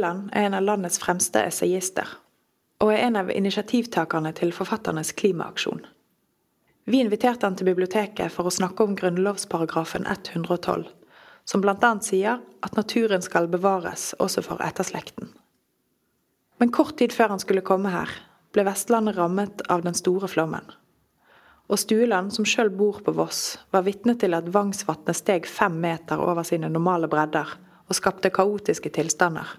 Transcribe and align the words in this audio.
Stueland 0.00 0.30
er 0.32 0.46
en 0.46 0.54
av 0.54 0.62
landets 0.64 0.96
fremste 0.96 1.42
essayister, 1.44 2.08
og 2.80 2.88
er 2.94 3.02
en 3.04 3.18
av 3.20 3.28
initiativtakerne 3.30 4.30
til 4.32 4.54
forfatternes 4.56 5.10
klimaaksjon. 5.12 5.82
Vi 6.88 7.02
inviterte 7.04 7.44
han 7.44 7.58
til 7.58 7.68
biblioteket 7.68 8.32
for 8.32 8.48
å 8.48 8.54
snakke 8.54 8.86
om 8.86 8.96
grunnlovsparagrafen 8.96 10.08
112, 10.08 10.88
som 11.44 11.60
bl.a. 11.60 11.92
sier 12.00 12.40
at 12.40 12.80
naturen 12.80 13.20
skal 13.20 13.50
bevares 13.52 14.14
også 14.16 14.46
for 14.48 14.64
etterslekten. 14.64 15.34
Men 16.56 16.72
kort 16.72 16.96
tid 16.96 17.12
før 17.12 17.36
han 17.36 17.44
skulle 17.44 17.60
komme 17.60 17.92
her, 17.92 18.08
ble 18.56 18.64
Vestlandet 18.72 19.20
rammet 19.20 19.60
av 19.68 19.84
den 19.84 20.00
store 20.00 20.32
flommen. 20.32 20.64
Og 21.68 21.84
Stueland, 21.84 22.32
som 22.32 22.48
sjøl 22.48 22.72
bor 22.72 23.04
på 23.04 23.12
Voss, 23.20 23.58
var 23.68 23.84
vitne 23.84 24.16
til 24.16 24.32
at 24.32 24.48
Vangsvatnet 24.48 25.20
steg 25.20 25.44
fem 25.60 25.76
meter 25.76 26.24
over 26.24 26.48
sine 26.48 26.72
normale 26.72 27.12
bredder 27.12 27.58
og 27.84 27.98
skapte 28.00 28.32
kaotiske 28.32 28.96
tilstander. 28.96 29.58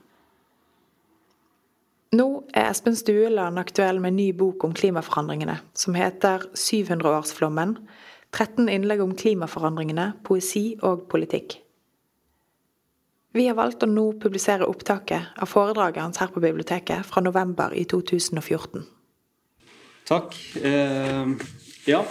Nå 2.11 2.25
er 2.51 2.65
Espen 2.67 2.97
Stueland 2.99 3.59
aktuell 3.61 4.01
med 4.03 4.11
en 4.11 4.17
ny 4.19 4.31
bok 4.35 4.65
om 4.67 4.73
klimaforandringene, 4.75 5.61
som 5.71 5.95
heter 5.95 6.43
700-årsflommen 6.59 7.77
13 8.35 8.67
innlegg 8.71 9.03
om 9.03 9.13
klimaforandringene, 9.15 10.09
poesi 10.27 10.73
og 10.87 11.05
politikk. 11.11 11.55
Vi 13.31 13.45
har 13.47 13.55
valgt 13.55 13.85
å 13.85 13.87
nå 13.87 14.09
publisere 14.19 14.67
opptaket 14.67 15.39
av 15.39 15.47
foredraget 15.47 16.03
hans 16.03 16.19
her 16.19 16.31
på 16.33 16.43
biblioteket 16.43 17.07
fra 17.07 17.23
november 17.23 17.71
i 17.71 17.85
2014. 17.87 18.83
Takk. 20.11 20.35
Eh, 20.59 21.47
ja, 21.87 22.03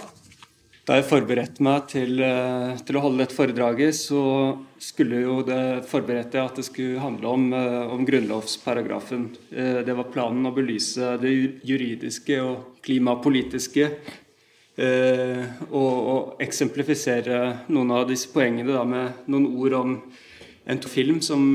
da 0.81 0.97
jeg 0.97 1.05
forberedte 1.05 1.61
meg 1.61 1.83
til, 1.91 2.15
eh, 2.25 2.79
til, 2.81 2.97
å 2.97 3.03
holde 3.03 3.21
dette 3.21 3.37
foredraget, 3.37 3.93
så 3.93 4.57
skulle 4.81 5.19
jo 5.21 5.35
det 5.45 5.85
forberedte 5.89 6.39
jeg 6.39 6.49
at 6.49 6.57
det 6.57 6.65
skulle 6.65 7.03
handle 7.03 7.27
om, 7.29 7.53
eh, 7.53 7.93
om 7.93 8.05
grunnlovsparagrafen. 8.05 9.27
Eh, 9.53 9.83
det 9.85 9.95
var 9.95 10.09
planen 10.09 10.49
å 10.49 10.55
belyse 10.55 11.21
det 11.21 11.61
juridiske 11.63 12.41
og 12.41 12.81
klimapolitiske. 12.81 13.91
Og, 14.81 15.95
og 16.09 16.41
eksemplifisere 16.41 17.67
noen 17.69 17.91
av 17.91 18.07
disse 18.07 18.31
poengene 18.31 18.71
da, 18.71 18.83
med 18.87 19.27
noen 19.27 19.45
ord 19.59 19.73
om 19.77 19.91
en 20.65 20.79
film 20.79 21.19
som 21.21 21.53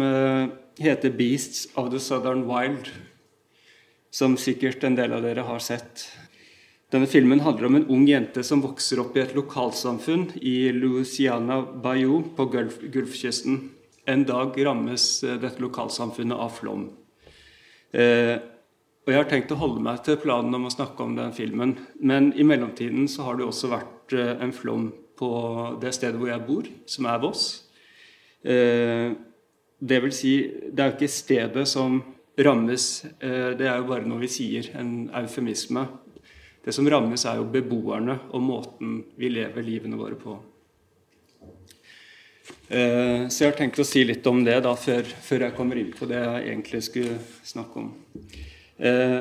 heter 0.78 1.10
'Beasts 1.10 1.66
of 1.74 1.90
the 1.90 1.98
Southern 1.98 2.44
Wild', 2.46 2.92
som 4.12 4.36
sikkert 4.36 4.84
en 4.84 4.94
del 4.94 5.12
av 5.12 5.22
dere 5.22 5.42
har 5.42 5.58
sett. 5.58 6.06
Denne 6.92 7.08
filmen 7.10 7.40
handler 7.42 7.66
om 7.66 7.76
en 7.80 7.88
ung 7.90 8.04
jente 8.06 8.44
som 8.46 8.60
vokser 8.62 9.00
opp 9.02 9.16
i 9.16 9.24
et 9.24 9.32
lokalsamfunn 9.34 10.28
i 10.38 10.70
Louisiana 10.70 11.58
Bayou 11.82 12.20
på 12.36 12.46
Gulf, 12.52 12.78
Gulfkysten. 12.78 13.58
En 14.06 14.22
dag 14.22 14.54
rammes 14.62 15.06
eh, 15.26 15.34
dette 15.42 15.62
lokalsamfunnet 15.64 16.38
av 16.38 16.52
flom. 16.54 16.84
Eh, 17.90 18.36
og 19.02 19.10
Jeg 19.10 19.18
har 19.18 19.28
tenkt 19.30 19.50
å 19.54 19.58
holde 19.58 19.82
meg 19.82 19.98
til 20.06 20.20
planen 20.22 20.54
om 20.54 20.68
å 20.68 20.70
snakke 20.70 21.02
om 21.02 21.18
den 21.18 21.34
filmen. 21.34 21.74
Men 21.98 22.30
i 22.38 22.46
mellomtiden 22.46 23.10
så 23.10 23.26
har 23.26 23.40
det 23.40 23.48
også 23.48 23.72
vært 23.74 24.14
eh, 24.14 24.32
en 24.46 24.54
flom 24.54 24.92
på 25.18 25.30
det 25.82 25.90
stedet 25.96 26.22
hvor 26.22 26.30
jeg 26.30 26.46
bor, 26.46 26.70
som 26.86 27.10
er 27.10 27.20
Voss. 27.22 27.44
Eh, 28.46 29.10
det 29.82 30.02
vil 30.06 30.14
si, 30.14 30.36
det 30.70 30.82
er 30.82 30.92
jo 30.92 31.00
ikke 31.00 31.10
stedet 31.18 31.66
som 31.66 31.98
rammes, 32.38 32.90
eh, 33.18 33.54
det 33.58 33.66
er 33.66 33.80
jo 33.80 33.90
bare 33.90 34.06
noe 34.06 34.22
vi 34.22 34.30
sier, 34.30 34.70
en 34.78 35.08
eufemisme. 35.18 35.88
Det 36.66 36.74
som 36.74 36.88
rammes, 36.90 37.22
er 37.22 37.38
jo 37.38 37.46
beboerne 37.46 38.16
og 38.34 38.42
måten 38.42 38.98
vi 39.14 39.30
lever 39.30 39.62
livene 39.62 39.98
våre 39.98 40.18
på. 40.18 40.34
Eh, 42.66 43.28
så 43.30 43.44
jeg 43.44 43.52
har 43.52 43.58
tenkt 43.60 43.78
å 43.78 43.86
si 43.86 44.02
litt 44.02 44.26
om 44.26 44.40
det 44.42 44.56
da, 44.64 44.72
før, 44.74 45.06
jeg 45.30 45.54
kommer 45.54 45.78
inn 45.78 45.92
på 45.94 46.08
det 46.10 46.18
jeg 46.18 46.42
egentlig 46.48 46.82
skulle 46.88 47.20
snakke 47.46 47.84
om. 47.84 47.92
Eh, 48.82 49.20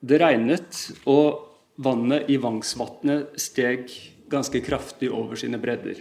det 0.00 0.22
regnet, 0.24 0.80
og 1.04 1.76
vannet 1.84 2.32
i 2.32 2.40
Vangsvatnet 2.40 3.36
steg 3.44 3.92
ganske 4.32 4.64
kraftig 4.64 5.12
over 5.12 5.36
sine 5.36 5.60
bredder. 5.60 6.00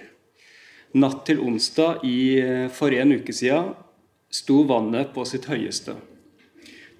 Natt 0.96 1.26
til 1.28 1.44
onsdag 1.44 2.08
i, 2.08 2.40
eh, 2.40 2.68
for 2.72 2.96
en 2.96 3.18
uke 3.20 3.36
siden 3.36 3.74
sto 4.32 4.64
vannet 4.64 5.12
på 5.12 5.28
sitt 5.28 5.52
høyeste. 5.52 6.00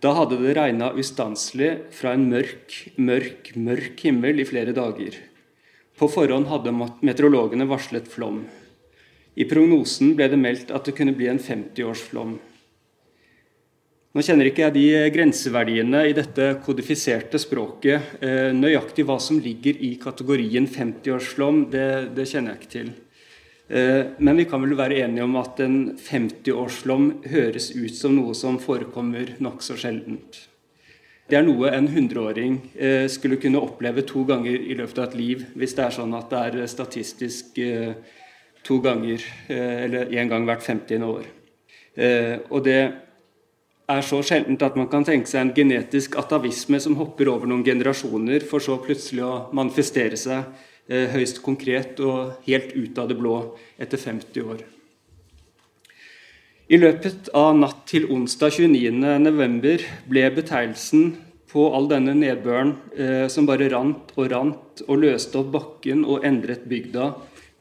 Da 0.04 0.12
hadde 0.18 0.38
det 0.42 0.56
regna 0.58 0.92
ustanselig 0.98 1.70
fra 1.96 2.14
en 2.16 2.28
mørk, 2.32 2.76
mørk, 2.98 3.54
mørk 3.56 4.04
himmel 4.04 4.42
i 4.44 4.48
flere 4.48 4.76
dager. 4.76 5.16
På 5.96 6.10
forhånd 6.12 6.50
hadde 6.52 6.74
meteorologene 6.76 7.68
varslet 7.70 8.10
flom. 8.12 8.44
I 9.36 9.48
prognosen 9.48 10.14
ble 10.16 10.28
det 10.32 10.40
meldt 10.40 10.74
at 10.76 10.88
det 10.88 10.96
kunne 10.98 11.16
bli 11.16 11.30
en 11.32 11.40
50-årsflom. 11.40 12.36
Nå 14.16 14.24
kjenner 14.24 14.48
ikke 14.48 14.64
jeg 14.64 14.76
de 14.76 15.10
grenseverdiene 15.12 16.06
i 16.08 16.14
dette 16.16 16.54
kodifiserte 16.64 17.40
språket. 17.40 18.14
Eh, 18.24 18.52
nøyaktig 18.56 19.04
hva 19.08 19.18
som 19.20 19.42
ligger 19.44 19.76
i 19.84 19.98
kategorien 20.00 20.68
50-årsflom, 20.72 21.66
det, 21.72 21.90
det 22.16 22.28
kjenner 22.30 22.54
jeg 22.54 22.62
ikke 22.62 22.74
til. 22.78 22.94
Eh, 23.68 24.06
men 24.18 24.38
vi 24.38 24.46
kan 24.46 24.62
vel 24.62 24.76
være 24.78 25.00
enige 25.06 25.26
om 25.26 25.38
at 25.40 25.60
en 25.66 25.78
50-årsflom 25.98 27.08
høres 27.32 27.72
ut 27.74 27.96
som 27.98 28.14
noe 28.14 28.36
som 28.38 28.60
forekommer 28.62 29.36
nokså 29.42 29.78
sjeldent. 29.82 30.44
Det 31.26 31.40
er 31.40 31.48
noe 31.48 31.72
en 31.74 31.88
100-åring 31.90 32.60
eh, 32.78 33.08
skulle 33.10 33.40
kunne 33.42 33.64
oppleve 33.66 34.04
to 34.06 34.22
ganger 34.30 34.54
i 34.60 34.78
løpet 34.78 35.00
av 35.02 35.08
et 35.08 35.18
liv, 35.18 35.48
hvis 35.58 35.74
det 35.74 35.88
er 35.88 35.96
sånn 35.98 36.14
at 36.14 36.30
det 36.30 36.44
er 36.44 36.70
statistisk 36.70 37.58
eh, 37.64 37.96
to 38.66 38.78
ganger, 38.82 39.22
eller 39.50 40.14
én 40.14 40.30
gang 40.30 40.46
hvert 40.48 40.64
50. 40.66 41.04
år. 41.06 41.26
Og 42.50 42.64
det 42.66 42.80
er 43.86 44.02
så 44.02 44.24
sjeldent 44.26 44.64
at 44.66 44.74
man 44.74 44.88
kan 44.90 45.06
tenke 45.06 45.30
seg 45.30 45.44
en 45.44 45.52
genetisk 45.54 46.18
atavisme 46.18 46.80
som 46.82 46.98
hopper 46.98 47.30
over 47.30 47.46
noen 47.46 47.62
generasjoner, 47.62 48.42
for 48.42 48.66
så 48.66 48.80
plutselig 48.82 49.22
å 49.22 49.36
manifestere 49.54 50.18
seg 50.18 50.50
høyst 50.90 51.42
konkret 51.42 52.00
og 52.04 52.46
helt 52.46 52.76
ut 52.76 53.00
av 53.02 53.10
det 53.10 53.18
blå 53.18 53.36
etter 53.82 53.98
50 53.98 54.46
år. 54.46 54.64
I 56.66 56.80
løpet 56.82 57.28
av 57.38 57.52
natt 57.58 57.84
til 57.90 58.08
onsdag 58.10 58.56
29.11. 58.58 59.84
ble 60.10 60.24
betegnelsen 60.34 61.12
på 61.52 61.68
all 61.78 61.86
denne 61.92 62.16
nedbøren 62.18 62.72
eh, 62.98 63.28
som 63.30 63.46
bare 63.46 63.68
rant 63.70 64.10
og 64.18 64.32
rant 64.32 64.82
og 64.88 65.04
løste 65.04 65.38
opp 65.40 65.52
bakken 65.54 66.02
og 66.10 66.26
endret 66.26 66.66
bygda, 66.68 67.12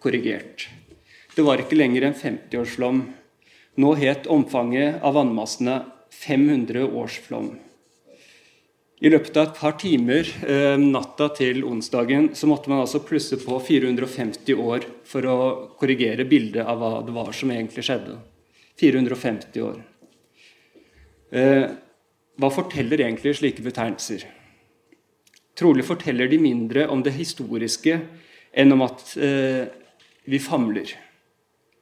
korrigert. 0.01 0.71
Det 1.37 1.45
var 1.45 1.61
ikke 1.61 1.77
lenger 1.77 2.09
en 2.09 2.17
50-årsflom. 2.17 3.03
Nå 3.85 3.93
het 4.01 4.27
omfanget 4.31 5.05
av 5.05 5.19
vannmassene 5.19 5.83
500 6.15 6.89
årsflom. 6.89 7.53
I 9.03 9.11
løpet 9.11 9.37
av 9.37 9.49
et 9.49 9.57
par 9.59 9.75
timer 9.81 10.29
eh, 10.47 10.77
natta 10.79 11.27
til 11.35 11.65
onsdagen 11.67 12.29
så 12.39 12.47
måtte 12.47 12.71
man 12.71 12.85
altså 12.85 13.01
plusse 13.03 13.41
på 13.43 13.59
450 13.59 14.55
år 14.55 14.87
for 15.09 15.27
å 15.27 15.39
korrigere 15.81 16.27
bildet 16.31 16.63
av 16.63 16.79
hva 16.79 16.93
det 17.07 17.15
var 17.17 17.33
som 17.35 17.51
egentlig 17.51 17.83
skjedde. 17.89 18.21
450 18.81 19.65
år. 19.67 19.81
Eh, 21.35 21.67
hva 22.39 22.51
forteller 22.55 23.03
egentlig 23.03 23.35
slike 23.41 23.65
betegnelser? 23.67 24.29
Trolig 25.59 25.87
forteller 25.87 26.31
de 26.31 26.39
mindre 26.43 26.87
om 26.91 27.03
det 27.03 27.15
historiske 27.19 27.99
enn 28.55 28.75
om 28.75 28.85
at 28.87 29.17
eh, 29.19 29.67
vi 30.31 30.39
famler. 30.43 30.95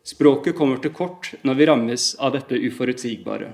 Språket 0.05 0.57
kommer 0.59 0.81
til 0.83 0.97
kort 0.97 1.31
når 1.45 1.61
vi 1.61 1.69
rammes 1.69 2.09
av 2.19 2.33
dette 2.35 2.59
uforutsigbare. 2.59 3.53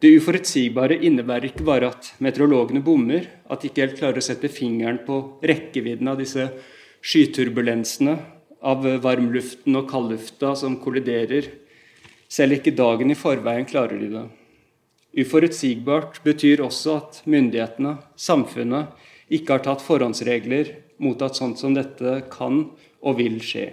Det 0.00 0.08
uforutsigbare 0.16 0.96
innebærer 1.04 1.50
ikke 1.50 1.64
bare 1.68 1.90
at 1.92 2.14
meteorologene 2.24 2.80
bommer, 2.80 3.26
at 3.52 3.60
de 3.60 3.68
ikke 3.68 3.82
helt 3.84 3.98
klarer 3.98 4.20
å 4.20 4.24
sette 4.24 4.48
fingeren 4.48 5.02
på 5.04 5.18
rekkevidden 5.44 6.08
av 6.08 6.22
disse 6.22 6.46
skyturbulensene, 7.04 8.14
av 8.64 8.86
varmluften 9.04 9.76
og 9.76 9.88
kaldlufta 9.90 10.54
som 10.56 10.78
kolliderer. 10.80 11.50
Selv 12.32 12.56
ikke 12.56 12.72
dagen 12.76 13.12
i 13.12 13.18
forveien 13.18 13.68
klarer 13.68 14.00
de 14.00 14.08
det. 14.14 14.24
Uforutsigbart 15.20 16.22
betyr 16.24 16.62
også 16.64 16.96
at 16.96 17.20
myndighetene, 17.28 17.98
samfunnet, 18.16 18.96
ikke 19.28 19.56
har 19.56 19.64
tatt 19.66 19.84
forhåndsregler 19.84 20.72
mot 21.04 21.20
at 21.22 21.36
sånt 21.36 21.60
som 21.60 21.76
dette 21.76 22.22
kan 22.32 22.62
og 23.04 23.20
vil 23.20 23.36
skje. 23.44 23.68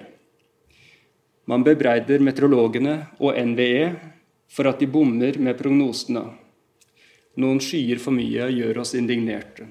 Man 1.48 1.64
bebreider 1.64 2.20
meteorologene 2.20 3.00
og 3.24 3.38
NVE 3.40 4.17
for 4.48 4.70
at 4.70 4.80
de 4.80 4.88
bommer 4.90 5.38
med 5.40 5.58
prognosene. 5.60 6.24
Noen 7.38 7.60
skyer 7.62 8.00
for 8.02 8.16
mye 8.16 8.50
gjør 8.54 8.82
oss 8.82 8.96
indignerte. 8.98 9.68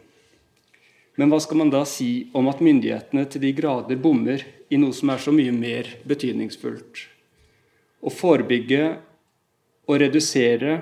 Men 1.17 1.32
hva 1.32 1.40
skal 1.40 1.62
man 1.62 1.73
da 1.73 1.82
si 1.88 2.28
om 2.37 2.49
at 2.50 2.61
myndighetene 2.62 3.25
til 3.32 3.43
de 3.43 3.52
grader 3.56 3.99
bommer 3.99 4.44
i 4.69 4.78
noe 4.81 4.94
som 4.94 5.11
er 5.11 5.23
så 5.23 5.32
mye 5.34 5.55
mer 5.55 5.88
betydningsfullt? 6.06 7.06
Å 8.06 8.12
forebygge 8.12 8.82
og 9.88 9.99
redusere 10.02 10.76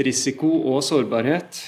risiko 0.00 0.48
og 0.72 0.80
sårbarhet, 0.86 1.60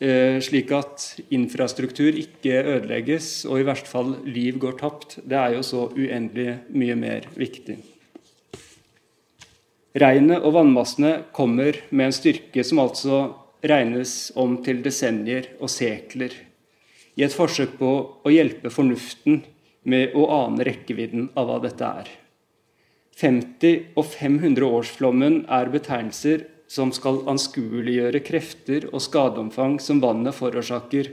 eh, 0.00 0.40
slik 0.40 0.72
at 0.72 1.20
infrastruktur 1.30 2.16
ikke 2.16 2.64
ødelegges 2.64 3.44
og 3.44 3.60
i 3.60 3.68
verste 3.68 3.90
fall 3.92 4.16
liv 4.24 4.58
går 4.58 4.78
tapt, 4.80 5.18
det 5.22 5.36
er 5.36 5.58
jo 5.58 5.62
så 5.62 5.86
uendelig 5.92 6.58
mye 6.72 6.96
mer 6.96 7.28
viktig. 7.36 7.99
Regnet 9.98 10.44
og 10.46 10.54
vannmassene 10.54 11.16
kommer 11.34 11.74
med 11.90 12.06
en 12.06 12.14
styrke 12.14 12.62
som 12.66 12.78
altså 12.78 13.22
regnes 13.66 14.30
om 14.38 14.60
til 14.64 14.84
desennier 14.84 15.48
og 15.58 15.70
sekler, 15.72 16.30
i 17.18 17.24
et 17.26 17.34
forsøk 17.34 17.74
på 17.80 17.90
å 18.22 18.30
hjelpe 18.30 18.70
fornuften 18.70 19.42
med 19.90 20.14
å 20.14 20.28
ane 20.30 20.64
rekkevidden 20.68 21.32
av 21.34 21.48
hva 21.48 21.58
dette 21.64 21.88
er. 22.02 22.12
50- 23.20 23.98
og 23.98 24.06
500-årsflommen 24.06 25.42
er 25.50 25.72
betegnelser 25.74 26.46
som 26.70 26.92
skal 26.94 27.24
anskueliggjøre 27.28 28.22
krefter 28.24 28.86
og 28.92 29.02
skadeomfang 29.02 29.80
som 29.82 29.98
vannet 30.00 30.38
forårsaker 30.38 31.10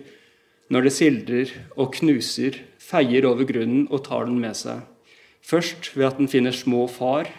når 0.70 0.86
det 0.86 0.94
sildrer 0.94 1.52
og 1.80 1.96
knuser, 1.98 2.62
feier 2.78 3.26
over 3.26 3.48
grunnen 3.50 3.88
og 3.90 4.06
tar 4.06 4.30
den 4.30 4.38
med 4.44 4.56
seg. 4.60 4.86
Først 5.42 5.94
ved 5.96 6.12
at 6.12 6.22
den 6.22 6.30
finner 6.30 6.54
små 6.56 6.86
far, 6.92 7.32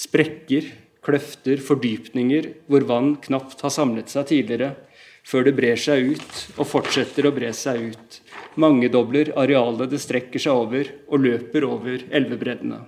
sprekker, 0.00 0.70
kløfter, 1.04 1.60
fordypninger 1.64 2.52
hvor 2.70 2.86
vann 2.88 3.14
knapt 3.24 3.60
har 3.64 3.72
samlet 3.74 4.12
seg 4.12 4.28
tidligere, 4.30 4.74
før 5.26 5.46
det 5.46 5.56
brer 5.56 5.80
seg 5.80 6.14
ut 6.14 6.38
og 6.56 6.68
fortsetter 6.68 7.28
å 7.28 7.34
bre 7.36 7.52
seg 7.56 7.90
ut. 7.92 8.20
Mangedobler 8.60 9.32
arealet 9.38 9.92
det 9.92 10.00
strekker 10.02 10.42
seg 10.42 10.64
over, 10.64 10.88
og 11.08 11.22
løper 11.22 11.66
over 11.68 12.06
elvebreddene. 12.10 12.80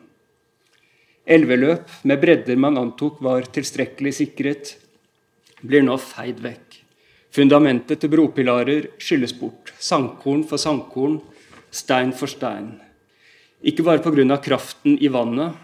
Elveløp 1.22 1.90
med 2.08 2.22
bredder 2.22 2.58
man 2.58 2.80
antok 2.80 3.20
var 3.22 3.46
tilstrekkelig 3.54 4.14
sikret, 4.16 4.76
blir 5.62 5.84
nå 5.86 5.94
feid 6.02 6.40
vekk. 6.42 6.80
Fundamentet 7.32 8.02
til 8.02 8.10
bropilarer 8.12 8.88
skylles 9.00 9.32
bort, 9.38 9.70
sandkorn 9.78 10.42
for 10.48 10.60
sandkorn, 10.60 11.20
stein 11.72 12.10
for 12.16 12.28
stein. 12.28 12.74
Ikke 13.62 13.86
bare 13.86 14.02
pga. 14.02 14.36
kraften 14.42 14.98
i 14.98 15.08
vannet, 15.08 15.54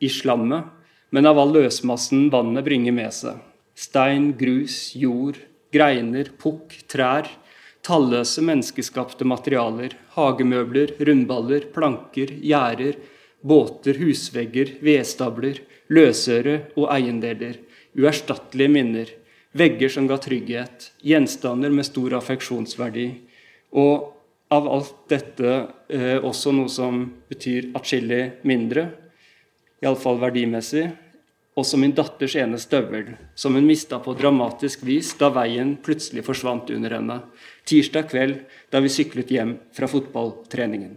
i 0.00 0.10
slammet, 0.12 0.64
men 1.10 1.26
av 1.26 1.38
all 1.40 1.52
løsmassen 1.56 2.28
vannet 2.32 2.66
bringer 2.66 2.94
med 2.94 3.14
seg. 3.14 3.38
Stein, 3.78 4.32
grus, 4.38 4.96
jord, 4.98 5.38
greiner, 5.72 6.32
pukk, 6.40 6.80
trær. 6.90 7.30
Talløse 7.86 8.42
menneskeskapte 8.44 9.24
materialer. 9.24 9.94
Hagemøbler, 10.16 10.96
rundballer, 11.06 11.70
planker, 11.72 12.34
gjerder 12.42 12.98
båter, 13.40 13.98
husvegger, 13.98 14.76
vedstabler, 14.82 15.62
løsøre 15.94 16.58
og 16.76 16.88
eiendeler, 16.92 17.58
uerstattelige 17.98 18.72
minner, 18.72 19.10
vegger 19.56 19.92
som 19.92 20.08
ga 20.10 20.18
trygghet, 20.22 20.90
gjenstander 21.04 21.72
med 21.74 21.86
stor 21.88 22.18
affeksjonsverdi, 22.18 23.08
og 23.78 24.14
av 24.54 24.68
alt 24.72 24.94
dette 25.12 25.54
eh, 25.92 26.16
også 26.24 26.54
noe 26.56 26.72
som 26.72 27.04
betyr 27.28 27.70
atskillig 27.76 28.22
mindre, 28.48 28.88
iallfall 29.84 30.20
verdimessig, 30.22 30.88
også 31.58 31.78
min 31.80 31.94
datters 31.96 32.36
ene 32.38 32.58
støvel, 32.62 33.14
som 33.34 33.56
hun 33.58 33.66
mista 33.66 33.98
på 34.02 34.14
dramatisk 34.18 34.84
vis 34.86 35.10
da 35.18 35.30
veien 35.34 35.74
plutselig 35.82 36.22
forsvant 36.26 36.70
under 36.74 36.94
henne, 36.94 37.18
tirsdag 37.66 38.10
kveld 38.12 38.38
da 38.70 38.82
vi 38.84 38.92
syklet 38.92 39.32
hjem 39.34 39.56
fra 39.74 39.90
fotballtreningen. 39.90 40.94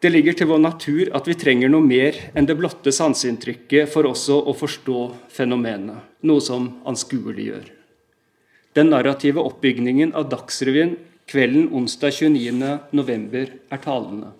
Det 0.00 0.08
ligger 0.08 0.32
til 0.32 0.48
vår 0.48 0.62
natur 0.64 1.10
at 1.12 1.26
vi 1.28 1.36
trenger 1.36 1.68
noe 1.68 1.84
mer 1.84 2.16
enn 2.32 2.46
det 2.48 2.56
blotte 2.56 2.92
sanseinntrykket 2.96 3.90
for 3.92 4.08
også 4.08 4.38
å 4.48 4.56
forstå 4.56 5.00
fenomenet, 5.28 6.00
noe 6.24 6.40
som 6.40 6.70
anskueliggjør. 6.88 7.68
Den 8.78 8.88
narrative 8.94 9.44
oppbygningen 9.44 10.14
av 10.16 10.30
Dagsrevyen 10.32 10.94
kvelden 11.28 11.68
onsdag 11.76 12.16
29.11. 12.16 13.50
er 13.70 13.82
talende. 13.84 14.32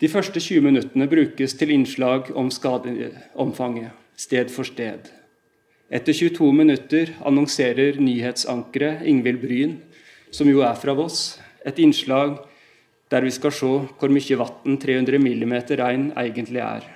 De 0.00 0.08
første 0.08 0.40
20 0.40 0.64
minuttene 0.64 1.04
brukes 1.12 1.52
til 1.60 1.74
innslag 1.74 2.30
om 2.32 2.46
skadeomfanget, 2.48 3.90
sted 4.16 4.48
for 4.48 4.64
sted. 4.64 5.10
Etter 5.92 6.16
22 6.16 6.48
minutter 6.56 7.12
annonserer 7.28 7.98
nyhetsankeret 8.00 9.04
Ingvild 9.04 9.42
Bryn, 9.42 9.74
som 10.32 10.48
jo 10.48 10.62
er 10.64 10.78
fra 10.80 10.94
Voss, 10.96 11.36
et 11.68 11.76
innslag 11.84 12.38
der 13.12 13.26
vi 13.26 13.34
skal 13.34 13.52
se 13.52 13.74
hvor 14.00 14.14
mye 14.14 14.40
vann 14.40 14.80
300 14.80 15.20
mm 15.20 15.54
regn 15.82 16.08
egentlig 16.16 16.64
er. 16.64 16.88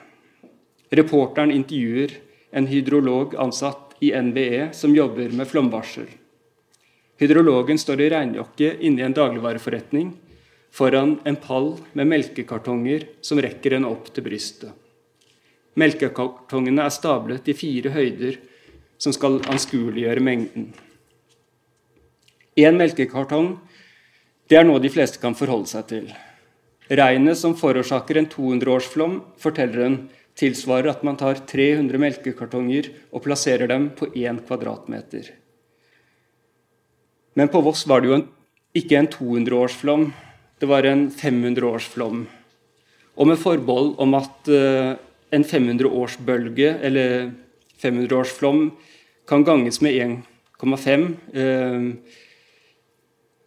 Reporteren 0.95 1.53
intervjuer 1.53 2.17
en 2.57 2.71
hydrolog 2.71 3.37
ansatt 3.37 3.99
i 4.01 4.15
NVE 4.17 4.71
som 4.73 4.97
jobber 4.97 5.35
med 5.35 5.51
flomvarsel. 5.51 6.07
Hydrologen 7.21 7.77
står 7.77 8.01
i 8.01 8.13
regnjakke 8.15 8.77
inne 8.81 9.03
i 9.03 9.11
en 9.11 9.17
dagligvareforretning 9.17 10.15
foran 10.75 11.19
en 11.25 11.37
pall 11.39 11.77
med 11.93 12.11
melkekartonger 12.11 13.07
som 13.23 13.39
rekker 13.43 13.77
henne 13.77 13.91
opp 13.91 14.11
til 14.15 14.27
brystet. 14.27 14.73
Melkekartongene 15.79 16.87
er 16.87 16.95
stablet 16.95 17.49
i 17.51 17.55
fire 17.59 17.93
høyder 17.95 18.39
som 18.99 19.15
skal 19.15 19.41
anskueliggjøre 19.51 20.23
mengden. 20.23 20.69
Én 22.59 22.79
melkekartong 22.79 23.57
det 24.51 24.59
er 24.59 24.67
noe 24.67 24.83
de 24.83 24.91
fleste 24.93 25.19
kan 25.23 25.35
forholde 25.39 25.71
seg 25.71 25.87
til. 25.91 26.11
Regnet 26.93 27.39
som 27.41 27.55
forårsaker 27.57 28.19
en 28.21 28.29
200-årsflom, 28.29 29.17
forteller 29.41 29.87
hun, 29.87 29.97
tilsvarer 30.37 30.91
at 30.91 31.05
man 31.07 31.17
tar 31.17 31.41
300 31.49 32.01
melkekartonger 32.03 32.91
og 33.15 33.25
plasserer 33.25 33.71
dem 33.71 33.89
på 33.97 34.11
én 34.13 34.43
kvadratmeter. 34.45 35.31
Men 37.35 37.49
på 37.51 37.63
Voss 37.65 37.87
var 37.89 38.03
det 38.03 38.11
jo 38.11 38.19
en, 38.19 38.27
ikke 38.77 38.99
en 38.99 39.11
200-årsflom, 39.11 40.11
det 40.65 40.71
var 40.73 40.89
en 40.89 41.07
500-årsflom. 41.13 42.25
Og 43.15 43.29
med 43.29 43.39
forbehold 43.39 43.95
om 44.01 44.17
at 44.17 44.49
uh, 44.49 44.97
en 45.35 45.45
500-årsbølge, 45.45 46.75
eller 46.89 47.31
500-årsflom, 47.83 48.71
kan 49.29 49.45
ganges 49.45 49.83
med 49.85 50.23
1,5 50.65 51.09
uh, 51.37 51.91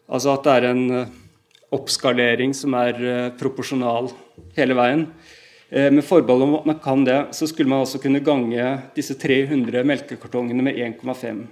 Altså 0.07 0.33
at 0.37 0.45
det 0.45 0.53
er 0.53 0.69
en 0.69 0.83
eh, 1.01 1.15
oppskalering 1.75 2.53
som 2.55 2.75
er 2.79 2.99
eh, 3.03 3.33
proporsjonal 3.35 4.09
hele 4.55 4.77
veien. 4.77 5.03
Eh, 5.67 5.89
med 5.91 6.05
forbehold 6.07 6.45
om 6.45 6.55
at 6.61 6.69
man 6.69 6.79
kan 6.83 7.03
det, 7.03 7.19
så 7.35 7.47
skulle 7.49 7.69
man 7.69 7.83
også 7.83 7.99
kunne 8.03 8.23
gange 8.23 8.69
disse 8.95 9.17
300 9.19 9.83
melkekartongene 9.83 10.63
med 10.63 10.79
1,5. 10.79 11.43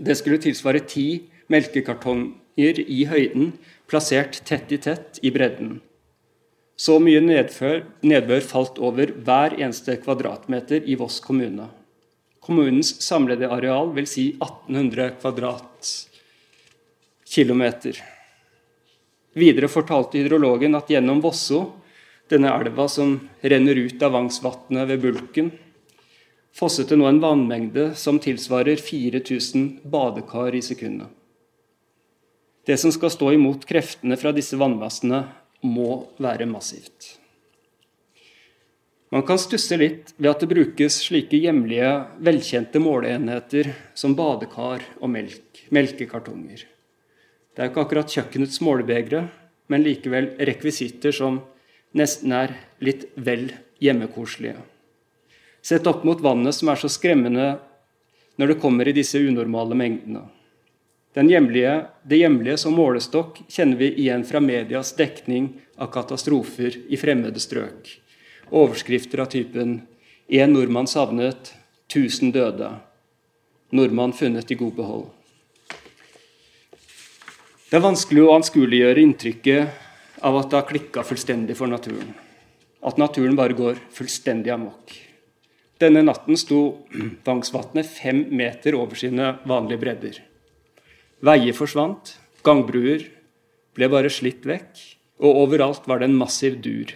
Det 0.00 0.16
skulle 0.18 0.42
tilsvare 0.42 0.82
ti 0.90 1.30
melkekartonger 1.50 2.82
i 2.82 3.04
høyden, 3.06 3.52
plassert 3.90 4.44
tett 4.46 4.72
i 4.72 4.78
tett 4.78 5.18
i 5.22 5.30
bredden. 5.34 5.80
Så 6.80 6.96
mye 7.02 7.20
nedfør, 7.20 7.82
nedbør 8.06 8.40
falt 8.40 8.78
over 8.80 9.12
hver 9.26 9.52
eneste 9.58 9.96
kvadratmeter 10.00 10.82
i 10.88 10.94
Voss 10.96 11.20
kommune. 11.20 11.68
Kommunens 12.40 13.02
samlede 13.04 13.50
areal 13.52 13.92
vil 13.92 14.06
si 14.08 14.32
1800 14.38 15.10
kvadratkilometer. 15.20 18.00
Videre 19.36 19.68
fortalte 19.70 20.18
hydrologen 20.18 20.74
at 20.78 20.90
gjennom 20.90 21.20
Vosso, 21.22 21.72
denne 22.32 22.48
elva 22.54 22.88
som 22.88 23.20
renner 23.42 23.74
ut 23.76 24.02
av 24.02 24.12
Vangsvatnet 24.16 24.88
ved 24.88 25.00
Bulken, 25.04 25.50
fosset 26.56 26.88
det 26.88 26.96
nå 26.98 27.06
en 27.10 27.22
vannmengde 27.22 27.94
som 27.98 28.18
tilsvarer 28.22 28.76
4000 28.80 29.80
badekar 29.84 30.54
i 30.56 30.62
sekundet. 30.64 31.19
Det 32.70 32.76
som 32.78 32.92
skal 32.94 33.10
stå 33.10 33.32
imot 33.34 33.64
kreftene 33.66 34.14
fra 34.14 34.30
disse 34.30 34.54
vannmassene, 34.54 35.24
må 35.66 36.04
være 36.22 36.46
massivt. 36.46 37.16
Man 39.10 39.24
kan 39.26 39.40
stusse 39.42 39.74
litt 39.74 40.12
ved 40.14 40.28
at 40.30 40.44
det 40.44 40.48
brukes 40.52 41.00
slike 41.08 41.40
hjemlige, 41.42 41.88
velkjente 42.22 42.78
måleenheter 42.78 43.72
som 43.98 44.14
badekar 44.14 44.86
og 45.00 45.10
melk, 45.10 45.64
melkekartonger. 45.74 46.62
Det 46.62 47.64
er 47.64 47.72
ikke 47.72 47.88
akkurat 47.88 48.14
kjøkkenets 48.14 48.62
målebegre, 48.62 49.26
men 49.66 49.82
likevel 49.82 50.36
rekvisitter 50.38 51.10
som 51.10 51.42
nesten 51.98 52.38
er 52.38 52.54
litt 52.78 53.08
vel 53.18 53.48
hjemmekoselige. 53.82 54.60
Sett 55.58 55.90
opp 55.90 56.06
mot 56.06 56.22
vannet 56.22 56.54
som 56.54 56.70
er 56.70 56.78
så 56.78 56.92
skremmende 56.92 57.56
når 58.38 58.54
det 58.54 58.62
kommer 58.62 58.86
i 58.86 58.94
disse 58.94 59.18
unormale 59.18 59.74
mengdene. 59.74 60.28
Hjemlige, 61.14 61.86
det 62.06 62.20
hjemlige 62.20 62.56
som 62.62 62.76
målestokk 62.78 63.40
kjenner 63.50 63.76
vi 63.80 63.88
igjen 63.98 64.22
fra 64.24 64.40
medias 64.40 64.92
dekning 64.94 65.48
av 65.76 65.90
katastrofer 65.90 66.76
i 66.86 66.96
fremmede 66.96 67.40
strøk. 67.42 67.88
Overskrifter 68.50 69.18
av 69.18 69.26
typen 69.26 69.82
'Én 70.28 70.52
nordmann 70.52 70.86
savnet, 70.86 71.54
1000 71.88 72.32
døde'. 72.32 72.78
Nordmann 73.72 74.12
funnet 74.12 74.50
i 74.50 74.54
god 74.54 74.74
behold. 74.74 75.10
Det 77.70 77.76
er 77.76 77.80
vanskelig 77.80 78.22
å 78.22 78.34
anskueliggjøre 78.34 79.02
inntrykket 79.02 79.68
av 80.22 80.36
at 80.36 80.50
det 80.50 80.56
har 80.56 80.68
klikka 80.68 81.02
fullstendig 81.02 81.56
for 81.56 81.66
naturen. 81.66 82.14
At 82.82 82.98
naturen 82.98 83.36
bare 83.36 83.52
går 83.52 83.76
fullstendig 83.90 84.50
amok. 84.50 84.94
Denne 85.78 86.02
natten 86.02 86.36
sto 86.36 86.86
Vangsvatnet 87.24 87.86
fem 87.86 88.26
meter 88.30 88.74
over 88.74 88.94
sine 88.94 89.38
vanlige 89.44 89.80
bredder. 89.80 90.29
Veier 91.20 91.52
forsvant, 91.52 92.14
gangbruer 92.40 93.02
ble 93.76 93.88
bare 93.92 94.08
slitt 94.08 94.46
vekk, 94.48 94.78
og 95.20 95.40
overalt 95.42 95.84
var 95.84 96.00
det 96.00 96.08
en 96.08 96.16
massiv 96.16 96.56
dur. 96.64 96.94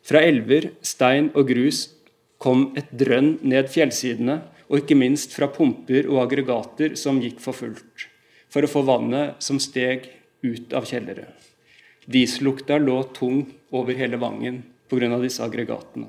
Fra 0.00 0.22
elver, 0.24 0.70
stein 0.80 1.28
og 1.36 1.50
grus 1.50 1.82
kom 2.40 2.70
et 2.80 2.88
drønn 2.96 3.34
ned 3.44 3.68
fjellsidene, 3.68 4.38
og 4.72 4.82
ikke 4.82 4.96
minst 4.96 5.36
fra 5.36 5.50
pumper 5.52 6.08
og 6.08 6.22
aggregater 6.24 6.96
som 6.96 7.20
gikk 7.20 7.42
for 7.44 7.56
fullt, 7.56 8.08
for 8.48 8.64
å 8.64 8.72
få 8.72 8.84
vannet 8.88 9.44
som 9.44 9.60
steg 9.60 10.08
ut 10.40 10.72
av 10.72 10.88
kjellere. 10.88 11.26
Diesellukta 12.08 12.80
lå 12.80 13.02
tung 13.16 13.42
over 13.68 13.96
hele 13.96 14.16
Vangen 14.16 14.62
pga. 14.88 15.20
disse 15.20 15.44
aggregatene. 15.44 16.08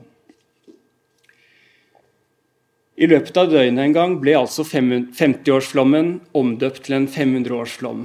I 3.00 3.08
løpet 3.08 3.38
av 3.40 3.48
døgnet 3.48 3.80
en 3.80 3.94
gang 3.96 4.14
ble 4.20 4.34
altså 4.36 4.66
50-årsflommen 4.68 6.18
omdøpt 6.36 6.82
til 6.84 6.98
en 6.98 7.06
500-årsflom. 7.08 8.02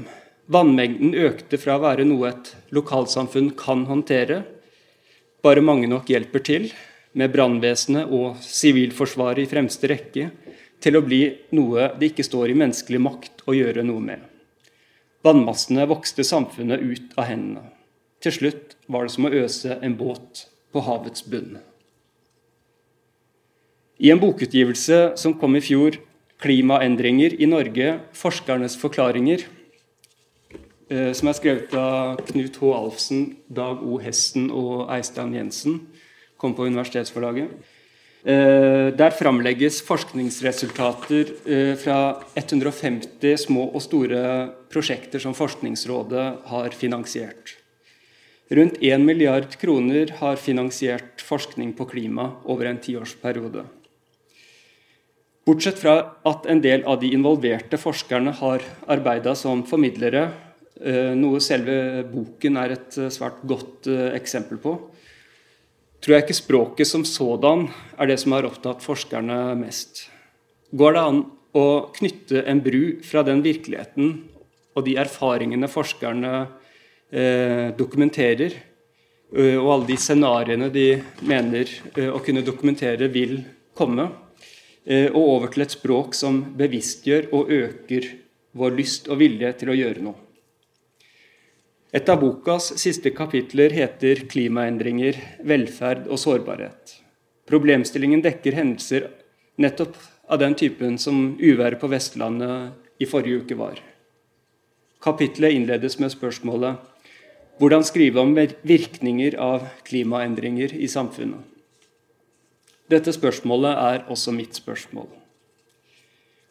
Vannmengden 0.55 1.17
økte 1.19 1.59
fra 1.59 1.81
å 1.81 1.83
være 1.83 2.05
noe 2.07 2.29
et 2.29 2.53
lokalsamfunn 2.77 3.49
kan 3.59 3.83
håndtere, 3.89 4.45
bare 5.43 5.65
mange 5.67 5.91
nok 5.91 6.15
hjelper 6.15 6.47
til, 6.47 6.69
med 7.19 7.35
brannvesenet 7.35 8.07
og 8.15 8.39
Sivilforsvaret 8.47 9.43
i 9.43 9.51
fremste 9.51 9.91
rekke, 9.91 10.29
til 10.79 11.01
å 11.01 11.03
bli 11.03 11.25
noe 11.59 11.91
det 11.99 12.13
ikke 12.13 12.31
står 12.31 12.55
i 12.55 12.59
menneskelig 12.63 13.03
makt 13.03 13.47
å 13.51 13.59
gjøre 13.59 13.83
noe 13.91 14.07
med. 14.13 14.23
Vannmassene 15.27 15.91
vokste 15.91 16.23
samfunnet 16.23 16.87
ut 16.87 17.19
av 17.19 17.33
hendene. 17.33 17.67
Til 18.23 18.39
slutt 18.39 18.79
var 18.87 19.09
det 19.09 19.19
som 19.19 19.27
å 19.27 19.37
øse 19.43 19.75
en 19.83 19.99
båt 19.99 20.47
på 20.71 20.87
havets 20.87 21.27
bunn. 21.27 21.59
I 23.99 24.11
en 24.11 24.19
bokutgivelse 24.19 25.15
som 25.21 25.37
kom 25.39 25.55
i 25.57 25.63
fjor, 25.63 26.01
'Klimaendringer 26.43 27.37
i 27.41 27.47
Norge 27.47 28.01
forskernes 28.13 28.75
forklaringer', 28.77 29.45
eh, 30.91 31.13
som 31.13 31.29
er 31.29 31.33
skrevet 31.33 31.75
av 31.75 32.17
Knut 32.27 32.57
H. 32.57 32.73
Alfsen, 32.75 33.37
Dag 33.49 33.79
O. 33.83 33.99
Hesten 33.99 34.51
og 34.51 34.91
Eistein 34.91 35.33
Jensen, 35.33 35.87
kom 36.37 36.55
på 36.55 36.67
Universitetsforlaget. 36.67 37.49
Eh, 38.27 38.91
der 38.91 39.11
framlegges 39.11 39.81
forskningsresultater 39.83 41.31
eh, 41.47 41.77
fra 41.77 42.25
150 42.35 43.37
små 43.37 43.71
og 43.75 43.83
store 43.83 44.51
prosjekter 44.71 45.21
som 45.21 45.35
Forskningsrådet 45.35 46.45
har 46.47 46.71
finansiert. 46.71 47.55
Rundt 48.51 48.77
1 48.83 49.01
milliard 49.01 49.55
kroner 49.61 50.11
har 50.19 50.37
finansiert 50.37 51.21
forskning 51.21 51.77
på 51.77 51.85
klima 51.85 52.33
over 52.45 52.67
en 52.67 52.79
tiårsperiode. 52.79 53.65
Bortsett 55.45 55.77
fra 55.77 55.99
at 56.25 56.47
en 56.49 56.63
del 56.65 56.87
av 56.89 57.03
de 57.03 57.11
involverte 57.13 57.77
forskerne 57.77 58.33
har 58.39 58.63
arbeida 58.89 59.35
som 59.37 59.61
formidlere, 59.69 60.23
eh, 60.81 61.13
noe 61.13 61.41
selve 61.45 62.01
boken 62.09 62.57
er 62.63 62.73
et 62.73 62.97
eh, 62.97 63.11
svært 63.13 63.43
godt 63.45 63.91
eh, 63.93 64.15
eksempel 64.17 64.57
på, 64.63 64.73
tror 66.01 66.17
jeg 66.17 66.25
ikke 66.25 66.39
språket 66.39 66.89
som 66.89 67.05
sådan 67.05 67.67
er 67.99 68.09
det 68.09 68.17
som 68.23 68.33
har 68.33 68.49
opptatt 68.49 68.81
forskerne 68.85 69.53
mest. 69.61 70.07
Går 70.73 70.97
det 70.97 71.05
an 71.11 71.21
å 71.53 71.67
knytte 71.93 72.47
en 72.49 72.65
bru 72.65 73.05
fra 73.05 73.21
den 73.23 73.45
virkeligheten 73.45 74.15
og 74.75 74.89
de 74.89 74.97
erfaringene 74.99 75.69
forskerne 75.71 76.33
dokumenterer, 77.79 78.57
og 79.31 79.69
alle 79.71 79.87
de 79.87 79.97
scenarioene 80.03 80.67
de 80.75 80.87
mener 81.23 81.71
å 82.11 82.19
kunne 82.25 82.43
dokumentere 82.43 83.07
vil 83.13 83.37
komme, 83.79 84.09
og 84.85 85.21
over 85.21 85.49
til 85.49 85.65
et 85.65 85.73
språk 85.73 86.13
som 86.15 86.43
bevisstgjør 86.59 87.31
og 87.33 87.49
øker 87.49 88.11
vår 88.53 88.75
lyst 88.77 89.09
og 89.09 89.17
vilje 89.23 89.53
til 89.63 89.73
å 89.73 89.77
gjøre 89.79 90.03
noe. 90.05 90.19
Et 91.95 92.09
av 92.11 92.19
bokas 92.19 92.73
siste 92.83 93.13
kapitler 93.15 93.71
heter 93.71 94.25
'Klimaendringer, 94.27 95.15
velferd 95.47 96.09
og 96.09 96.19
sårbarhet'. 96.19 96.99
Problemstillingen 97.47 98.23
dekker 98.23 98.57
hendelser 98.59 99.07
nettopp 99.63 99.95
av 100.29 100.41
den 100.41 100.57
typen 100.59 100.99
som 100.99 101.37
uværet 101.39 101.79
på 101.79 101.91
Vestlandet 101.93 102.73
i 102.99 103.07
forrige 103.07 103.45
uke 103.45 103.55
var. 103.55 103.79
Kapitlet 105.01 105.55
innledes 105.55 106.01
med 106.01 106.11
spørsmålet 106.11 106.77
'Hvordan 107.61 107.85
skrive 107.85 108.21
om 108.21 108.35
virkninger 108.35 109.39
av 109.39 109.69
klimaendringer 109.85 110.75
i 110.75 110.87
samfunnet'? 110.91 111.54
Dette 112.91 113.15
spørsmålet 113.17 113.79
er 113.81 114.03
også 114.13 114.35
mitt 114.37 114.57
spørsmål. 114.59 115.09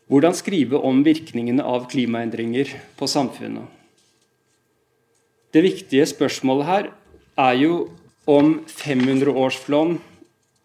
Hvordan 0.10 0.36
skrive 0.36 0.80
om 0.82 1.04
virkningene 1.06 1.64
av 1.64 1.86
klimaendringer 1.92 2.74
på 2.98 3.08
samfunnet? 3.08 3.70
Det 5.54 5.62
viktige 5.62 6.06
spørsmålet 6.10 6.66
her 6.66 6.90
er 7.38 7.60
jo 7.62 7.76
om 8.26 8.56
500-årsflom 8.66 10.00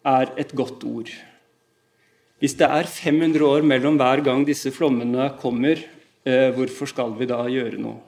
er 0.08 0.32
et 0.40 0.54
godt 0.56 0.84
ord. 0.88 1.12
Hvis 2.38 2.54
det 2.56 2.68
er 2.70 2.88
500 2.88 3.44
år 3.44 3.66
mellom 3.66 3.98
hver 4.00 4.22
gang 4.24 4.46
disse 4.46 4.72
flommene 4.72 5.28
kommer, 5.42 5.80
eh, 6.24 6.50
hvorfor 6.54 6.88
skal 6.88 7.12
vi 7.18 7.26
da 7.26 7.42
gjøre 7.50 7.80
noe? 7.82 8.07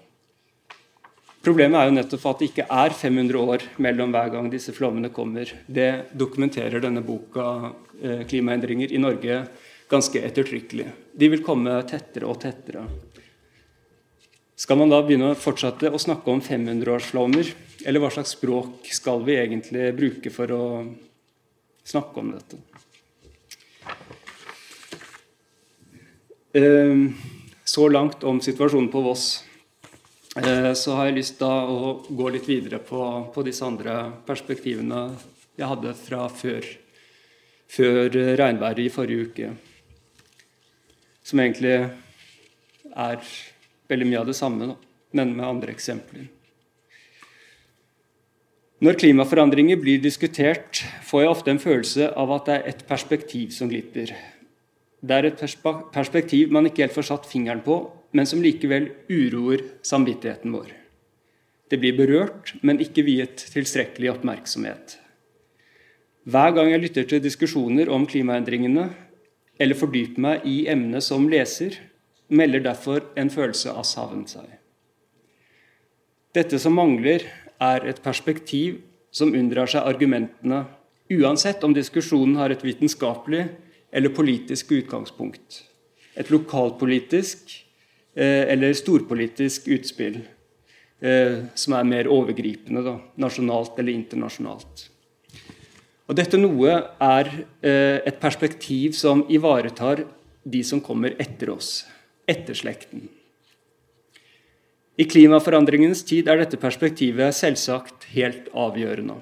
Problemet 1.40 1.80
er 1.80 1.88
jo 1.88 1.96
nettopp 1.96 2.24
at 2.28 2.40
det 2.42 2.50
ikke 2.50 2.66
er 2.68 2.92
500 2.92 3.38
år 3.40 3.62
mellom 3.80 4.10
hver 4.12 4.28
gang 4.34 4.50
disse 4.52 4.74
flommene 4.76 5.08
kommer. 5.08 5.48
Det 5.64 6.12
dokumenterer 6.12 6.82
denne 6.84 7.00
boka 7.00 7.72
eh, 8.02 8.26
'Klimaendringer 8.28 8.92
i 8.92 9.00
Norge' 9.00 9.46
ganske 9.90 10.20
ettertrykkelig. 10.20 10.86
De 11.16 11.30
vil 11.32 11.42
komme 11.42 11.80
tettere 11.88 12.28
og 12.28 12.42
tettere. 12.44 12.84
Skal 14.60 14.76
man 14.76 14.92
da 14.92 15.00
begynne 15.00 15.32
å 15.32 15.38
fortsette 15.40 15.88
å 15.88 15.98
snakke 15.98 16.28
om 16.28 16.44
500-årsflommer? 16.44 17.48
Eller 17.88 18.04
hva 18.04 18.12
slags 18.12 18.36
språk 18.36 18.90
skal 18.92 19.24
vi 19.24 19.40
egentlig 19.40 19.88
bruke 19.96 20.28
for 20.28 20.52
å 20.52 20.64
snakke 21.88 22.20
om 22.20 22.34
dette? 22.36 22.60
Eh, 26.52 27.08
så 27.64 27.88
langt 27.88 28.28
om 28.28 28.44
situasjonen 28.44 28.92
på 28.92 29.00
Voss. 29.08 29.30
Eh, 30.40 30.72
så 30.74 30.94
har 30.96 31.08
jeg 31.08 31.18
lyst 31.18 31.36
til 31.40 31.48
å 31.50 31.90
gå 32.06 32.28
litt 32.32 32.46
videre 32.48 32.78
på, 32.80 33.00
på, 33.34 33.42
disse 33.44 33.66
andre 33.66 33.96
perspektivene 34.24 35.02
jeg 35.58 35.68
hadde 35.68 35.92
fra 35.98 36.28
før, 36.32 36.64
før 37.68 38.16
regnværet 38.40 38.86
i 38.86 38.92
forrige 38.94 39.26
uke. 39.26 39.50
Som 41.26 41.42
egentlig 41.42 41.74
er 42.90 43.28
veldig 43.90 44.08
mye 44.08 44.22
av 44.22 44.30
det 44.30 44.38
samme, 44.38 44.72
men 45.12 45.36
med 45.36 45.46
andre 45.46 45.74
eksempler. 45.74 46.30
Når 48.80 48.96
klimaforandringer 49.02 49.76
blir 49.76 50.00
diskutert, 50.00 50.86
får 51.04 51.26
jeg 51.26 51.34
ofte 51.34 51.52
en 51.52 51.60
følelse 51.60 52.12
av 52.16 52.32
at 52.38 52.46
det 52.48 52.54
er 52.54 52.68
et 52.70 52.84
perspektiv 52.88 53.52
som 53.52 53.68
glipper. 53.68 54.14
Det 55.04 55.16
er 55.16 55.28
et 55.28 55.42
perspektiv 55.92 56.54
man 56.54 56.70
ikke 56.70 56.86
helt 56.86 56.96
får 56.96 57.10
satt 57.10 57.28
fingeren 57.28 57.60
på, 57.66 57.82
men 58.12 58.26
som 58.26 58.42
likevel 58.42 58.90
uroer 59.08 59.62
samvittigheten 59.86 60.52
vår. 60.52 60.72
Det 61.70 61.78
blir 61.78 61.94
berørt, 61.94 62.56
men 62.66 62.82
ikke 62.82 63.04
viet 63.06 63.44
tilstrekkelig 63.54 64.10
oppmerksomhet. 64.16 64.96
Hver 66.30 66.56
gang 66.56 66.72
jeg 66.72 66.82
lytter 66.82 67.06
til 67.08 67.22
diskusjoner 67.22 67.88
om 67.92 68.06
klimaendringene, 68.10 68.88
eller 69.60 69.78
fordyper 69.78 70.24
meg 70.24 70.48
i 70.48 70.64
emnet 70.72 71.04
som 71.04 71.28
leser, 71.30 71.76
melder 72.28 72.64
derfor 72.64 73.04
en 73.18 73.30
følelse 73.30 73.72
av 73.72 73.86
savn 73.86 74.26
seg. 74.30 74.48
Dette 76.34 76.58
som 76.62 76.76
mangler, 76.78 77.24
er 77.60 77.84
et 77.84 77.98
perspektiv 78.00 78.78
som 79.12 79.34
unndrar 79.36 79.68
seg 79.68 79.84
argumentene, 79.84 80.62
uansett 81.12 81.64
om 81.66 81.74
diskusjonen 81.76 82.38
har 82.40 82.54
et 82.54 82.62
vitenskapelig 82.64 83.48
eller 83.92 84.14
politisk 84.14 84.70
utgangspunkt. 84.78 85.64
Et 86.16 86.30
lokalpolitisk 86.32 87.52
eller 88.16 88.74
storpolitisk 88.74 89.68
utspill 89.70 90.20
eh, 91.00 91.44
som 91.54 91.76
er 91.76 91.86
mer 91.88 92.10
overgripende, 92.10 92.82
da, 92.84 92.96
nasjonalt 93.20 93.78
eller 93.80 93.96
internasjonalt. 93.96 94.88
Og 96.10 96.16
Dette 96.18 96.40
noe 96.40 96.74
er 97.06 97.30
eh, 97.62 98.00
et 98.02 98.18
perspektiv 98.22 98.96
som 98.98 99.22
ivaretar 99.30 100.04
de 100.42 100.62
som 100.66 100.82
kommer 100.82 101.14
etter 101.22 101.52
oss, 101.54 101.84
etterslekten. 102.26 103.06
I 105.00 105.06
klimaforandringens 105.08 106.02
tid 106.04 106.28
er 106.28 106.42
dette 106.42 106.58
perspektivet 106.60 107.36
selvsagt 107.36 108.10
helt 108.12 108.50
avgjørende. 108.52 109.20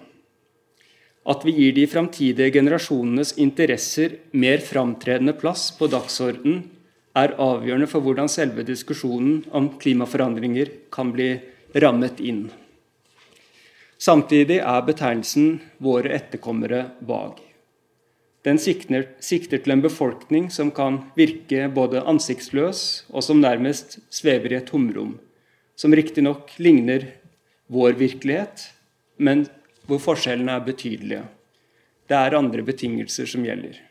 At 1.29 1.45
vi 1.45 1.53
gir 1.53 1.75
de 1.77 1.85
framtidige 1.87 2.55
generasjonenes 2.57 3.35
interesser 3.37 4.17
mer 4.33 4.65
framtredende 4.65 5.37
plass 5.37 5.69
på 5.77 5.91
dagsordenen 5.93 6.65
er 7.19 7.35
avgjørende 7.43 7.89
for 7.91 8.05
hvordan 8.05 8.31
selve 8.31 8.65
diskusjonen 8.67 9.43
om 9.55 9.73
klimaforandringer 9.81 10.71
kan 10.95 11.13
bli 11.15 11.33
rammet 11.83 12.21
inn. 12.21 12.49
Samtidig 13.99 14.61
er 14.63 14.87
betegnelsen 14.87 15.61
'våre 15.83 16.15
etterkommere' 16.15 16.91
vag. 17.01 17.41
Den 18.45 18.59
sikter, 18.59 19.09
sikter 19.21 19.59
til 19.59 19.73
en 19.73 19.83
befolkning 19.83 20.51
som 20.51 20.71
kan 20.71 21.01
virke 21.17 21.67
både 21.75 22.05
ansiktsløs 22.07 23.05
og 23.11 23.25
som 23.27 23.41
nærmest 23.41 23.99
svever 24.11 24.53
i 24.53 24.61
et 24.61 24.71
tomrom, 24.71 25.19
som 25.77 25.93
riktignok 25.93 26.55
ligner 26.59 27.09
vår 27.69 27.99
virkelighet, 27.99 28.71
men 29.19 29.49
hvor 29.87 29.99
forskjellene 29.99 30.55
er 30.55 30.65
betydelige. 30.65 31.25
Det 32.09 32.17
er 32.17 32.39
andre 32.39 32.63
betingelser 32.63 33.27
som 33.27 33.45
gjelder. 33.45 33.88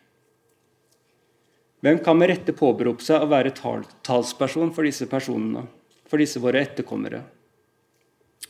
Hvem 1.86 2.00
kan 2.01 2.17
med 2.17 2.31
rette 2.31 2.55
påberope 2.57 3.05
seg 3.05 3.22
å 3.22 3.29
være 3.29 3.53
talsperson 3.53 4.72
for 4.74 4.88
disse 4.88 5.05
personene, 5.10 5.67
for 6.10 6.17
disse 6.17 6.41
våre 6.41 6.63
etterkommere? 6.65 7.22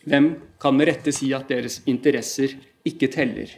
Hvem 0.07 0.29
kan 0.61 0.77
med 0.77 0.87
rette 0.87 1.11
si 1.11 1.33
at 1.35 1.49
deres 1.51 1.81
interesser 1.91 2.53
ikke 2.87 3.09
teller? 3.11 3.51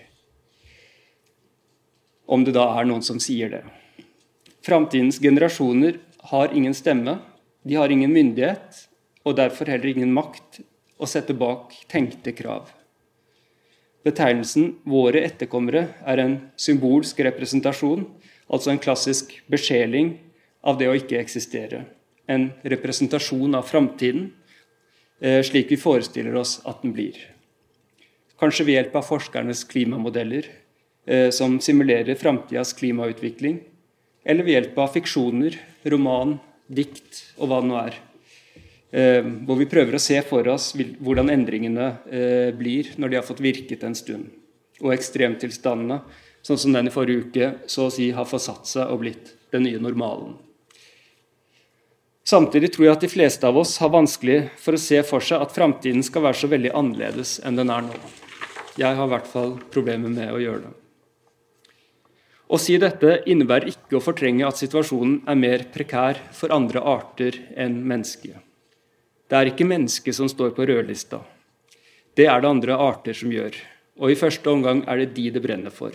Om 2.26 2.48
det 2.48 2.56
da 2.58 2.66
er 2.80 2.90
noen 2.90 3.06
som 3.06 3.22
sier 3.22 3.54
det. 3.54 3.62
Framtidens 4.66 5.22
generasjoner 5.22 6.00
har 6.32 6.56
ingen 6.58 6.74
stemme, 6.74 7.20
de 7.62 7.78
har 7.78 7.94
ingen 7.94 8.12
myndighet, 8.14 8.88
og 9.22 9.38
derfor 9.38 9.70
heller 9.70 9.94
ingen 9.94 10.14
makt 10.16 10.64
å 10.98 11.08
sette 11.10 11.36
bak 11.38 11.76
tenkte 11.92 12.34
krav. 12.34 12.74
Betegnelsen 14.04 14.80
'våre 14.88 15.22
etterkommere' 15.28 15.94
er 16.08 16.18
en 16.24 16.36
symbolsk 16.58 17.20
representasjon, 17.20 18.08
altså 18.50 18.74
en 18.74 18.82
klassisk 18.82 19.36
besjeling 19.52 20.16
av 20.66 20.80
det 20.80 20.90
å 20.90 20.96
ikke 20.98 21.20
eksistere. 21.22 21.84
En 22.30 22.50
representasjon 22.62 23.56
av 23.58 23.68
framtiden, 23.70 24.32
eh, 25.22 25.42
slik 25.44 25.70
vi 25.72 25.78
forestiller 25.78 26.36
oss 26.36 26.60
at 26.66 26.82
den 26.82 26.94
blir. 26.94 27.16
Kanskje 28.40 28.66
ved 28.66 28.76
hjelp 28.76 28.96
av 28.96 29.08
forskernes 29.08 29.64
klimamodeller, 29.68 30.46
eh, 31.08 31.30
som 31.30 31.60
simulerer 31.60 32.16
framtidas 32.16 32.74
klimautvikling, 32.74 33.62
eller 34.26 34.44
ved 34.44 34.54
hjelp 34.54 34.78
av 34.78 34.94
fiksjoner, 34.94 35.58
roman, 35.86 36.40
dikt 36.72 37.34
og 37.40 37.50
hva 37.50 37.62
det 37.62 37.70
nå 37.70 37.88
er. 37.88 37.96
Eh, 38.92 39.22
hvor 39.46 39.58
vi 39.58 39.66
prøver 39.66 39.94
å 39.94 40.00
se 40.00 40.20
for 40.22 40.48
oss 40.48 40.74
hvordan 40.74 41.30
endringene 41.30 42.56
blir 42.58 42.98
når 42.98 43.10
de 43.10 43.16
har 43.16 43.24
fått 43.24 43.40
virket 43.42 43.84
en 43.84 43.96
stund. 43.96 44.30
Og 44.82 44.94
ekstremtilstandene, 44.94 46.02
sånn 46.46 46.60
som 46.62 46.76
den 46.76 46.90
i 46.90 46.94
forrige 46.94 47.26
uke, 47.26 47.50
så 47.68 47.88
å 47.88 47.94
si 47.94 48.12
har 48.16 48.28
forsatt 48.30 48.70
seg 48.70 48.92
og 48.92 49.04
blitt 49.04 49.34
den 49.54 49.66
nye 49.66 49.82
normalen. 49.82 50.38
Samtidig 52.30 52.74
tror 52.76 52.86
jeg 52.86 52.94
at 52.94 53.04
de 53.06 53.10
fleste 53.10 53.48
av 53.48 53.58
oss 53.58 53.78
har 53.82 53.90
vanskelig 53.90 54.42
for 54.62 54.78
å 54.78 54.82
se 54.82 55.00
for 55.08 55.24
seg 55.26 55.42
at 55.42 55.56
framtiden 55.56 56.04
skal 56.06 56.28
være 56.28 56.38
så 56.38 56.50
veldig 56.52 56.76
annerledes 56.78 57.40
enn 57.42 57.58
den 57.58 57.72
er 57.74 57.88
nå. 57.88 57.96
Jeg 58.78 58.96
har 58.96 59.08
i 59.08 59.14
hvert 59.16 59.30
fall 59.32 59.56
problemer 59.74 60.14
med 60.14 60.30
å 60.36 60.42
gjøre 60.42 60.68
det. 60.68 60.76
Å 62.50 62.58
si 62.58 62.78
dette 62.82 63.20
innebærer 63.30 63.70
ikke 63.70 63.98
å 63.98 64.04
fortrenge 64.04 64.46
at 64.46 64.58
situasjonen 64.58 65.20
er 65.30 65.38
mer 65.38 65.66
prekær 65.74 66.22
for 66.34 66.54
andre 66.54 66.82
arter 66.82 67.36
enn 67.58 67.76
mennesket. 67.90 68.38
Det 69.30 69.38
er 69.38 69.52
ikke 69.52 69.68
mennesket 69.70 70.18
som 70.18 70.30
står 70.30 70.56
på 70.58 70.66
rødlista. 70.66 71.20
Det 72.18 72.26
er 72.26 72.42
det 72.42 72.50
andre 72.50 72.78
arter 72.82 73.14
som 73.18 73.30
gjør. 73.34 73.54
Og 74.02 74.14
i 74.14 74.18
første 74.18 74.50
omgang 74.50 74.82
er 74.90 75.04
det 75.04 75.12
de 75.18 75.28
det 75.36 75.44
brenner 75.44 75.74
for. 75.74 75.94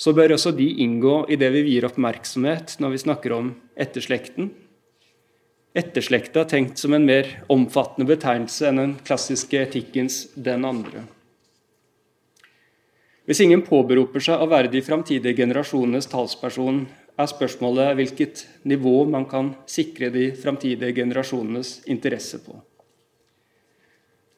Så 0.00 0.14
bør 0.16 0.32
også 0.32 0.54
de 0.56 0.64
inngå 0.80 1.26
i 1.28 1.36
det 1.36 1.50
vi 1.52 1.66
vier 1.66 1.84
oppmerksomhet 1.84 2.78
når 2.80 2.94
vi 2.94 3.00
snakker 3.02 3.34
om 3.36 3.50
etterslekten. 3.76 4.48
Etterslekta 5.76 6.42
er 6.42 6.48
tenkt 6.50 6.80
som 6.80 6.96
en 6.96 7.04
mer 7.06 7.28
omfattende 7.52 8.08
betegnelse 8.08 8.70
enn 8.70 8.80
den 8.80 8.94
klassiske 9.04 9.60
etikkens 9.60 10.22
'den 10.34 10.64
andre'. 10.64 11.04
Hvis 13.28 13.42
ingen 13.44 13.62
påberoper 13.62 14.24
seg 14.24 14.40
å 14.40 14.48
være 14.50 14.72
de 14.72 14.80
framtidige 14.82 15.36
generasjonenes 15.36 16.08
talsperson, 16.10 16.80
er 17.20 17.28
spørsmålet 17.30 17.94
hvilket 17.98 18.46
nivå 18.64 19.04
man 19.06 19.28
kan 19.28 19.52
sikre 19.66 20.08
de 20.10 20.32
framtidige 20.32 20.96
generasjonenes 20.96 21.82
interesse 21.86 22.40
på. 22.42 22.56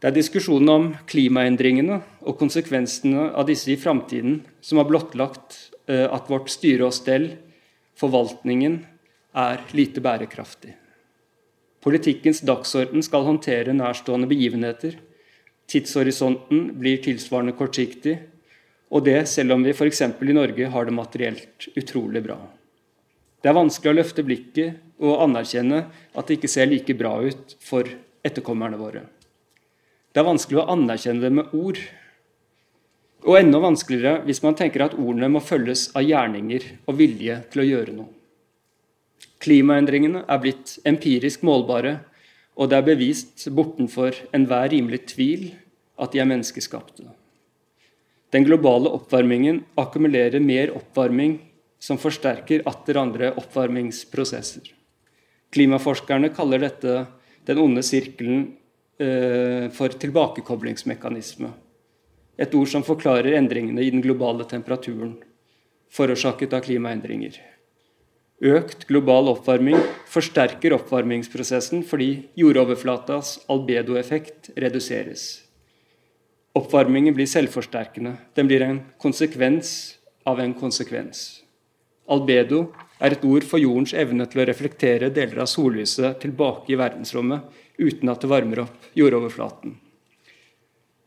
Det 0.03 0.09
er 0.11 0.17
diskusjonen 0.17 0.71
om 0.73 0.87
klimaendringene 1.07 2.01
og 2.27 2.35
konsekvensene 2.41 3.29
av 3.39 3.47
disse 3.47 3.71
i 3.71 3.79
framtiden 3.79 4.41
som 4.59 4.81
har 4.81 4.89
blottlagt 4.89 5.55
eh, 5.87 6.09
at 6.11 6.27
vårt 6.27 6.51
styre 6.51 6.89
og 6.89 6.97
stell, 6.97 7.29
forvaltningen, 7.95 8.81
er 9.39 9.63
lite 9.79 10.03
bærekraftig. 10.03 10.75
Politikkens 11.87 12.43
dagsorden 12.43 13.07
skal 13.07 13.29
håndtere 13.29 13.77
nærstående 13.79 14.27
begivenheter. 14.27 14.99
Tidshorisonten 15.71 16.73
blir 16.83 16.99
tilsvarende 17.07 17.55
kortsiktig, 17.55 18.19
og 18.91 19.07
det 19.07 19.21
selv 19.31 19.55
om 19.55 19.63
vi 19.63 19.71
f.eks. 19.71 20.03
i 20.03 20.35
Norge 20.35 20.75
har 20.75 20.91
det 20.91 20.99
materielt 20.99 21.71
utrolig 21.79 22.27
bra. 22.27 22.41
Det 23.39 23.55
er 23.55 23.61
vanskelig 23.63 23.95
å 23.95 24.01
løfte 24.03 24.27
blikket 24.27 24.83
og 24.99 25.29
anerkjenne 25.31 25.85
at 25.87 26.27
det 26.27 26.41
ikke 26.41 26.51
ser 26.59 26.75
like 26.75 26.99
bra 26.99 27.21
ut 27.23 27.55
for 27.63 27.87
etterkommerne 28.27 28.83
våre. 28.83 29.07
Det 30.13 30.21
er 30.21 30.29
vanskelig 30.29 30.61
å 30.61 30.69
anerkjenne 30.75 31.25
det 31.25 31.33
med 31.33 31.53
ord. 31.57 31.79
Og 33.25 33.39
enda 33.39 33.61
vanskeligere 33.63 34.27
hvis 34.27 34.43
man 34.45 34.57
tenker 34.59 34.85
at 34.85 34.97
ordene 34.99 35.31
må 35.33 35.41
følges 35.45 35.89
av 35.97 36.05
gjerninger 36.05 36.67
og 36.85 36.99
vilje 36.99 37.39
til 37.53 37.63
å 37.63 37.69
gjøre 37.69 37.95
noe. 37.97 38.11
Klimaendringene 39.43 40.25
er 40.31 40.43
blitt 40.43 40.77
empirisk 40.87 41.43
målbare, 41.47 41.97
og 42.55 42.69
det 42.69 42.79
er 42.79 42.87
bevist 42.87 43.47
bortenfor 43.55 44.19
enhver 44.37 44.69
rimelig 44.71 45.07
tvil 45.15 45.49
at 46.03 46.13
de 46.13 46.21
er 46.23 46.29
menneskeskapte. 46.29 47.07
Den 48.33 48.47
globale 48.47 48.93
oppvarmingen 48.93 49.63
akkumulerer 49.81 50.41
mer 50.41 50.75
oppvarming 50.77 51.39
som 51.83 51.99
forsterker 51.99 52.63
atter 52.69 53.01
andre 53.01 53.33
oppvarmingsprosesser. 53.41 54.69
Klimaforskerne 55.53 56.31
kaller 56.33 56.63
dette 56.63 57.03
den 57.49 57.61
onde 57.61 57.83
sirkelen 57.85 58.53
for 59.77 59.95
tilbakekoblingsmekanisme. 60.03 61.51
Et 62.39 62.55
ord 62.57 62.71
som 62.71 62.85
forklarer 62.87 63.37
endringene 63.39 63.83
i 63.85 63.91
den 63.93 64.03
globale 64.05 64.47
temperaturen 64.49 65.17
forårsaket 65.93 66.55
av 66.57 66.65
klimaendringer. 66.65 67.37
Økt 68.43 68.89
global 68.89 69.29
oppvarming 69.31 69.79
forsterker 70.11 70.75
oppvarmingsprosessen 70.75 71.85
fordi 71.87 72.25
jordoverflatas 72.39 73.37
albedoeffekt 73.53 74.51
reduseres. 74.59 75.45
Oppvarmingen 76.59 77.15
blir 77.17 77.29
selvforsterkende. 77.31 78.17
Den 78.35 78.49
blir 78.49 78.65
en 78.67 78.81
konsekvens 79.01 79.95
av 80.29 80.41
en 80.43 80.57
konsekvens. 80.59 81.43
Albedo 82.11 82.67
er 83.01 83.15
et 83.15 83.25
ord 83.25 83.47
for 83.47 83.63
jordens 83.63 83.95
evne 83.95 84.27
til 84.31 84.43
å 84.43 84.49
reflektere 84.49 85.13
deler 85.15 85.45
av 85.45 85.51
sollyset 85.51 86.19
tilbake 86.25 86.75
i 86.75 86.81
verdensrommet 86.81 87.62
uten 87.83 88.13
at 88.13 88.23
det 88.23 88.31
varmer 88.31 88.65
opp 88.65 88.93
jordoverflaten. 88.99 89.77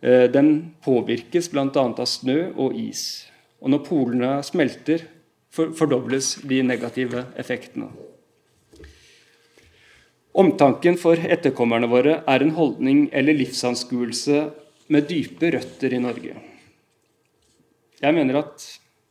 Eh, 0.05 0.25
den 0.31 0.75
påvirkes 0.85 1.49
bl.a. 1.51 1.69
av 1.73 2.07
snø 2.09 2.51
og 2.53 2.75
is. 2.77 3.25
Og 3.63 3.71
når 3.73 3.85
polene 3.87 4.31
smelter, 4.45 5.07
fordobles 5.55 6.35
de 6.43 6.59
negative 6.67 7.23
effektene. 7.39 7.87
Omtanken 10.35 10.97
for 10.99 11.15
etterkommerne 11.15 11.87
våre 11.87 12.17
er 12.27 12.43
en 12.43 12.51
holdning 12.57 13.05
eller 13.15 13.37
livsanskuelse 13.37 14.41
med 14.91 15.07
dype 15.07 15.53
røtter 15.55 15.95
i 15.95 16.01
Norge. 16.03 16.35
Jeg 18.01 18.15
mener 18.17 18.41
at 18.41 18.65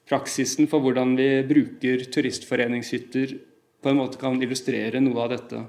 praksisen 0.05 0.69
for 0.69 0.85
hvordan 0.85 1.17
vi 1.17 1.29
bruker 1.49 2.05
turistforeningshytter, 2.13 3.39
på 3.81 3.91
en 3.91 3.99
måte 3.99 4.21
kan 4.21 4.37
illustrere 4.41 5.01
noe 5.01 5.25
av 5.25 5.33
dette. 5.33 5.63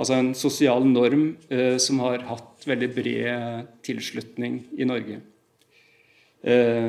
Altså 0.00 0.16
en 0.16 0.32
sosial 0.34 0.86
norm 0.88 1.34
eh, 1.52 1.76
som 1.82 2.00
har 2.02 2.24
hatt 2.28 2.64
veldig 2.66 2.88
bred 2.94 3.72
tilslutning 3.84 4.62
i 4.78 4.88
Norge. 4.88 5.20
Eh, 6.42 6.88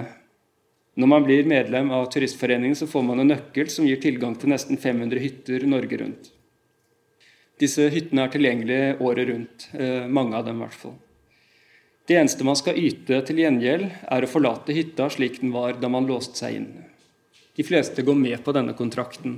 når 0.93 1.09
man 1.09 1.25
blir 1.25 1.49
medlem 1.49 1.91
av 1.93 2.07
Turistforeningen, 2.13 2.77
så 2.77 2.87
får 2.87 3.03
man 3.05 3.23
en 3.23 3.31
nøkkel 3.33 3.69
som 3.69 3.85
gir 3.87 3.99
tilgang 4.01 4.35
til 4.39 4.53
nesten 4.53 4.79
500 4.79 5.21
hytter 5.21 5.65
Norge 5.69 5.99
rundt. 5.99 6.29
Disse 7.61 7.85
hyttene 7.93 8.25
er 8.25 8.33
tilgjengelige 8.33 8.95
året 9.03 9.29
rundt. 9.29 9.67
Eh, 9.73 10.05
mange 10.07 10.37
av 10.37 10.47
dem 10.47 10.61
i 10.61 10.65
hvert 10.65 10.79
fall. 10.85 10.95
Det 12.07 12.17
eneste 12.19 12.43
man 12.43 12.57
skal 12.59 12.79
yte 12.79 13.21
til 13.23 13.39
gjengjeld, 13.39 13.85
er 14.11 14.25
å 14.25 14.29
forlate 14.29 14.75
hytta 14.75 15.07
slik 15.13 15.39
den 15.41 15.53
var 15.53 15.77
da 15.79 15.89
man 15.91 16.07
låste 16.09 16.41
seg 16.41 16.57
inn. 16.59 16.67
De 17.55 17.63
fleste 17.63 18.03
går 18.03 18.17
med 18.17 18.41
på 18.43 18.53
denne 18.55 18.73
kontrakten. 18.75 19.37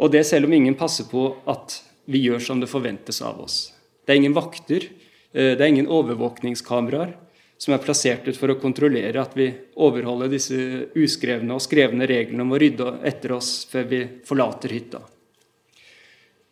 Og 0.00 0.10
det 0.10 0.24
selv 0.26 0.48
om 0.48 0.56
ingen 0.56 0.74
passer 0.74 1.06
på 1.06 1.28
at 1.50 1.76
vi 2.10 2.24
gjør 2.26 2.42
som 2.42 2.60
det 2.60 2.70
forventes 2.70 3.22
av 3.22 3.40
oss. 3.44 3.70
Det 4.04 4.12
er 4.12 4.20
ingen 4.22 4.36
vakter, 4.36 4.88
eh, 5.32 5.54
det 5.56 5.60
er 5.60 5.70
ingen 5.70 5.90
overvåkningskameraer 5.90 7.14
som 7.60 7.74
er 7.74 7.82
plassert 7.84 8.28
ut 8.28 8.38
for 8.40 8.48
å 8.48 8.60
kontrollere 8.60 9.20
at 9.20 9.34
vi 9.36 9.50
overholder 9.76 10.30
disse 10.32 10.56
uskrevne 10.96 11.52
og 11.52 11.60
skrevne 11.60 12.08
reglene 12.08 12.46
om 12.46 12.54
å 12.56 12.60
rydde 12.60 12.94
etter 13.04 13.34
oss 13.36 13.66
før 13.68 13.84
vi 13.90 14.00
forlater 14.24 14.72
hytta. 14.72 15.02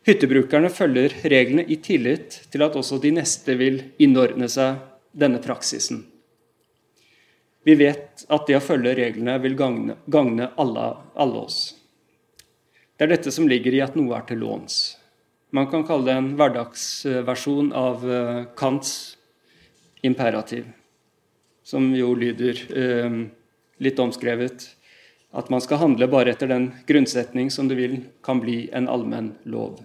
Hyttebrukerne 0.05 0.69
følger 0.73 1.17
reglene 1.25 1.65
i 1.65 1.81
tillit 1.81 2.43
til 2.53 2.65
at 2.65 2.77
også 2.77 3.01
de 3.01 3.15
neste 3.17 3.57
vil 3.57 3.81
innordne 4.01 4.49
seg 4.53 4.85
denne 5.17 5.41
praksisen. 5.41 6.05
Vi 7.65 7.75
vet 7.77 8.27
at 8.29 8.47
det 8.49 8.57
å 8.57 8.65
følge 8.65 8.95
reglene 8.97 9.39
vil 9.41 9.57
gagne, 9.57 10.53
alle, 10.61 10.87
alle, 11.17 11.41
oss. 11.41 11.75
Det 12.97 13.05
er 13.05 13.17
dette 13.17 13.33
som 13.33 13.49
ligger 13.49 13.75
i 13.75 13.83
at 13.85 13.97
noe 13.97 14.17
er 14.17 14.29
til 14.29 14.45
låns. 14.45 14.98
Man 15.51 15.71
kan 15.71 15.85
kalle 15.89 16.11
det 16.11 16.17
en 16.19 16.33
hverdagsversjon 16.37 17.71
av 17.73 18.03
eh, 18.05 18.41
Kants 18.57 19.17
imperativ, 20.05 20.67
som 21.65 21.87
jo 21.97 22.11
lyder 22.15 22.61
eh, 22.77 23.17
litt 23.81 24.03
omskrevet, 24.03 24.67
at 25.33 25.49
man 25.53 25.65
skal 25.65 25.81
handle 25.81 26.09
bare 26.13 26.35
etter 26.35 26.51
den 26.53 26.71
grunnsetning 26.89 27.49
som 27.53 27.69
du 27.69 27.77
vil 27.79 27.97
kan 28.25 28.43
bli 28.45 28.67
en 28.77 28.91
allmenn 28.93 29.33
lov. 29.49 29.81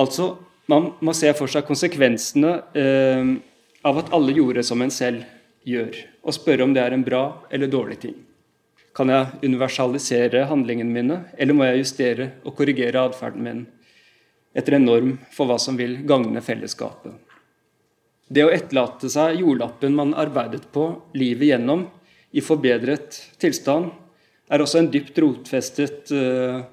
Altså, 0.00 0.34
man 0.72 0.94
må 1.04 1.12
se 1.12 1.28
for 1.36 1.52
seg 1.52 1.68
konsekvensene 1.68 2.56
eh, 2.72 3.36
av 3.84 4.00
at 4.00 4.12
alle 4.16 4.32
gjorde 4.32 4.64
som 4.64 4.80
en 4.80 4.92
selv 4.92 5.28
gjør, 5.68 6.00
og 6.24 6.36
spørre 6.36 6.64
om 6.64 6.72
det 6.72 6.80
er 6.80 6.96
en 6.96 7.04
bra 7.04 7.26
eller 7.52 7.68
dårlig 7.68 8.00
ting. 8.08 8.16
Kan 8.96 9.12
jeg 9.12 9.44
universalisere 9.44 10.46
handlingene 10.48 10.96
mine, 10.96 11.22
eller 11.36 11.56
må 11.56 11.68
jeg 11.68 11.84
justere 11.84 12.32
og 12.44 12.54
korrigere 12.56 13.04
atferden 13.04 13.44
min 13.44 13.64
etter 14.54 14.76
en 14.76 14.86
norm 14.86 15.16
for 15.34 15.50
hva 15.50 15.58
som 15.60 15.76
vil 15.78 15.98
gagne 16.06 16.42
fellesskapet? 16.44 17.12
Det 18.30 18.44
å 18.46 18.52
etterlate 18.54 19.10
seg 19.12 19.42
jordlappen 19.42 19.94
man 19.96 20.14
arbeidet 20.16 20.64
på 20.72 20.88
livet 21.18 21.52
gjennom, 21.52 21.88
i 22.34 22.42
forbedret 22.42 23.20
tilstand, 23.38 23.92
er 24.50 24.62
også 24.62 24.80
en 24.80 24.88
dypt 24.90 25.18
rotfestet 25.22 26.10
uh, 26.14 26.64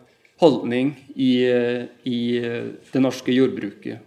holdning 0.41 0.95
i, 1.13 1.33
uh, 1.45 1.83
i 2.07 2.21
uh, 2.41 2.71
det 2.91 3.01
norske 3.03 3.35
jordbruket. 3.35 4.01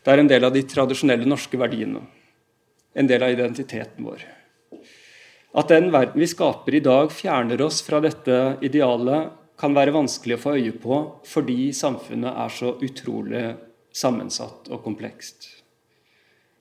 Det 0.00 0.12
er 0.12 0.22
en 0.22 0.30
del 0.30 0.46
av 0.46 0.54
de 0.54 0.62
tradisjonelle 0.64 1.28
norske 1.28 1.58
verdiene. 1.60 2.00
En 2.96 3.10
del 3.10 3.22
av 3.22 3.34
identiteten 3.34 4.06
vår. 4.06 4.24
At 5.60 5.68
den 5.68 5.90
verden 5.92 6.22
vi 6.22 6.30
skaper 6.30 6.78
i 6.78 6.82
dag, 6.82 7.12
fjerner 7.12 7.60
oss 7.66 7.82
fra 7.84 8.00
dette 8.02 8.40
idealet, 8.64 9.34
kan 9.60 9.76
være 9.76 9.94
vanskelig 9.94 10.38
å 10.38 10.42
få 10.42 10.56
øye 10.58 10.74
på 10.80 11.00
fordi 11.28 11.70
samfunnet 11.76 12.42
er 12.44 12.52
så 12.56 12.74
utrolig 12.80 13.46
sammensatt 13.92 14.70
og 14.70 14.82
komplekst. 14.84 15.48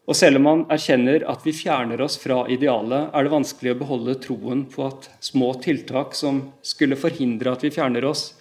Og 0.10 0.18
selv 0.18 0.40
om 0.40 0.48
man 0.48 0.62
erkjenner 0.74 1.22
at 1.30 1.44
vi 1.46 1.54
fjerner 1.54 2.02
oss 2.02 2.16
fra 2.18 2.42
idealet, 2.50 3.12
er 3.14 3.26
det 3.26 3.34
vanskelig 3.34 3.76
å 3.76 3.80
beholde 3.84 4.16
troen 4.24 4.64
på 4.72 4.88
at 4.88 5.06
små 5.22 5.52
tiltak 5.62 6.16
som 6.18 6.48
skulle 6.66 6.98
forhindre 6.98 7.54
at 7.54 7.66
vi 7.66 7.70
fjerner 7.76 8.08
oss, 8.10 8.32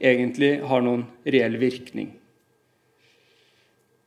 egentlig 0.00 0.54
har 0.70 0.80
noen 0.86 1.04
reell 1.28 1.58
virkning. 1.60 2.14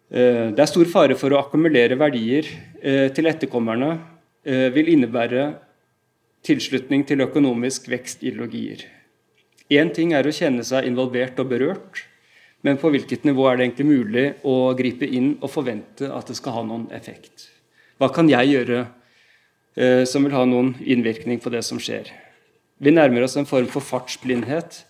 Eh, 0.09 0.49
det 0.49 0.63
er 0.63 0.71
stor 0.71 0.89
fare 0.89 1.15
for 1.19 1.31
å 1.31 1.43
akkumulere 1.43 1.99
verdier 1.99 2.47
eh, 2.81 3.11
til 3.13 3.29
etterkommerne 3.29 3.91
eh, 4.43 4.71
vil 4.73 4.89
innebære 4.95 5.45
tilslutning 6.47 7.05
til 7.05 7.21
økonomisk 7.27 7.85
vekstideologier. 7.91 8.81
Én 9.71 9.91
ting 9.95 10.11
er 10.11 10.27
å 10.27 10.33
kjenne 10.35 10.65
seg 10.67 10.83
involvert 10.89 11.37
og 11.39 11.47
berørt, 11.53 12.01
men 12.61 12.77
på 12.77 12.91
hvilket 12.91 13.23
nivå 13.25 13.45
er 13.47 13.57
det 13.57 13.69
egentlig 13.69 13.87
mulig 13.87 14.25
å 14.43 14.73
gripe 14.77 15.07
inn 15.07 15.37
og 15.39 15.49
forvente 15.53 16.09
at 16.11 16.27
det 16.27 16.35
skal 16.37 16.57
ha 16.57 16.63
noen 16.67 16.89
effekt? 16.93 17.47
Hva 17.97 18.11
kan 18.11 18.27
jeg 18.29 18.51
gjøre 18.51 18.81
eh, 18.83 20.03
som 20.09 20.27
vil 20.27 20.35
ha 20.35 20.43
noen 20.45 20.73
innvirkning 20.81 21.39
på 21.41 21.53
det 21.53 21.63
som 21.65 21.79
skjer? 21.81 22.11
Vi 22.81 22.91
nærmer 22.91 23.23
oss 23.23 23.37
en 23.39 23.47
form 23.47 23.69
for 23.71 23.85
fartsblindhet 23.85 24.81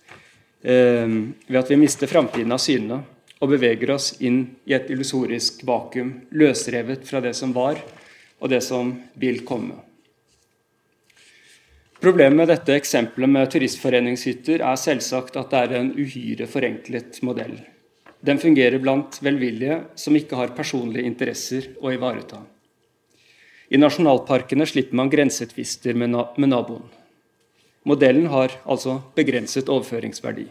eh, 0.66 1.06
ved 1.46 1.62
at 1.62 1.70
vi 1.70 1.80
mister 1.80 2.10
framtiden 2.10 2.56
av 2.56 2.64
syne 2.64 3.04
og 3.42 3.54
beveger 3.54 3.94
oss 3.94 4.16
inn 4.22 4.44
i 4.66 4.74
et 4.78 4.90
illusorisk 4.94 5.62
vakuum, 5.68 6.14
løsrevet 6.34 7.06
fra 7.06 7.22
det 7.22 7.36
som 7.38 7.54
var, 7.54 7.78
og 8.42 8.50
det 8.50 8.62
som 8.66 8.96
vil 9.22 9.44
komme. 9.46 9.78
Problemet 12.02 12.34
med 12.34 12.50
dette 12.50 12.74
eksempelet 12.74 13.30
med 13.30 13.50
turistforeningshytter 13.54 14.64
er 14.66 14.80
selvsagt 14.82 15.36
at 15.38 15.52
det 15.52 15.60
er 15.60 15.76
en 15.78 15.92
uhyre 15.94 16.48
forenklet 16.50 17.20
modell. 17.22 17.60
Den 18.26 18.42
fungerer 18.42 18.82
blant 18.82 19.20
velvillige 19.22 19.78
som 20.02 20.18
ikke 20.18 20.40
har 20.40 20.56
personlige 20.58 21.06
interesser 21.06 21.70
å 21.78 21.94
ivareta. 21.94 22.42
I 23.70 23.78
nasjonalparkene 23.78 24.66
slipper 24.66 24.98
man 24.98 25.14
grensetvister 25.14 25.94
med, 25.94 26.18
naboen. 26.50 26.90
Modellen 27.86 28.26
har 28.34 28.58
altså 28.66 28.98
begrenset 29.14 29.70
overføringsverdi. 29.70 30.50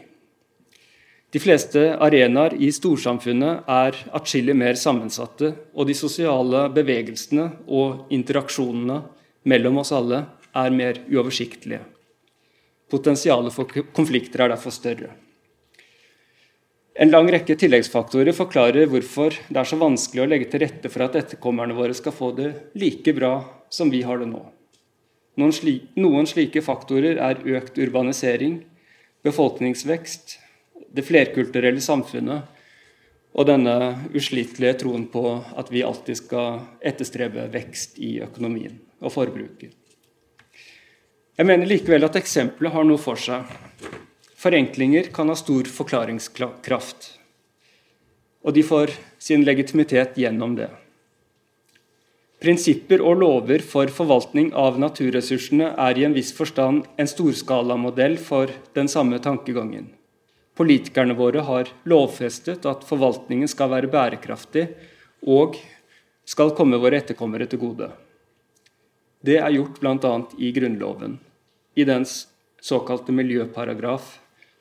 De 1.31 1.39
fleste 1.39 1.83
arenaer 1.99 2.55
i 2.63 2.71
storsamfunnet 2.71 3.67
er 3.67 3.99
atskillig 4.15 4.55
mer 4.55 4.79
sammensatte, 4.79 5.51
og 5.75 5.87
de 5.87 5.95
sosiale 5.99 6.69
bevegelsene 6.71 7.51
og 7.67 8.07
interaksjonene 8.11 9.03
mellom 9.51 9.83
oss 9.83 9.91
alle 9.95 10.25
er 10.57 10.75
mer 10.75 11.01
uoversiktlige. 11.09 11.81
Potensialet 12.91 13.55
for 13.55 13.83
konflikter 13.95 14.43
er 14.43 14.53
derfor 14.53 14.73
større. 14.75 15.11
En 17.01 17.09
lang 17.09 17.29
rekke 17.31 17.55
tilleggsfaktorer 17.55 18.35
forklarer 18.35 18.89
hvorfor 18.91 19.37
det 19.47 19.59
er 19.61 19.67
så 19.69 19.79
vanskelig 19.79 20.25
å 20.25 20.27
legge 20.27 20.49
til 20.51 20.61
rette 20.65 20.91
for 20.91 21.05
at 21.05 21.15
etterkommerne 21.15 21.77
våre 21.77 21.95
skal 21.95 22.13
få 22.13 22.33
det 22.35 22.49
like 22.75 23.13
bra 23.15 23.37
som 23.71 23.89
vi 23.93 24.03
har 24.03 24.19
det 24.19 24.27
nå. 24.27 24.41
Noen, 25.39 25.53
sli 25.55 25.77
noen 25.95 26.27
slike 26.27 26.59
faktorer 26.61 27.21
er 27.23 27.39
økt 27.55 27.79
urbanisering, 27.79 28.59
befolkningsvekst, 29.23 30.35
det 30.91 31.07
flerkulturelle 31.07 31.81
samfunnet 31.81 32.59
og 33.31 33.47
denne 33.47 33.75
uslitelige 34.11 34.81
troen 34.83 35.07
på 35.11 35.23
at 35.39 35.71
vi 35.71 35.85
alltid 35.87 36.19
skal 36.19 36.65
etterstrebe 36.83 37.47
vekst 37.53 38.01
i 38.03 38.17
økonomien 38.25 38.75
og 38.99 39.15
forbruket. 39.15 39.80
Jeg 41.39 41.47
mener 41.47 41.69
likevel 41.69 42.03
at 42.03 42.17
eksempelet 42.19 42.73
har 42.73 42.83
noe 42.87 42.99
for 42.99 43.19
seg. 43.19 43.47
Forenklinger 44.41 45.11
kan 45.15 45.29
ha 45.31 45.35
stor 45.37 45.69
forklaringskraft, 45.69 47.07
og 48.41 48.55
de 48.57 48.63
får 48.65 48.91
sin 49.21 49.45
legitimitet 49.45 50.17
gjennom 50.17 50.57
det. 50.57 50.67
Prinsipper 52.41 53.03
og 53.05 53.19
lover 53.21 53.61
for 53.61 53.91
forvaltning 53.93 54.49
av 54.57 54.79
naturressursene 54.81 55.75
er 55.77 55.99
i 55.99 56.07
en 56.07 56.17
viss 56.17 56.33
forstand 56.33 56.87
en 56.97 57.09
storskalamodell 57.09 58.17
for 58.17 58.49
den 58.73 58.89
samme 58.89 59.21
tankegangen. 59.21 59.91
Politikerne 60.57 61.13
våre 61.15 61.45
har 61.45 61.69
lovfestet 61.87 62.65
at 62.65 62.87
forvaltningen 62.87 63.47
skal 63.47 63.69
være 63.71 63.91
bærekraftig 63.93 64.65
og 65.21 65.61
skal 66.25 66.55
komme 66.57 66.81
våre 66.81 66.97
etterkommere 66.99 67.45
til 67.47 67.61
gode. 67.61 67.91
Det 69.21 69.37
er 69.37 69.53
gjort 69.53 69.77
bl.a. 69.81 70.13
i 70.41 70.49
Grunnloven, 70.55 71.19
i 71.77 71.85
dens 71.85 72.25
såkalte 72.61 73.13
miljøparagraf, 73.13 74.15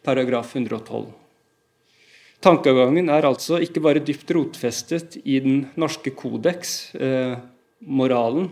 paragraf 0.04 0.54
112. 0.56 1.06
Tankegangen 2.40 3.08
er 3.12 3.26
altså 3.28 3.58
ikke 3.60 3.82
bare 3.84 4.00
dypt 4.04 4.30
rotfestet 4.32 5.18
i 5.24 5.38
den 5.44 5.66
norske 5.80 6.12
kodeks, 6.16 6.94
eh, 6.96 7.36
moralen. 7.80 8.48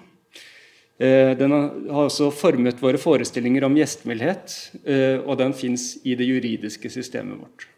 Eh, 1.00 1.32
den 1.38 1.52
har 1.52 2.04
også 2.04 2.28
formet 2.34 2.80
våre 2.82 3.00
forestillinger 3.00 3.64
om 3.64 3.76
gjestmildhet, 3.76 4.56
eh, 4.84 5.20
og 5.24 5.38
den 5.38 5.52
fins 5.52 5.96
i 6.04 6.14
det 6.14 6.26
juridiske 6.28 6.90
systemet 6.90 7.38
vårt. 7.40 7.68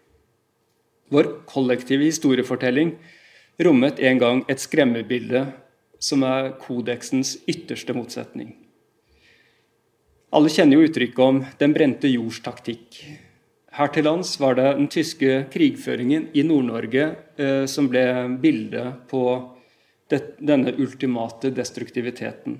Vår 1.11 1.47
kollektive 1.47 2.07
historiefortelling 2.07 2.95
rommet 3.61 3.99
en 4.01 4.19
gang 4.19 4.45
et 4.49 4.63
skremmebilde 4.63 5.47
som 6.01 6.25
er 6.25 6.55
kodeksens 6.61 7.37
ytterste 7.49 7.95
motsetning. 7.97 8.55
Alle 10.33 10.51
kjenner 10.53 10.79
jo 10.79 10.87
uttrykket 10.89 11.19
om 11.19 11.45
'den 11.59 11.73
brente 11.75 12.09
jords 12.09 12.41
taktikk'. 12.41 13.03
Her 13.73 13.89
til 13.89 14.05
lands 14.05 14.41
var 14.41 14.55
det 14.55 14.77
den 14.77 14.89
tyske 14.89 15.47
krigføringen 15.51 16.29
i 16.35 16.43
Nord-Norge 16.43 17.17
eh, 17.39 17.67
som 17.67 17.89
ble 17.89 18.39
bildet 18.41 19.07
på 19.09 19.23
denne 20.11 20.75
ultimate 20.79 21.51
destruktiviteten. 21.55 22.59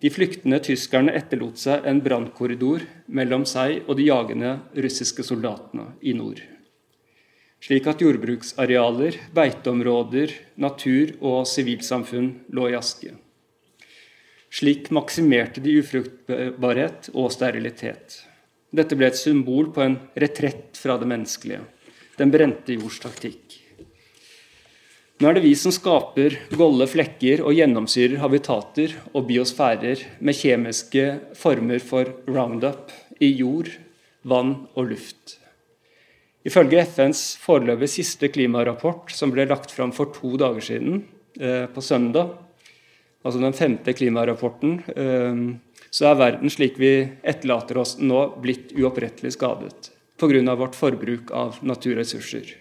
De 0.00 0.10
flyktende 0.10 0.58
tyskerne 0.58 1.12
etterlot 1.12 1.58
seg 1.58 1.84
en 1.86 2.00
brannkorridor 2.00 2.80
mellom 3.06 3.44
seg 3.44 3.84
og 3.86 3.96
de 3.96 4.08
jagende 4.08 4.58
russiske 4.74 5.22
soldatene 5.22 5.92
i 6.02 6.12
nord 6.12 6.40
slik 7.60 7.86
at 7.90 8.00
jordbruksarealer, 8.00 9.18
beiteområder, 9.36 10.32
natur 10.60 11.12
og 11.20 11.44
sivilsamfunn 11.48 12.32
lå 12.56 12.70
i 12.70 12.76
aske. 12.78 13.14
Slik 14.50 14.90
maksimerte 14.90 15.62
de 15.62 15.76
ufruktbarhet 15.78 17.12
og 17.14 17.30
sterilitet. 17.34 18.22
Dette 18.74 18.96
ble 18.98 19.10
et 19.10 19.18
symbol 19.18 19.70
på 19.74 19.84
en 19.84 19.98
retrett 20.18 20.78
fra 20.78 20.96
det 20.98 21.08
menneskelige, 21.10 21.62
den 22.18 22.32
brente 22.34 22.74
jords 22.74 23.00
taktikk. 23.02 23.58
Nå 25.20 25.28
er 25.28 25.36
det 25.36 25.44
vi 25.44 25.52
som 25.58 25.72
skaper 25.74 26.38
golde 26.56 26.86
flekker 26.88 27.42
og 27.44 27.52
gjennomsyrer 27.52 28.22
habitater 28.22 28.94
og 29.12 29.26
biosfærer 29.28 30.06
med 30.24 30.38
kjemiske 30.38 31.04
former 31.36 31.82
for 31.84 32.08
roundup 32.24 32.94
i 33.20 33.28
jord, 33.36 33.68
vann 34.24 34.54
og 34.72 34.94
luft. 34.94 35.39
Ifølge 36.46 36.84
FNs 36.88 37.36
foreløpig 37.42 37.90
siste 37.92 38.30
klimarapport, 38.32 39.12
som 39.12 39.32
ble 39.32 39.44
lagt 39.48 39.72
fram 39.74 39.92
for 39.92 40.12
to 40.14 40.36
dager 40.40 40.64
siden, 40.64 41.04
eh, 41.38 41.66
på 41.66 41.80
søndag, 41.84 42.32
altså 43.24 43.40
den 43.40 43.52
femte 43.52 43.92
klimarapporten, 43.92 44.82
eh, 44.96 45.58
så 45.90 46.06
er 46.10 46.20
verden 46.20 46.48
slik 46.48 46.78
vi 46.78 47.10
etterlater 47.22 47.76
oss 47.78 47.98
nå, 47.98 48.40
blitt 48.40 48.72
uopprettelig 48.72 49.32
skadet 49.36 49.90
pga. 50.20 50.56
vårt 50.56 50.74
forbruk 50.74 51.30
av 51.30 51.56
naturressurser. 51.62 52.56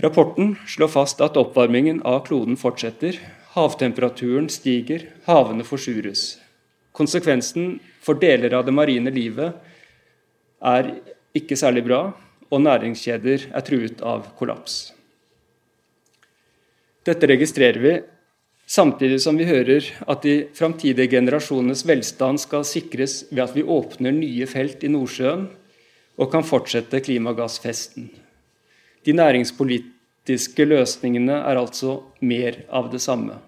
Rapporten 0.00 0.56
slår 0.66 0.88
fast 0.88 1.20
at 1.20 1.36
oppvarmingen 1.36 2.02
av 2.04 2.26
kloden 2.26 2.56
fortsetter. 2.56 3.18
Havtemperaturen 3.54 4.48
stiger, 4.48 5.06
havene 5.26 5.64
forsures. 5.64 6.38
Konsekvensen 6.92 7.80
for 8.00 8.14
deler 8.14 8.54
av 8.54 8.66
det 8.66 8.72
marine 8.72 9.10
livet 9.10 9.54
er 10.60 10.90
ikke 11.36 11.56
særlig 11.58 11.84
bra, 11.86 12.02
og 12.52 12.60
næringskjeder 12.60 13.48
er 13.54 13.64
truet 13.64 14.02
av 14.04 14.26
kollaps. 14.38 14.92
Dette 17.06 17.26
registrerer 17.26 17.80
vi, 17.82 17.94
samtidig 18.68 19.18
som 19.24 19.38
vi 19.40 19.48
hører 19.48 19.88
at 20.06 20.22
de 20.22 20.34
framtidige 20.54 21.10
generasjonenes 21.16 21.82
velstand 21.88 22.42
skal 22.44 22.66
sikres 22.68 23.22
ved 23.32 23.42
at 23.46 23.56
vi 23.56 23.64
åpner 23.64 24.14
nye 24.14 24.46
felt 24.46 24.84
i 24.84 24.92
Nordsjøen 24.92 25.48
og 26.20 26.30
kan 26.30 26.46
fortsette 26.46 27.00
klimagassfesten. 27.02 28.10
De 29.02 29.16
næringspolitiske 29.16 30.68
løsningene 30.68 31.40
er 31.40 31.58
altså 31.58 32.02
mer 32.20 32.60
av 32.70 32.92
det 32.92 33.02
samme. 33.02 33.40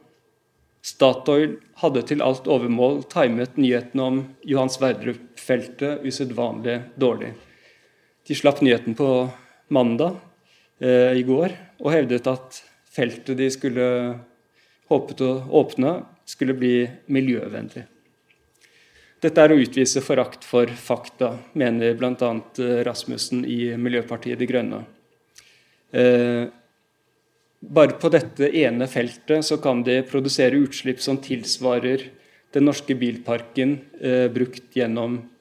Statoil 0.84 1.54
hadde 1.80 2.02
til 2.08 2.20
alt 2.24 2.48
overmål 2.50 3.04
timet 3.12 3.54
nyheten 3.56 4.00
om 4.02 4.20
Johan 4.44 4.72
Sverdrup-feltet 4.72 6.02
usedvanlig 6.04 6.80
dårlig. 7.00 7.30
De 8.24 8.34
slapp 8.34 8.62
nyheten 8.64 8.96
på 8.96 9.08
mandag 9.68 10.16
eh, 10.80 11.12
i 11.18 11.24
går 11.26 11.52
og 11.82 11.90
hevdet 11.92 12.28
at 12.30 12.62
feltet 12.94 13.36
de 13.36 13.50
skulle 13.52 13.88
håpet 14.88 15.20
å 15.24 15.32
åpne, 15.60 15.98
skulle 16.24 16.56
bli 16.56 16.86
miljøvennlig. 17.12 17.84
Dette 19.24 19.40
er 19.40 19.52
å 19.54 19.60
utvise 19.60 20.02
forakt 20.04 20.44
for 20.44 20.68
fakta, 20.68 21.34
mener 21.56 21.96
bl.a. 21.96 22.30
Rasmussen 22.84 23.44
i 23.48 23.72
Miljøpartiet 23.80 24.40
De 24.40 24.48
Grønne. 24.48 24.82
Eh, 25.92 26.44
bare 27.64 27.96
på 28.00 28.10
dette 28.12 28.50
ene 28.60 28.88
feltet 28.90 29.46
så 29.46 29.56
kan 29.62 29.80
de 29.86 30.02
produsere 30.04 30.60
utslipp 30.60 31.00
som 31.00 31.20
tilsvarer 31.24 32.08
den 32.52 32.68
norske 32.68 32.96
bilparken 32.98 33.78
eh, 34.00 34.26
brukt 34.32 34.76
gjennom 34.76 35.16
eh, 35.16 35.33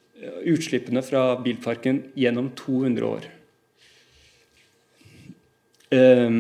utslippene 0.48 1.04
fra 1.06 1.36
bilparken 1.44 2.02
gjennom 2.20 2.52
200 2.60 3.08
år. 3.08 3.30
Eh, 5.94 6.38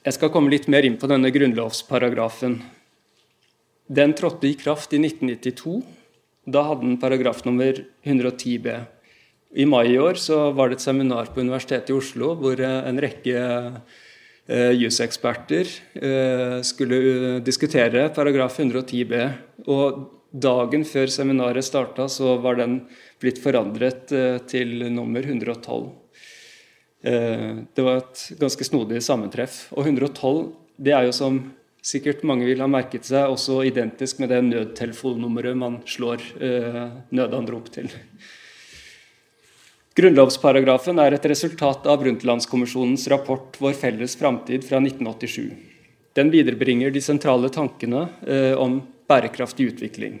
jeg 0.00 0.16
skal 0.16 0.32
komme 0.32 0.52
litt 0.52 0.68
mer 0.72 0.86
inn 0.86 0.98
på 1.00 1.10
denne 1.10 1.32
grunnlovsparagrafen. 1.34 2.60
Den 3.90 4.14
trådte 4.16 4.48
i 4.48 4.56
kraft 4.58 4.94
i 4.94 5.02
1992. 5.02 5.80
Da 6.50 6.64
hadde 6.68 6.86
den 6.86 7.00
paragraf 7.02 7.44
nummer 7.44 7.84
110 8.02 8.58
b. 8.64 8.78
I 9.60 9.66
mai 9.66 9.88
i 9.90 9.98
år 9.98 10.14
var 10.54 10.70
det 10.70 10.78
et 10.78 10.84
seminar 10.84 11.32
på 11.34 11.42
Universitetet 11.42 11.90
i 11.90 11.98
Oslo 11.98 12.36
hvor 12.38 12.60
eh, 12.62 12.78
en 12.86 13.02
rekke 13.02 13.40
Eh, 14.50 14.72
juseksperter 14.74 15.68
eh, 15.94 16.62
skulle 16.62 17.38
diskutere 17.46 18.08
paragraf 18.14 18.56
110 18.58 19.04
b. 19.06 19.20
Og 19.70 20.00
dagen 20.30 20.84
før 20.86 21.10
seminaret 21.10 21.66
starta, 21.66 22.08
så 22.08 22.36
var 22.42 22.58
den 22.60 22.80
blitt 23.22 23.40
forandret 23.42 24.12
eh, 24.12 24.38
til 24.50 24.86
nummer 24.92 25.24
112. 25.24 25.90
Det 27.00 27.80
var 27.80 28.02
et 28.02 28.22
ganske 28.36 28.64
snodig 28.66 28.98
sammentreff. 29.00 29.70
Og 29.72 29.86
112 29.86 30.50
det 30.84 30.92
er 30.92 31.06
jo 31.06 31.14
som 31.16 31.38
sikkert 31.80 32.26
mange 32.28 32.44
vil 32.44 32.60
ha 32.60 32.66
merket 32.68 33.08
seg, 33.08 33.24
også 33.32 33.62
identisk 33.70 34.20
med 34.20 34.28
det 34.28 34.42
nødtelefonnummeret 34.44 35.56
man 35.56 35.78
slår 35.88 36.20
nødanrop 37.08 37.72
til. 37.72 37.88
Grunnlovsparagrafen 40.00 41.00
er 41.02 41.16
et 41.16 41.26
resultat 41.28 41.84
av 41.90 41.98
Brundtlandskommisjonens 42.00 43.08
rapport 43.10 43.56
'Vår 43.58 43.74
felles 43.74 44.14
framtid' 44.16 44.64
fra 44.64 44.78
1987. 44.78 45.50
Den 46.14 46.30
viderebringer 46.30 46.90
de 46.94 47.02
sentrale 47.02 47.50
tankene 47.50 48.08
eh, 48.26 48.54
om 48.54 48.80
bærekraftig 49.10 49.72
utvikling. 49.74 50.20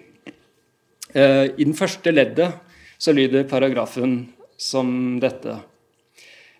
Eh, 1.14 1.46
I 1.56 1.64
den 1.64 1.76
første 1.78 2.12
leddet 2.12 2.52
så 2.98 3.14
lyder 3.16 3.48
paragrafen 3.48 4.32
som 4.60 5.18
dette. 5.22 5.56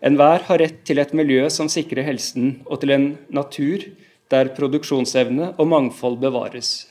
Enhver 0.01 0.47
har 0.49 0.63
rett 0.63 0.79
til 0.89 0.99
et 1.03 1.13
miljø 1.13 1.45
som 1.53 1.69
sikrer 1.69 2.07
helsen, 2.07 2.63
og 2.65 2.81
til 2.81 2.95
en 2.95 3.11
natur 3.29 3.85
der 4.33 4.55
produksjonsevne 4.57 5.53
og 5.59 5.69
mangfold 5.69 6.17
bevares. 6.23 6.87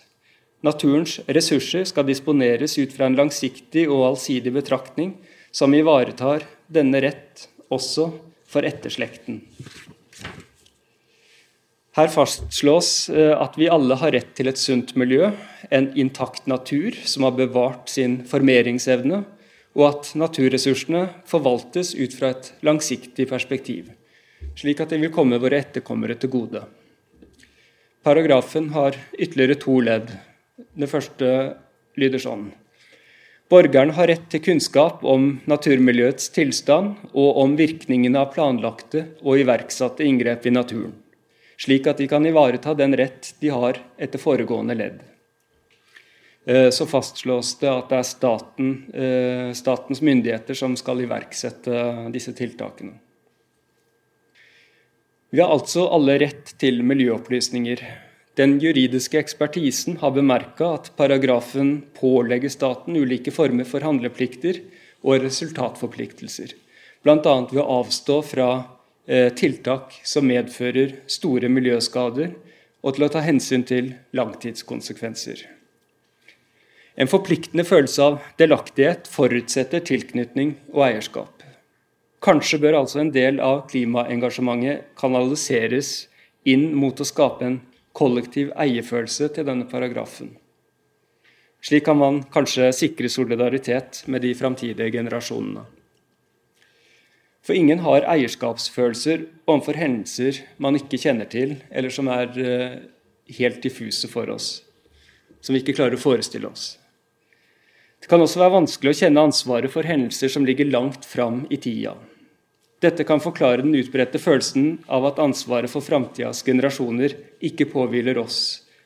Naturens 0.62 1.17
ressurser 1.32 1.88
skal 1.88 2.06
disponeres 2.06 2.75
ut 2.78 2.91
fra 2.93 3.08
en 3.08 3.15
langsiktig 3.17 3.88
og 3.88 4.10
allsidig 4.12 4.52
betraktning 4.54 5.15
som 5.56 5.73
ivaretar 5.73 6.43
denne 6.67 6.99
rett 7.02 7.47
også 7.71 8.10
for 8.49 8.67
etterslekten. 8.67 9.39
Her 11.97 12.12
fastslås 12.13 13.10
eh, 13.10 13.34
at 13.34 13.58
vi 13.58 13.69
alle 13.71 13.97
har 13.97 14.13
rett 14.13 14.36
til 14.38 14.49
et 14.52 14.62
sunt 14.62 14.93
miljø, 14.99 15.32
en 15.73 15.89
intakt 15.97 16.45
natur 16.47 16.95
som 17.10 17.25
har 17.25 17.38
bevart 17.38 17.89
sin 17.89 18.19
formeringsevne, 18.30 19.23
og 19.78 19.86
at 19.88 20.12
naturressursene 20.17 21.08
forvaltes 21.30 21.95
ut 21.97 22.13
fra 22.17 22.34
et 22.34 22.52
langsiktig 22.65 23.28
perspektiv, 23.30 23.89
slik 24.58 24.82
at 24.84 24.93
det 24.93 25.02
vil 25.02 25.13
komme 25.13 25.41
våre 25.41 25.62
etterkommere 25.63 26.17
til 26.19 26.34
gode. 26.34 26.63
Paragrafen 28.06 28.71
har 28.73 28.95
ytterligere 29.17 29.60
to 29.60 29.80
ledd. 29.84 30.13
Det 30.78 30.88
første 30.89 31.30
lyder 31.99 32.21
sånn. 32.23 32.49
Borgeren 33.49 33.95
har 33.97 34.08
rett 34.12 34.28
til 34.30 34.43
kunnskap 34.45 35.02
om 35.02 35.39
naturmiljøets 35.49 36.30
tilstand 36.36 37.10
og 37.12 37.39
om 37.41 37.56
virkningene 37.58 38.21
av 38.21 38.30
planlagte 38.36 39.08
og 39.23 39.41
iverksatte 39.41 40.06
inngrep 40.06 40.45
i 40.45 40.54
naturen, 40.54 40.93
slik 41.60 41.88
at 41.88 42.00
de 42.00 42.08
kan 42.08 42.26
ivareta 42.26 42.74
den 42.74 42.95
rett 42.98 43.34
de 43.39 43.52
har 43.52 43.80
etter 43.98 44.22
foregående 44.22 44.78
ledd. 44.80 45.02
Eh, 46.45 46.69
så 46.69 46.88
fastslås 46.88 47.58
det 47.60 47.69
at 47.69 47.91
det 47.91 48.00
er 48.00 48.08
staten, 48.08 48.72
eh, 48.93 49.52
statens 49.54 50.02
myndigheter 50.02 50.56
som 50.56 50.78
skal 50.80 51.04
iverksette 51.04 52.10
disse 52.13 52.34
tiltakene. 52.34 52.95
Vi 55.30 55.41
har 55.41 55.52
altså 55.54 55.86
alle 55.93 56.17
rett 56.17 56.56
til 56.58 56.82
miljøopplysninger. 56.82 57.84
Den 58.39 58.56
juridiske 58.60 59.19
ekspertisen 59.19 60.00
har 60.02 60.15
bemerka 60.15 60.74
at 60.80 60.89
paragrafen 60.98 61.84
pålegger 61.93 62.50
staten 62.50 62.98
ulike 62.98 63.32
former 63.36 63.67
for 63.67 63.86
handleplikter 63.86 64.63
og 65.04 65.22
resultatforpliktelser, 65.28 66.56
bl.a. 67.04 67.36
ved 67.52 67.62
å 67.62 67.67
avstå 67.84 68.17
fra 68.26 68.50
tiltak 69.10 69.95
som 70.06 70.28
medfører 70.30 71.00
store 71.10 71.50
miljøskader, 71.50 72.36
og 72.86 72.95
til 72.95 73.06
å 73.08 73.10
ta 73.12 73.24
hensyn 73.26 73.65
til 73.67 73.93
langtidskonsekvenser. 74.15 75.41
En 77.00 77.08
forpliktende 77.08 77.63
følelse 77.67 78.04
av 78.04 78.19
delaktighet 78.39 79.08
forutsetter 79.08 79.84
tilknytning 79.88 80.56
og 80.74 80.84
eierskap. 80.89 81.45
Kanskje 82.24 82.60
bør 82.60 82.82
altså 82.82 83.00
en 83.00 83.13
del 83.15 83.39
av 83.39 83.63
klimaengasjementet 83.72 84.91
kanaliseres 85.00 86.10
inn 86.43 86.74
mot 86.76 87.00
å 87.00 87.08
skape 87.08 87.48
en 87.48 87.60
kollektiv 87.95 88.52
eierfølelse 88.60 89.30
til 89.36 89.48
denne 89.48 89.67
paragrafen. 89.72 90.34
Slik 91.63 91.86
kan 91.88 92.00
man 92.00 92.22
kanskje 92.32 92.69
sikre 92.76 93.12
solidaritet 93.12 94.04
med 94.08 94.24
de 94.24 94.34
framtidige 94.36 94.91
generasjonene. 94.95 95.65
For 97.45 97.56
ingen 97.56 97.82
har 97.86 98.08
eierskapsfølelser 98.10 99.23
overfor 99.47 99.80
hendelser 99.80 100.41
man 100.62 100.78
ikke 100.80 100.99
kjenner 100.99 101.30
til, 101.32 101.56
eller 101.71 101.93
som 101.93 102.10
er 102.12 102.36
eh, 102.36 102.75
helt 103.39 103.62
diffuse 103.63 104.10
for 104.12 104.30
oss, 104.34 104.60
som 105.41 105.56
vi 105.56 105.63
ikke 105.63 105.78
klarer 105.78 105.97
å 105.97 106.02
forestille 106.02 106.49
oss. 106.49 106.75
Det 107.99 108.08
kan 108.12 108.21
også 108.23 108.39
være 108.39 108.58
vanskelig 108.60 108.93
å 108.93 108.99
kjenne 109.02 109.25
ansvaret 109.28 109.71
for 109.71 109.88
hendelser 109.88 110.32
som 110.32 110.45
ligger 110.47 110.69
langt 110.71 111.08
fram 111.08 111.43
i 111.52 111.60
tida. 111.60 111.95
Dette 112.80 113.04
kan 113.04 113.19
forklare 113.19 113.63
den 113.63 113.75
utbredte 113.75 114.21
følelsen 114.23 114.78
av 114.88 115.10
at 115.10 115.19
ansvaret 115.19 115.71
for 115.71 115.84
framtidas 115.84 116.45
generasjoner 116.47 117.17
ikke 117.43 117.67
påhviler 117.73 118.21
oss 118.21 118.39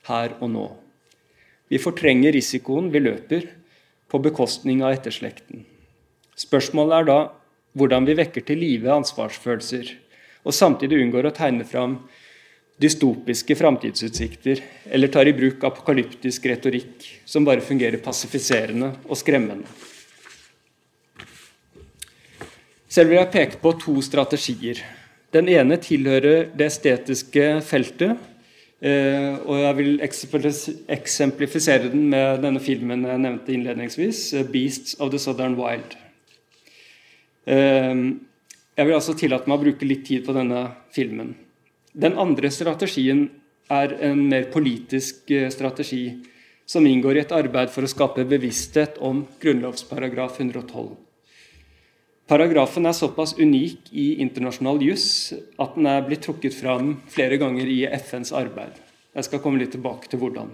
her 0.09 0.33
og 0.39 0.49
nå. 0.55 0.65
Vi 1.69 1.81
fortrenger 1.81 2.33
risikoen 2.33 2.89
vi 2.93 3.03
løper, 3.03 3.45
på 4.13 4.19
bekostning 4.21 4.83
av 4.85 4.93
etterslekten. 4.93 5.63
Spørsmålet 6.37 6.99
er 6.99 7.07
da 7.07 7.15
hvordan 7.73 8.05
vi 8.05 8.17
vekker 8.17 8.45
til 8.45 8.61
live 8.61 8.91
ansvarsfølelser, 8.93 9.93
og 10.43 10.53
samtidig 10.53 10.99
unngår 11.01 11.29
å 11.29 11.35
tegne 11.35 11.65
fram 11.65 11.97
dystopiske 12.81 13.55
framtidsutsikter 13.55 14.61
eller 14.91 15.11
tar 15.13 15.29
i 15.29 15.35
bruk 15.37 15.63
apokalyptisk 15.63 16.45
retorikk 16.49 17.05
som 17.25 17.45
bare 17.45 17.63
fungerer 17.63 18.01
passifiserende 18.03 18.91
og 19.07 19.19
skremmende. 19.19 19.69
Selv 22.93 23.09
vil 23.09 23.21
jeg 23.21 23.33
peke 23.33 23.61
på 23.61 23.73
to 23.81 23.95
strategier. 24.05 24.83
Den 25.33 25.49
ene 25.49 25.79
tilhører 25.81 26.51
det 26.53 26.67
estetiske 26.69 27.47
feltet. 27.65 28.29
Eh, 28.83 29.39
og 29.47 29.61
jeg 29.61 29.75
vil 29.79 30.01
eksemplifisere 30.03 31.89
den 31.89 32.09
med 32.11 32.43
denne 32.43 32.61
filmen 32.61 33.05
jeg 33.07 33.21
nevnte 33.23 33.53
innledningsvis, 33.55 34.33
eh, 34.33 34.43
'Beasts 34.43 34.99
of 34.99 35.09
the 35.09 35.17
Southern 35.17 35.55
Wild'. 35.55 36.02
Eh, 37.45 37.93
jeg 38.73 38.89
vil 38.89 38.97
altså 38.97 39.15
tillate 39.17 39.49
meg 39.49 39.59
å 39.59 39.63
bruke 39.63 39.87
litt 39.87 40.05
tid 40.07 40.25
på 40.25 40.35
denne 40.35 40.65
filmen. 40.95 41.35
Den 41.93 42.17
andre 42.17 42.49
strategien 42.49 43.27
er 43.71 43.93
en 44.09 44.27
mer 44.29 44.47
politisk 44.53 45.29
strategi 45.53 46.07
som 46.65 46.85
inngår 46.87 47.17
i 47.17 47.23
et 47.23 47.33
arbeid 47.35 47.71
for 47.73 47.85
å 47.85 47.91
skape 47.91 48.25
bevissthet 48.27 48.97
om 49.03 49.23
grunnlovsparagraf 49.43 50.39
112. 50.39 50.93
Paragrafen 52.27 52.87
er 52.87 52.95
såpass 52.95 53.35
unik 53.35 53.91
i 53.91 54.05
internasjonal 54.23 54.79
juss 54.85 55.07
at 55.59 55.75
den 55.75 55.89
er 55.91 56.05
blitt 56.07 56.23
trukket 56.23 56.55
fram 56.55 56.95
flere 57.11 57.37
ganger 57.41 57.67
i 57.67 57.81
FNs 57.99 58.31
arbeid. 58.33 58.79
Jeg 59.13 59.27
skal 59.27 59.41
komme 59.43 59.59
litt 59.59 59.73
tilbake 59.75 60.07
til 60.09 60.21
hvordan. 60.23 60.53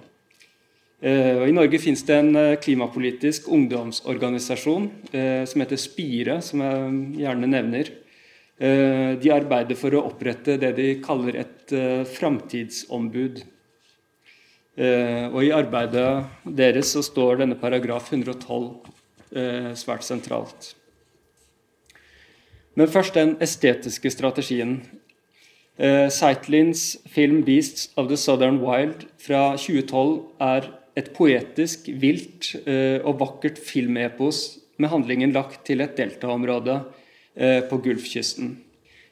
Eh, 1.01 1.47
I 1.47 1.51
Norge 1.55 1.79
finnes 1.79 2.01
det 2.03 2.15
en 2.19 2.35
eh, 2.35 2.57
klimapolitisk 2.59 3.45
ungdomsorganisasjon 3.55 4.89
eh, 5.15 5.45
som 5.47 5.61
heter 5.63 5.79
Spire, 5.79 6.41
som 6.43 6.63
jeg 6.65 7.23
gjerne 7.23 7.51
nevner. 7.55 7.95
De 8.59 9.29
arbeider 9.31 9.77
for 9.79 9.95
å 9.95 10.01
opprette 10.09 10.57
det 10.59 10.73
de 10.75 10.87
kaller 10.99 11.37
et 11.39 11.71
framtidsombud. 12.11 13.37
Og 14.75 15.37
I 15.45 15.51
arbeidet 15.55 16.09
deres 16.43 16.91
så 16.91 16.99
står 17.07 17.39
denne 17.39 17.55
paragraf 17.55 18.09
112 18.11 19.79
svært 19.79 20.03
sentralt. 20.03 20.73
Men 22.75 22.91
først 22.91 23.15
den 23.15 23.37
estetiske 23.39 24.11
strategien. 24.11 24.81
Zeitlins 26.11 26.97
film 27.07 27.45
'Beasts 27.47 27.93
of 27.95 28.11
the 28.11 28.19
Southern 28.19 28.59
Wild' 28.59 29.07
fra 29.23 29.55
2012 29.55 30.19
er 30.51 30.67
et 30.99 31.11
poetisk, 31.15 31.87
vilt 32.01 32.53
eh, 32.65 32.99
og 33.03 33.19
vakkert 33.21 33.59
filmepos 33.61 34.59
med 34.79 34.91
handlingen 34.91 35.33
lagt 35.35 35.63
til 35.67 35.83
et 35.83 35.95
deltaområde 35.99 36.79
eh, 37.35 37.61
på 37.69 37.79
Gulfkysten. 37.83 38.57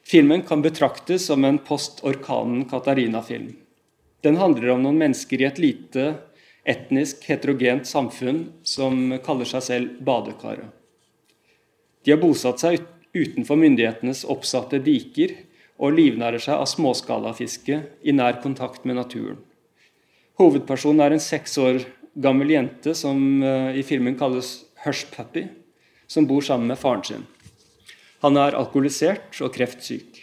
Filmen 0.08 0.44
kan 0.48 0.62
betraktes 0.64 1.26
som 1.28 1.44
en 1.44 1.60
post-orkanen 1.60 2.64
Katarina-film. 2.70 3.52
Den 4.24 4.38
handler 4.40 4.72
om 4.74 4.82
noen 4.82 4.98
mennesker 4.98 5.42
i 5.42 5.46
et 5.48 5.60
lite, 5.62 6.06
etnisk 6.68 7.24
heterogent 7.28 7.88
samfunn 7.88 8.46
som 8.66 9.12
kaller 9.24 9.48
seg 9.48 9.64
selv 9.64 10.00
badekaret. 10.04 10.72
De 12.04 12.14
har 12.14 12.20
bosatt 12.22 12.62
seg 12.62 12.80
utenfor 13.16 13.58
myndighetenes 13.60 14.24
oppsatte 14.28 14.80
diker 14.84 15.34
og 15.78 15.94
livnærer 15.96 16.42
seg 16.42 16.56
av 16.56 16.68
småskalafiske 16.70 17.82
i 18.02 18.14
nær 18.14 18.40
kontakt 18.42 18.88
med 18.88 18.98
naturen. 18.98 19.38
Hovedpersonen 20.38 21.02
er 21.02 21.16
en 21.16 21.22
seks 21.22 21.56
år 21.58 21.80
gammel 22.22 22.52
jente 22.54 22.94
som 22.94 23.18
uh, 23.42 23.74
i 23.74 23.82
filmen 23.86 24.14
kalles 24.18 24.52
Hush 24.84 25.08
Puppy, 25.10 25.48
som 26.06 26.28
bor 26.30 26.44
sammen 26.46 26.70
med 26.70 26.78
faren 26.78 27.02
sin. 27.06 27.24
Han 28.22 28.38
er 28.38 28.54
alkoholisert 28.58 29.34
og 29.42 29.50
kreftsyk. 29.56 30.20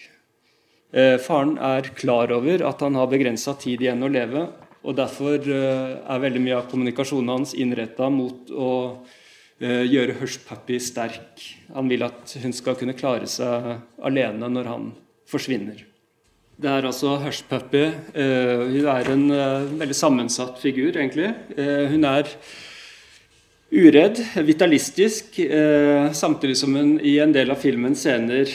Uh, 0.96 1.18
faren 1.20 1.58
er 1.60 1.92
klar 2.00 2.32
over 2.32 2.64
at 2.68 2.84
han 2.86 2.96
har 2.96 3.12
begrensa 3.12 3.58
tid 3.60 3.84
igjen 3.84 4.08
å 4.08 4.12
leve, 4.12 4.46
og 4.86 4.96
derfor 4.96 5.36
uh, 5.36 6.00
er 6.00 6.24
veldig 6.24 6.44
mye 6.46 6.62
av 6.62 6.70
kommunikasjonen 6.72 7.34
hans 7.36 7.56
innretta 7.58 8.10
mot 8.12 8.52
å 8.52 8.72
gjøre 9.56 10.18
Hush 10.20 10.42
Puppy 10.44 10.82
sterk. 10.84 11.40
Han 11.72 11.88
vil 11.88 12.04
at 12.04 12.34
hun 12.44 12.52
skal 12.52 12.76
kunne 12.76 12.92
klare 12.98 13.24
seg 13.32 13.70
alene 14.04 14.50
når 14.52 14.68
han 14.68 14.90
forsvinner. 15.32 15.80
Det 16.56 16.72
er 16.72 16.86
altså 16.88 17.18
Hushpuppy. 17.20 17.84
Uh, 18.16 18.62
hun 18.72 18.86
er 18.88 19.10
en 19.12 19.26
uh, 19.28 19.66
veldig 19.76 19.98
sammensatt 19.98 20.62
figur, 20.62 20.96
egentlig. 20.96 21.34
Uh, 21.58 21.92
hun 21.92 22.08
er 22.08 22.30
uredd, 23.76 24.22
vitalistisk, 24.48 25.36
samtidig 26.16 26.56
som 26.56 26.78
hun 26.78 26.94
i 27.04 27.18
en 27.20 27.34
del 27.36 27.50
av 27.52 27.58
filmens 27.60 28.04
scener 28.06 28.46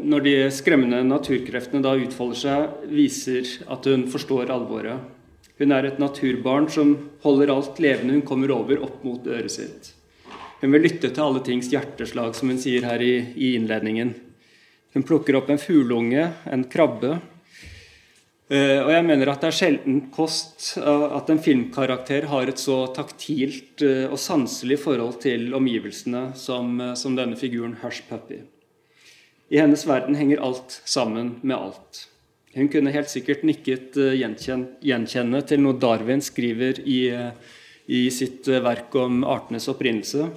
Når 0.00 0.22
de 0.24 0.34
skremmende 0.54 1.02
naturkreftene 1.04 1.82
da 1.84 1.92
utfolder 1.98 2.38
seg, 2.40 2.78
viser 2.88 3.50
at 3.74 3.90
hun 3.90 4.06
forstår 4.08 4.54
alvoret. 4.54 5.02
Hun 5.58 5.74
er 5.74 5.90
et 5.90 6.00
naturbarn 6.00 6.70
som 6.72 6.94
holder 7.26 7.52
alt 7.52 7.82
levende 7.82 8.16
hun 8.16 8.24
kommer 8.24 8.54
over, 8.54 8.80
opp 8.86 9.04
mot 9.04 9.28
øret 9.28 9.52
sitt. 9.52 9.92
Hun 10.62 10.72
vil 10.72 10.86
lytte 10.86 11.10
til 11.10 11.26
alle 11.26 11.44
tings 11.44 11.68
hjerteslag, 11.74 12.32
som 12.38 12.54
hun 12.54 12.62
sier 12.62 12.86
her 12.86 13.02
i, 13.02 13.18
i 13.34 13.56
innledningen. 13.58 14.14
Hun 14.96 15.04
plukker 15.04 15.36
opp 15.36 15.50
en 15.52 15.58
fugleunge, 15.60 16.22
en 16.48 16.62
krabbe. 16.72 17.18
Eh, 18.48 18.78
og 18.80 18.88
jeg 18.94 19.04
mener 19.04 19.28
at 19.28 19.42
det 19.42 19.50
er 19.50 19.56
sjelden 19.58 19.98
kost 20.14 20.70
at 20.80 21.28
en 21.28 21.42
filmkarakter 21.42 22.24
har 22.30 22.48
et 22.48 22.62
så 22.62 22.78
taktilt 22.96 23.84
eh, 23.84 24.06
og 24.06 24.16
sanselig 24.16 24.78
forhold 24.80 25.18
til 25.20 25.52
omgivelsene 25.58 26.30
som, 26.40 26.78
eh, 26.80 26.94
som 26.96 27.18
denne 27.18 27.36
figuren 27.36 27.76
Hush 27.82 28.06
Puppy. 28.08 28.40
I 29.52 29.60
hennes 29.60 29.84
verden 29.84 30.16
henger 30.16 30.40
alt 30.40 30.78
sammen 30.88 31.34
med 31.42 31.58
alt. 31.58 32.06
Hun 32.56 32.72
kunne 32.72 32.96
helt 32.96 33.12
sikkert 33.12 33.44
nikket 33.44 34.00
gjenkjenne 34.16 35.44
til 35.44 35.60
noe 35.60 35.76
Darwin 35.76 36.24
skriver 36.24 36.80
i, 36.88 37.02
i 37.84 38.06
sitt 38.08 38.48
verk 38.48 38.96
om 38.96 39.26
artenes 39.28 39.68
opprinnelse. 39.68 40.30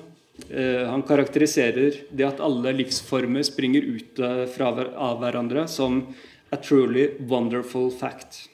Eh, 0.50 0.86
han 0.88 1.04
karakteriserer 1.04 1.98
det 2.10 2.28
at 2.28 2.40
alle 2.44 2.74
livsformer 2.78 3.44
springer 3.46 3.86
ut 3.86 4.20
av 4.20 5.20
hverandre, 5.22 5.68
som 5.68 6.02
a 6.50 6.58
truly 6.58 7.12
wonderful 7.20 7.92
fact. 7.92 8.48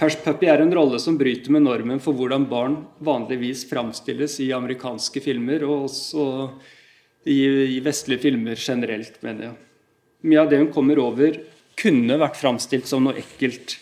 Hushpuppy 0.00 0.48
er 0.50 0.62
en 0.62 0.74
rolle 0.74 0.98
som 0.98 1.18
bryter 1.18 1.52
med 1.54 1.62
normen 1.68 2.00
for 2.02 2.16
hvordan 2.18 2.48
barn 2.50 2.80
vanligvis 3.04 3.62
framstilles 3.70 4.40
i 4.42 4.48
amerikanske 4.56 5.22
filmer, 5.22 5.62
og 5.62 5.86
også 5.86 6.24
i 7.30 7.78
vestlige 7.84 8.24
filmer 8.26 8.58
generelt, 8.58 9.20
mener 9.22 9.48
jeg. 9.48 9.54
Mye 10.24 10.42
av 10.42 10.50
det 10.50 10.58
hun 10.64 10.72
kommer 10.74 10.98
over, 10.98 11.38
kunne 11.78 12.18
vært 12.20 12.40
framstilt 12.40 12.88
som 12.90 13.06
noe 13.06 13.20
ekkelt, 13.20 13.76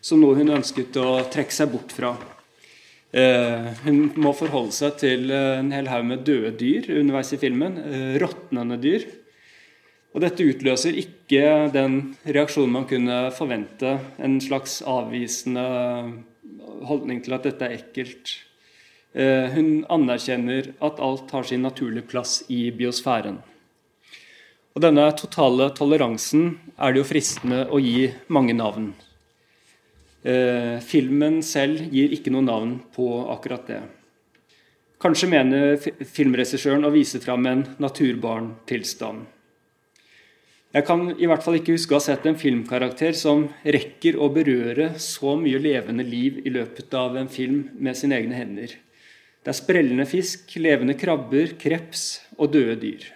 som 0.00 0.22
noe 0.22 0.38
hun 0.38 0.56
ønsket 0.56 0.96
å 1.02 1.20
trekke 1.28 1.54
seg 1.54 1.72
bort 1.74 1.92
fra. 1.94 2.14
Eh, 3.08 3.68
hun 3.86 4.10
må 4.20 4.34
forholde 4.36 4.74
seg 4.76 4.98
til 5.00 5.30
eh, 5.32 5.60
en 5.62 5.70
hel 5.72 5.86
haug 5.88 6.04
med 6.10 6.26
døde 6.28 6.52
dyr 6.60 6.90
underveis 6.98 7.32
i 7.32 7.40
filmen. 7.40 7.78
Eh, 7.80 8.18
råtnende 8.20 8.76
dyr. 8.82 9.06
Og 10.12 10.20
dette 10.24 10.44
utløser 10.44 10.98
ikke 11.00 11.70
den 11.72 11.98
reaksjonen 12.26 12.74
man 12.74 12.88
kunne 12.90 13.20
forvente. 13.36 13.96
En 14.20 14.36
slags 14.44 14.80
avvisende 14.84 15.64
holdning 16.88 17.22
til 17.24 17.36
at 17.36 17.48
dette 17.48 17.64
er 17.64 17.76
ekkelt. 17.76 18.32
Hun 19.18 19.84
anerkjenner 19.90 20.70
at 20.84 21.00
alt 21.02 21.30
har 21.32 21.46
sin 21.48 21.62
naturlige 21.64 22.06
plass 22.08 22.42
i 22.52 22.68
biosfæren. 22.76 23.38
Og 24.76 24.84
denne 24.84 25.06
totale 25.16 25.68
toleransen 25.76 26.52
er 26.76 26.92
det 26.92 27.02
jo 27.02 27.08
fristende 27.08 27.64
å 27.68 27.80
gi 27.82 28.08
mange 28.32 28.56
navn. 28.56 28.92
Eh, 30.26 30.78
filmen 30.82 31.42
selv 31.46 31.92
gir 31.94 32.10
ikke 32.14 32.32
noe 32.34 32.42
navn 32.42 32.74
på 32.94 33.06
akkurat 33.30 33.68
det. 33.70 33.82
Kanskje 34.98 35.28
mener 35.30 35.76
filmregissøren 35.78 36.86
å 36.86 36.90
vise 36.90 37.20
fram 37.22 37.46
en 37.46 37.62
naturbarntilstand. 37.78 39.26
Jeg 40.74 40.84
kan 40.84 41.06
i 41.14 41.28
hvert 41.30 41.44
fall 41.44 41.56
ikke 41.56 41.76
huske 41.76 41.94
å 41.94 42.00
ha 42.00 42.04
sett 42.04 42.26
en 42.28 42.36
filmkarakter 42.36 43.14
som 43.16 43.46
rekker 43.64 44.18
å 44.20 44.26
berøre 44.34 44.90
så 45.00 45.32
mye 45.40 45.60
levende 45.62 46.04
liv 46.04 46.42
i 46.44 46.52
løpet 46.52 46.92
av 46.98 47.16
en 47.16 47.30
film 47.32 47.62
med 47.78 47.96
sine 47.96 48.18
egne 48.18 48.36
hender. 48.36 48.74
Det 49.40 49.54
er 49.54 49.56
sprellende 49.56 50.04
fisk, 50.04 50.50
levende 50.60 50.98
krabber, 50.98 51.54
kreps 51.62 52.04
og 52.36 52.52
døde 52.52 52.74
dyr. 52.82 53.06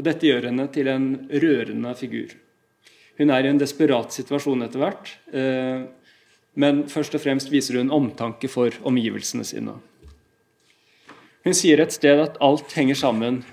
Og 0.00 0.08
Dette 0.08 0.26
gjør 0.26 0.48
henne 0.48 0.66
til 0.72 0.90
en 0.90 1.06
rørende 1.30 1.92
figur. 2.00 2.32
Hun 3.20 3.30
er 3.32 3.46
i 3.46 3.52
en 3.52 3.60
desperat 3.60 4.10
situasjon 4.16 4.66
etter 4.66 4.82
hvert. 4.82 5.12
Eh, 5.30 5.86
men 6.56 6.86
først 6.88 7.14
og 7.14 7.22
fremst 7.22 7.52
viser 7.52 7.78
hun 7.78 7.92
omtanke 7.92 8.48
for 8.48 8.74
omgivelsene 8.88 9.44
sine. 9.44 9.76
Hun 11.46 11.54
sier 11.54 11.78
et 11.78 11.94
sted 11.94 12.18
at 12.24 12.40
alt 12.42 12.72
henger 12.74 12.98
sammen. 12.98 13.44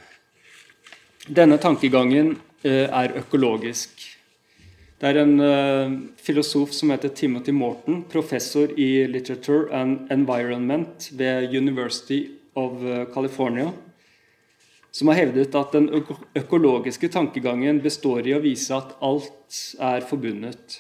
Denne 1.28 1.60
tankegangen 1.62 2.38
eh, 2.64 2.88
er 2.88 3.14
økologisk. 3.20 3.92
Det 5.04 5.10
er 5.12 5.20
en 5.20 5.36
uh, 5.44 5.94
filosof 6.24 6.72
som 6.72 6.94
heter 6.94 7.12
Timothy 7.12 7.52
Morton, 7.52 8.06
professor 8.08 8.72
i 8.80 9.04
literature 9.12 9.68
and 9.76 10.08
environment 10.12 11.10
ved 11.12 11.52
University 11.52 12.30
of 12.56 12.80
eh, 12.84 13.04
California, 13.14 13.74
som 14.92 15.12
har 15.12 15.20
hevdet 15.20 15.56
at 15.60 15.76
den 15.76 15.90
økologiske 16.40 17.10
tankegangen 17.12 17.82
består 17.84 18.24
i 18.30 18.36
å 18.38 18.40
vise 18.40 18.72
at 18.78 18.96
alt 19.04 19.60
er 19.82 20.08
forbundet. 20.08 20.80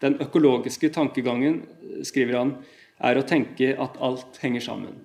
Den 0.00 0.16
økologiske 0.22 0.88
tankegangen, 0.94 1.62
skriver 2.06 2.38
han, 2.38 2.54
er 3.00 3.18
å 3.20 3.26
tenke 3.26 3.74
at 3.80 3.98
alt 4.00 4.40
henger 4.42 4.64
sammen. 4.64 4.96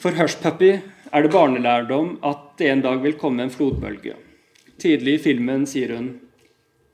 For 0.00 0.16
Hushpuppy 0.16 0.72
er 1.12 1.24
det 1.24 1.32
barnelærdom 1.34 2.16
at 2.24 2.56
det 2.60 2.70
en 2.72 2.84
dag 2.84 3.02
vil 3.04 3.18
komme 3.20 3.44
en 3.44 3.52
flodbølge. 3.52 4.16
Tidlig 4.80 5.18
i 5.18 5.22
filmen 5.26 5.66
sier 5.68 5.92
hun, 5.96 6.14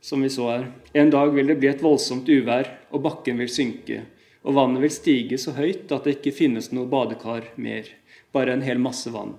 som 0.02 0.22
vi 0.22 0.30
så 0.30 0.48
her, 0.50 0.66
en 0.94 1.10
dag 1.14 1.30
vil 1.34 1.50
det 1.50 1.58
bli 1.60 1.70
et 1.70 1.82
voldsomt 1.82 2.28
uvær, 2.30 2.68
og 2.90 3.04
bakken 3.06 3.38
vil 3.42 3.50
synke, 3.50 4.02
og 4.46 4.58
vannet 4.58 4.82
vil 4.82 4.94
stige 4.94 5.38
så 5.38 5.54
høyt 5.54 5.90
at 5.94 6.06
det 6.06 6.18
ikke 6.18 6.34
finnes 6.34 6.72
noe 6.74 6.90
badekar 6.90 7.52
mer, 7.58 7.86
bare 8.34 8.54
en 8.54 8.66
hel 8.66 8.82
masse 8.82 9.10
vann. 9.14 9.36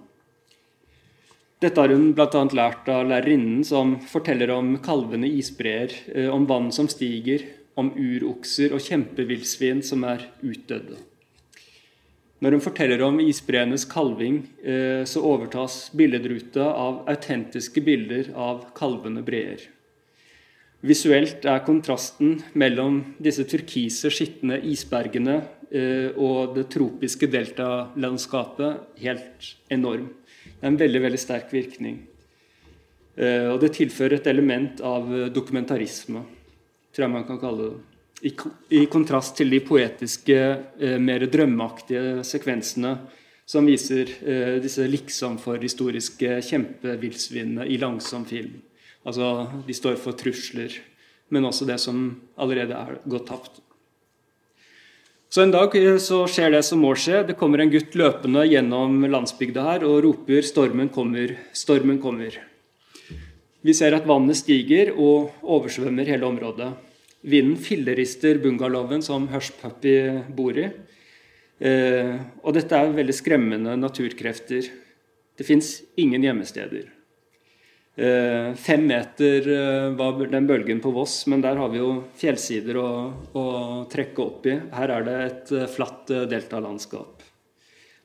Dette 1.57 1.81
har 1.81 1.89
hun 1.89 2.11
bl.a. 2.13 2.41
lært 2.53 2.89
av 2.93 3.07
lærerinnen 3.09 3.63
som 3.65 3.95
forteller 4.05 4.51
om 4.53 4.75
kalvende 4.85 5.29
isbreer, 5.39 5.93
eh, 6.13 6.29
om 6.29 6.45
vann 6.45 6.69
som 6.71 6.85
stiger, 6.85 7.47
om 7.77 7.89
urokser 7.97 8.75
og 8.77 8.83
kjempevillsvin 8.85 9.81
som 9.85 10.05
er 10.05 10.27
utdødde. 10.45 10.99
Når 12.45 12.53
hun 12.53 12.61
forteller 12.61 13.01
om 13.01 13.17
isbreenes 13.23 13.87
kalving, 13.89 14.43
eh, 14.61 15.01
så 15.09 15.23
overtas 15.25 15.89
billedruta 15.97 16.61
av 16.61 17.09
autentiske 17.09 17.81
bilder 17.81 18.29
av 18.35 18.67
kalvende 18.77 19.25
breer. 19.25 19.65
Visuelt 20.85 21.41
er 21.49 21.65
kontrasten 21.65 22.43
mellom 22.53 23.15
disse 23.17 23.41
turkise, 23.49 24.11
skitne 24.13 24.59
isbergene 24.61 25.39
eh, 25.71 26.13
og 26.13 26.53
det 26.53 26.67
tropiske 26.69 27.25
deltalandskapet 27.33 29.01
helt 29.01 29.55
enorm. 29.73 30.11
Det 30.57 30.65
er 30.65 30.71
en 30.71 30.79
veldig, 30.79 31.01
veldig 31.03 31.19
sterk 31.21 31.51
virkning. 31.53 31.99
Eh, 33.17 33.45
og 33.51 33.59
det 33.61 33.75
tilfører 33.77 34.17
et 34.17 34.29
element 34.31 34.81
av 34.81 35.09
dokumentarisme, 35.33 36.23
tror 36.93 37.05
jeg 37.05 37.13
man 37.13 37.27
kan 37.27 37.39
kalle 37.41 37.69
det. 37.69 37.83
I, 38.25 38.31
i 38.73 38.85
kontrast 38.89 39.35
til 39.37 39.53
de 39.53 39.61
poetiske, 39.61 40.37
eh, 40.81 40.97
mer 40.97 41.27
drømmeaktige 41.29 42.23
sekvensene 42.25 42.95
som 43.47 43.69
viser 43.69 44.09
disse 44.59 44.83
liksom 44.83 45.37
for 45.39 45.61
historiske 45.61 46.41
kjempevillsvinene 46.43 47.63
i 47.71 47.77
langsom 47.79 48.25
film. 48.27 48.57
Altså, 49.07 49.47
de 49.63 49.75
står 49.77 49.95
for 50.01 50.17
trusler, 50.19 50.73
men 51.31 51.47
også 51.47 51.63
det 51.69 51.77
som 51.79 52.09
allerede 52.35 52.75
er 52.75 52.99
gått 53.07 53.29
tapt. 53.29 53.61
Så 55.29 55.41
En 55.43 55.51
dag 55.51 55.73
eh, 55.75 55.97
så 55.99 56.21
skjer 56.31 56.53
det 56.55 56.63
som 56.63 56.79
må 56.79 56.93
skje. 56.95 57.25
Det 57.27 57.35
kommer 57.39 57.59
en 57.59 57.71
gutt 57.71 57.95
løpende 57.99 58.45
gjennom 58.47 59.01
landsbygda 59.11 59.65
her 59.65 59.83
og 59.87 59.99
roper 60.05 60.39
'Stormen 60.41 60.87
kommer, 60.89 61.35
stormen 61.51 61.99
kommer'. 61.99 62.37
Vi 63.61 63.73
ser 63.73 63.93
at 63.93 64.07
vannet 64.07 64.39
stiger 64.39 64.93
og 64.95 65.33
oversvømmer 65.43 66.07
hele 66.07 66.23
området. 66.23 66.71
Vinden 67.27 67.57
fillerister 67.59 68.39
bungalowen 68.39 69.03
som 69.03 69.27
Hushpuppy 69.27 70.23
bor 70.31 70.55
i. 70.55 70.69
Eh, 71.59 72.15
og 72.43 72.53
dette 72.53 72.71
er 72.71 72.95
veldig 72.95 73.15
skremmende 73.17 73.75
naturkrefter. 73.75 74.69
Det 75.37 75.45
fins 75.45 75.81
ingen 75.97 76.23
gjemmesteder. 76.23 76.96
Eh, 77.97 78.53
fem 78.53 78.83
meter 78.85 79.47
eh, 79.49 79.89
var 79.97 80.19
den 80.29 80.47
bølgen 80.47 80.79
på 80.83 80.91
Voss, 80.93 81.23
men 81.27 81.41
der 81.41 81.57
har 81.57 81.71
vi 81.73 81.79
jo 81.79 82.03
fjellsider 82.13 82.77
å, 82.77 82.89
å 83.33 83.45
trekke 83.89 84.21
opp 84.21 84.45
i. 84.45 84.53
Her 84.77 84.93
er 84.99 85.07
det 85.07 85.15
et 85.23 85.53
eh, 85.57 85.71
flatt 85.71 86.11
deltalandskap. 86.29 87.23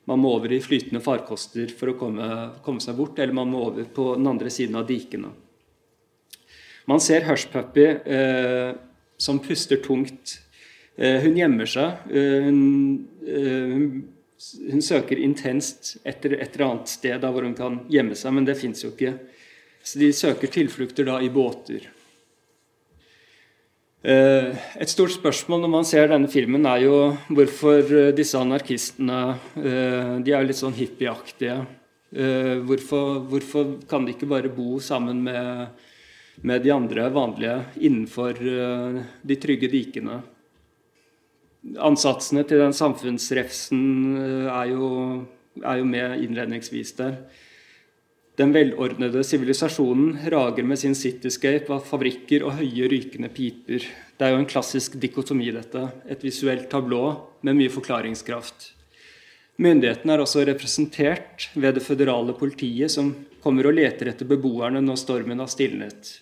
Man 0.09 0.19
må 0.19 0.31
over 0.35 0.51
i 0.51 0.59
flytende 0.65 0.99
farkoster 1.03 1.69
for 1.77 1.93
å 1.93 1.97
komme, 1.99 2.29
komme, 2.65 2.81
seg 2.81 2.97
bort, 2.97 3.19
eller 3.21 3.37
man 3.37 3.51
må 3.53 3.61
over 3.69 3.85
på 3.85 4.15
den 4.17 4.31
andre 4.33 4.49
siden 4.51 4.79
av 4.81 4.87
dikene. 4.89 5.29
Man 6.89 6.99
ser 6.99 7.27
Hushpuppy 7.29 7.85
eh, 7.85 8.73
som 9.21 9.39
puster 9.45 9.77
tungt. 9.85 10.39
Eh, 10.97 11.21
hun 11.21 11.37
gjemmer 11.37 11.69
seg. 11.69 12.01
Eh, 12.09 12.49
hun, 12.49 12.57
hun, 13.29 14.83
søker 14.83 15.21
intenst 15.21 15.99
etter 16.03 16.35
et 16.39 16.57
eller 16.57 16.65
annet 16.71 16.91
sted 16.91 17.23
hvor 17.29 17.45
hun 17.45 17.55
kan 17.55 17.79
gjemme 17.93 18.17
seg, 18.19 18.35
men 18.35 18.49
det 18.49 18.57
fins 18.59 18.83
jo 18.83 18.91
ikke. 18.91 19.13
Så 19.83 19.99
de 19.99 20.13
søker 20.15 20.47
tilflukter 20.47 21.07
da 21.07 21.19
i 21.19 21.29
båter. 21.31 21.89
Eh, 24.03 24.51
et 24.83 24.91
stort 24.91 25.13
spørsmål 25.15 25.61
når 25.63 25.71
man 25.71 25.85
ser 25.87 26.09
denne 26.11 26.27
filmen, 26.27 26.65
er 26.67 26.81
jo 26.83 26.95
hvorfor 27.31 27.87
eh, 27.87 28.09
disse 28.15 28.35
anarkistene 28.35 29.19
eh, 29.55 30.09
De 30.19 30.33
er 30.33 30.43
jo 30.43 30.49
litt 30.49 30.59
sånn 30.59 30.75
hippieaktige. 30.75 31.63
Hvorfor, 32.13 33.23
hvorfor 33.25 33.69
kan 33.89 34.03
de 34.05 34.11
ikke 34.13 34.27
bare 34.29 34.51
bo 34.53 34.75
sammen 34.77 35.23
med, 35.25 35.79
med 36.45 36.61
de 36.61 36.69
andre 36.69 37.07
vanlige 37.09 37.55
innenfor 37.87 38.37
de 38.37 39.37
trygge 39.41 39.65
dikene? 39.71 40.19
Ansatsene 41.81 42.43
til 42.45 42.61
den 42.61 42.77
samfunnsrefsen 42.77 43.81
er 44.45 44.69
jo, 44.75 44.91
er 45.63 45.81
jo 45.81 45.89
med 45.89 46.21
innledningsvis 46.27 46.93
der. 47.01 47.17
Den 48.33 48.53
velordnede 48.53 49.21
sivilisasjonen 49.21 50.17
rager 50.33 50.65
med 50.65 50.79
sin 50.81 50.95
cityscape 50.97 51.69
av 51.69 51.83
fabrikker 51.85 52.45
og 52.47 52.55
høye, 52.57 52.87
rykende 52.89 53.29
piper. 53.29 53.85
Det 54.17 54.25
er 54.25 54.33
jo 54.33 54.39
en 54.41 54.49
klassisk 54.49 54.95
dikotomi, 55.01 55.51
dette. 55.53 55.83
Et 56.09 56.23
visuelt 56.25 56.65
tablå 56.71 57.03
med 57.45 57.59
mye 57.59 57.73
forklaringskraft. 57.73 58.71
Myndighetene 59.61 60.15
er 60.15 60.23
også 60.23 60.47
representert 60.49 61.51
ved 61.53 61.77
det 61.77 61.85
føderale 61.85 62.33
politiet, 62.33 62.89
som 62.89 63.11
kommer 63.43 63.69
og 63.69 63.77
leter 63.77 64.09
etter 64.09 64.25
beboerne 64.25 64.81
når 64.81 64.97
stormen 65.03 65.43
har 65.43 65.51
stilnet. 65.51 66.15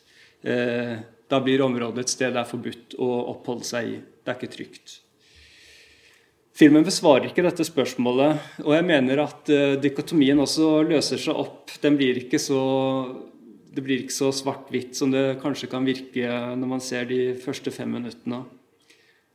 Eh, 0.43 0.97
da 1.31 1.39
blir 1.39 1.63
området 1.63 2.03
et 2.03 2.11
sted 2.11 2.35
det 2.35 2.43
er 2.43 2.49
forbudt 2.49 2.97
å 2.99 3.07
oppholde 3.37 3.71
seg 3.71 3.87
i. 3.87 3.95
Det 4.01 4.33
er 4.33 4.41
ikke 4.41 4.55
trygt. 4.57 5.00
Filmen 6.51 6.83
besvarer 6.83 7.29
ikke 7.29 7.45
dette 7.45 7.63
spørsmålet, 7.63 8.39
og 8.65 8.73
jeg 8.75 8.83
mener 8.83 9.21
at 9.23 9.51
uh, 9.53 9.77
dikotomien 9.79 10.39
også 10.43 10.81
løser 10.83 11.21
seg 11.21 11.37
opp. 11.39 11.71
Blir 11.81 12.19
så, 12.37 12.61
det 13.71 13.83
blir 13.85 14.03
ikke 14.03 14.13
så 14.17 14.33
svart-hvitt 14.35 14.97
som 14.99 15.13
det 15.13 15.39
kanskje 15.41 15.69
kan 15.71 15.87
virke 15.87 16.27
når 16.27 16.73
man 16.73 16.83
ser 16.83 17.07
de 17.09 17.21
første 17.39 17.71
fem 17.71 17.89
minuttene. 17.95 18.43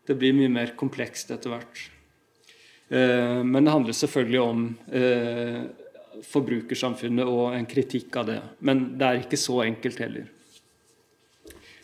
Det 0.07 0.15
blir 0.21 0.37
mye 0.37 0.53
mer 0.53 0.75
komplekst 0.79 1.33
etter 1.35 1.55
hvert. 1.55 1.81
Uh, 2.93 3.41
men 3.43 3.65
det 3.65 3.73
handler 3.73 3.97
selvfølgelig 3.97 4.43
om 4.45 4.69
uh, 4.93 5.65
forbrukersamfunnet 6.27 7.33
og 7.33 7.57
en 7.57 7.67
kritikk 7.69 8.21
av 8.21 8.29
det. 8.29 8.39
Men 8.61 8.91
det 9.01 9.09
er 9.09 9.25
ikke 9.25 9.41
så 9.41 9.63
enkelt 9.65 10.05
heller. 10.05 10.29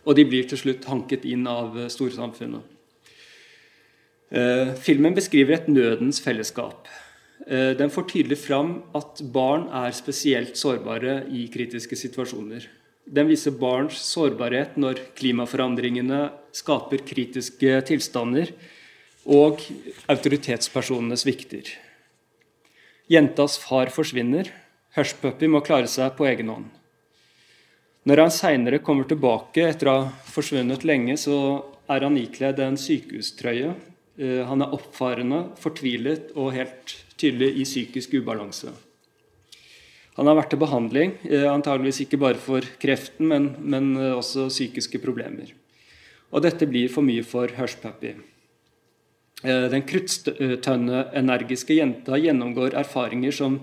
Og 0.04 0.18
de 0.18 0.28
blir 0.28 0.44
til 0.50 0.60
slutt 0.60 0.86
hanket 0.90 1.24
inn 1.30 1.48
av 1.48 1.78
storsamfunnet. 1.94 2.68
Eh, 4.32 4.72
filmen 4.80 5.12
beskriver 5.12 5.58
et 5.58 5.66
nødens 5.68 6.20
fellesskap. 6.24 6.88
Eh, 7.46 7.74
den 7.76 7.90
får 7.92 8.06
tydelig 8.08 8.38
fram 8.40 8.82
at 8.96 9.20
barn 9.32 9.66
er 9.68 9.92
spesielt 9.92 10.56
sårbare 10.56 11.26
i 11.28 11.48
kritiske 11.52 11.98
situasjoner. 12.00 12.64
Den 13.04 13.28
viser 13.28 13.52
barns 13.52 13.98
sårbarhet 14.08 14.78
når 14.80 15.02
klimaforandringene 15.18 16.30
skaper 16.54 17.04
kritiske 17.04 17.82
tilstander 17.84 18.54
og 19.26 19.60
autoritetspersonene 20.08 21.18
svikter. 21.18 21.68
Jentas 23.10 23.58
far 23.60 23.92
forsvinner. 23.92 24.48
Hushpuppy 24.96 25.48
må 25.50 25.60
klare 25.60 25.90
seg 25.90 26.16
på 26.16 26.24
egen 26.30 26.48
hånd. 26.48 26.70
Når 28.08 28.18
han 28.18 28.32
seinere 28.32 28.80
kommer 28.80 29.04
tilbake 29.04 29.68
etter 29.68 29.88
å 29.88 29.98
ha 29.98 30.10
forsvunnet 30.32 30.86
lenge, 30.88 31.18
så 31.20 31.64
er 31.90 32.06
han 32.06 32.16
ikledd 32.16 32.60
en 32.62 32.78
sykehustrøye 32.80 33.74
Eh, 33.74 33.91
han 34.22 34.62
er 34.62 34.74
oppfarende, 34.76 35.40
fortvilet 35.58 36.30
og 36.38 36.52
helt 36.54 36.96
tydelig 37.18 37.50
i 37.58 37.66
psykisk 37.66 38.14
ubalanse. 38.20 38.72
Han 40.18 40.28
har 40.28 40.36
vært 40.36 40.50
til 40.52 40.60
behandling, 40.60 41.14
eh, 41.24 41.48
antageligvis 41.48 42.02
ikke 42.04 42.20
bare 42.20 42.40
for 42.40 42.66
kreften, 42.82 43.28
men, 43.28 43.54
men 43.58 43.96
eh, 43.96 44.12
også 44.12 44.50
psykiske 44.52 45.00
problemer. 45.00 45.54
Og 46.32 46.44
dette 46.44 46.68
blir 46.68 46.92
for 46.92 47.04
mye 47.04 47.24
for 47.24 47.48
Hushpappy. 47.56 48.14
Den 49.42 49.82
kruttønne-energiske 49.82 51.74
jenta 51.74 52.14
gjennomgår 52.14 52.76
erfaringer 52.78 53.34
som 53.34 53.56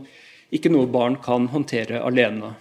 ikke 0.52 0.72
noe 0.74 0.90
barn 0.92 1.16
kan 1.24 1.48
håndtere 1.54 2.02
alene. 2.04 2.52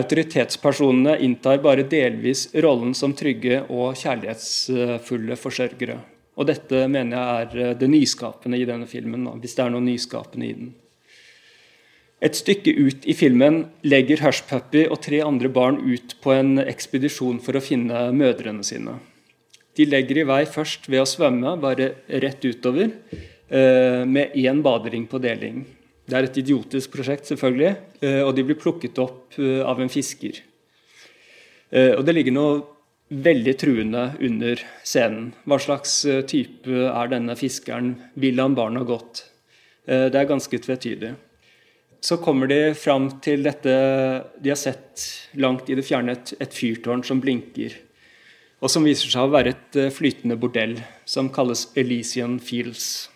Autoritetspersonene 0.00 1.18
inntar 1.20 1.60
bare 1.60 1.84
delvis 1.84 2.46
rollen 2.64 2.96
som 2.96 3.12
trygge 3.12 3.60
og 3.68 3.98
kjærlighetsfulle 4.00 5.36
forsørgere. 5.36 5.98
Og 6.36 6.48
dette 6.50 6.82
mener 6.92 7.16
jeg 7.16 7.46
er 7.46 7.62
eh, 7.70 7.76
det 7.80 7.88
nyskapende 7.90 8.58
i 8.60 8.66
denne 8.68 8.88
filmen, 8.88 9.24
hvis 9.40 9.56
det 9.56 9.64
er 9.64 9.72
noe 9.72 9.84
nyskapende 9.84 10.48
i 10.48 10.56
den. 10.56 10.74
Et 12.24 12.36
stykke 12.36 12.72
ut 12.76 13.04
i 13.04 13.14
filmen 13.16 13.66
legger 13.84 14.22
Hushpuppy 14.24 14.86
og 14.88 15.02
tre 15.04 15.20
andre 15.24 15.50
barn 15.52 15.82
ut 15.84 16.16
på 16.24 16.32
en 16.32 16.56
ekspedisjon 16.62 17.42
for 17.44 17.56
å 17.56 17.64
finne 17.64 18.06
mødrene 18.16 18.64
sine. 18.64 18.96
De 19.76 19.84
legger 19.84 20.22
i 20.22 20.28
vei 20.28 20.42
først 20.48 20.88
ved 20.88 21.02
å 21.02 21.08
svømme, 21.08 21.58
bare 21.60 21.90
rett 22.24 22.44
utover, 22.44 22.94
eh, 23.50 24.04
med 24.08 24.32
én 24.32 24.62
badering 24.64 25.04
på 25.08 25.20
deling. 25.20 25.66
Det 26.08 26.16
er 26.16 26.24
et 26.24 26.38
idiotisk 26.40 26.92
prosjekt, 26.92 27.28
selvfølgelig, 27.28 27.76
eh, 28.00 28.22
og 28.22 28.34
de 28.36 28.44
blir 28.44 28.60
plukket 28.60 28.98
opp 28.98 29.36
av 29.38 29.80
en 29.80 29.92
fisker. 29.92 30.40
Og 31.76 32.04
det 32.06 32.14
ligger 32.14 32.32
noe 32.32 32.75
veldig 33.08 33.54
truende 33.60 34.08
under 34.20 34.60
scenen. 34.84 35.30
Hva 35.46 35.58
slags 35.62 36.00
eh, 36.08 36.22
type 36.26 36.70
er 36.90 37.12
denne 37.12 37.36
fiskeren? 37.38 37.94
Vil 38.18 38.40
han 38.42 38.56
barna 38.58 38.82
godt? 38.86 39.24
Eh, 39.86 40.08
det 40.10 40.20
er 40.20 40.28
ganske 40.28 40.58
tvetydig. 40.58 41.14
Så 42.02 42.18
kommer 42.22 42.50
de 42.50 42.74
fram 42.78 43.08
til 43.24 43.46
dette 43.46 43.72
de 44.42 44.52
har 44.52 44.58
sett 44.60 45.06
langt 45.38 45.70
i 45.70 45.78
det 45.78 45.86
fjerne, 45.86 46.18
et, 46.38 46.54
fyrtårn 46.54 47.04
som 47.06 47.22
blinker. 47.22 47.78
Og 48.62 48.72
som 48.72 48.86
viser 48.86 49.10
seg 49.12 49.26
å 49.26 49.34
være 49.34 49.54
et 49.54 49.78
eh, 49.78 49.92
flytende 49.94 50.38
bordell 50.40 50.78
som 51.06 51.30
kalles 51.30 51.68
Elysian 51.78 52.40
Fields. 52.42 53.08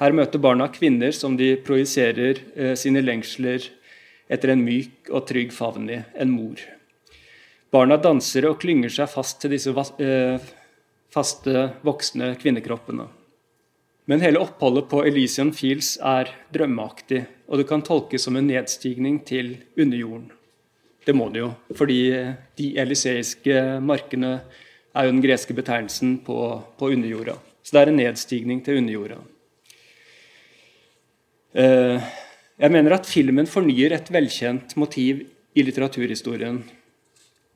Her 0.00 0.10
møter 0.10 0.42
barna 0.42 0.66
kvinner 0.74 1.14
som 1.14 1.36
de 1.38 1.52
projiserer 1.62 2.40
sine 2.74 2.98
lengsler 2.98 3.62
etter 4.26 4.50
en 4.50 4.64
myk 4.66 5.06
og 5.12 5.28
trygg 5.28 5.54
favn 5.54 5.86
i, 5.86 6.00
en 6.18 6.32
mor. 6.34 6.58
Barna 7.74 7.96
danser 7.98 8.46
og 8.46 8.60
klynger 8.62 8.92
seg 8.92 9.10
fast 9.10 9.40
til 9.42 9.50
disse 9.56 9.72
eh, 9.74 10.50
faste, 11.10 11.68
voksne 11.82 12.34
kvinnekroppene. 12.38 13.08
Men 14.06 14.20
hele 14.22 14.42
oppholdet 14.44 14.86
på 14.90 15.00
Elysian 15.08 15.50
Fields 15.56 15.94
er 15.98 16.30
drømmeaktig, 16.54 17.24
og 17.48 17.58
det 17.58 17.66
kan 17.70 17.82
tolkes 17.82 18.26
som 18.26 18.36
en 18.36 18.46
nedstigning 18.46 19.22
til 19.26 19.56
underjorden. 19.80 20.28
Det 21.04 21.14
må 21.16 21.26
det 21.32 21.42
jo, 21.42 21.50
fordi 21.76 21.98
de 22.56 22.68
elyseiske 22.80 23.80
markene 23.84 24.36
er 24.94 25.08
jo 25.08 25.16
den 25.16 25.24
greske 25.24 25.56
betegnelsen 25.56 26.18
på, 26.24 26.36
på 26.78 26.92
underjorda. 26.94 27.36
Så 27.64 27.74
det 27.74 27.82
er 27.82 27.90
en 27.90 28.00
nedstigning 28.00 28.62
til 28.64 28.78
underjorda. 28.80 29.18
Eh, 31.58 32.14
jeg 32.60 32.76
mener 32.76 32.96
at 32.96 33.08
filmen 33.08 33.50
fornyer 33.50 33.96
et 33.96 34.14
velkjent 34.14 34.76
motiv 34.80 35.24
i 35.54 35.64
litteraturhistorien. 35.66 36.62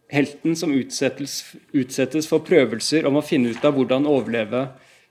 Helten 0.09 0.56
som 0.56 0.72
utsettes, 0.72 1.54
utsettes 1.76 2.28
for 2.30 2.40
prøvelser 2.44 3.06
om 3.09 3.18
å 3.20 3.24
finne 3.24 3.52
ut 3.52 3.64
av 3.64 3.76
hvordan 3.76 4.09
overleve 4.09 4.70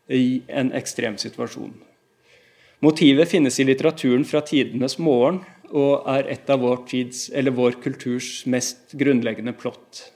i 0.09 0.41
en 0.47 0.71
ekstrem 0.77 1.19
situasjon. 1.21 1.75
Motivet 2.81 3.29
finnes 3.29 3.59
i 3.59 3.65
litteraturen 3.65 4.25
fra 4.25 4.41
tidenes 4.45 4.97
morgen 5.01 5.41
og 5.67 6.05
er 6.09 6.29
et 6.31 6.49
av 6.49 6.61
vår 6.63 6.83
tids, 6.89 7.27
eller 7.29 7.51
vår 7.51 7.79
kulturs 7.83 8.45
mest 8.49 8.93
grunnleggende 8.97 9.53
plott. 9.57 10.07